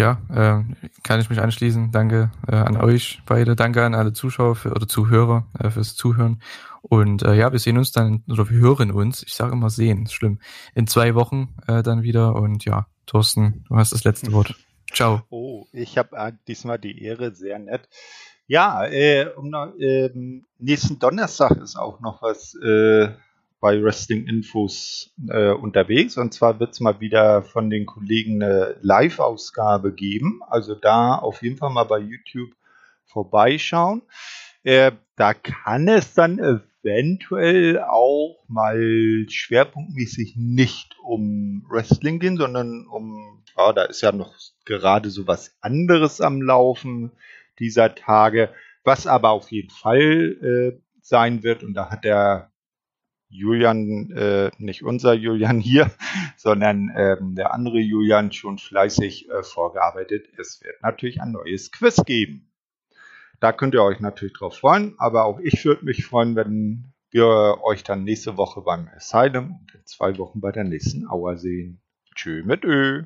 [0.00, 0.64] Ja, äh,
[1.02, 1.92] kann ich mich anschließen.
[1.92, 3.54] Danke äh, an euch beide.
[3.54, 6.40] Danke an alle Zuschauer für, oder Zuhörer äh, fürs Zuhören.
[6.80, 10.04] Und äh, ja, wir sehen uns dann, oder wir hören uns, ich sage immer sehen,
[10.04, 10.38] ist schlimm,
[10.74, 12.34] in zwei Wochen äh, dann wieder.
[12.34, 14.54] Und ja, Thorsten, du hast das letzte Wort.
[14.90, 15.20] Ciao.
[15.30, 17.86] Oh, ich habe äh, diesmal die Ehre, sehr nett.
[18.46, 18.86] Ja,
[19.36, 20.08] um, äh,
[20.56, 22.54] nächsten Donnerstag ist auch noch was
[23.60, 26.16] bei Wrestling Infos äh, unterwegs.
[26.16, 30.40] Und zwar wird es mal wieder von den Kollegen eine Live-Ausgabe geben.
[30.48, 32.50] Also da auf jeden Fall mal bei YouTube
[33.04, 34.02] vorbeischauen.
[34.62, 43.42] Äh, da kann es dann eventuell auch mal schwerpunktmäßig nicht um Wrestling gehen, sondern um,
[43.56, 47.12] ja, da ist ja noch gerade so was anderes am Laufen
[47.58, 48.48] dieser Tage,
[48.84, 50.00] was aber auf jeden Fall
[50.42, 51.62] äh, sein wird.
[51.62, 52.50] Und da hat der
[53.30, 55.90] Julian, äh, nicht unser Julian hier,
[56.36, 60.26] sondern ähm, der andere Julian schon fleißig äh, vorgearbeitet.
[60.36, 62.50] Es wird natürlich ein neues Quiz geben.
[63.38, 67.58] Da könnt ihr euch natürlich drauf freuen, aber auch ich würde mich freuen, wenn wir
[67.62, 71.80] euch dann nächste Woche beim Asylum und in zwei Wochen bei der nächsten Auer sehen.
[72.14, 73.04] Tschö mit Ö.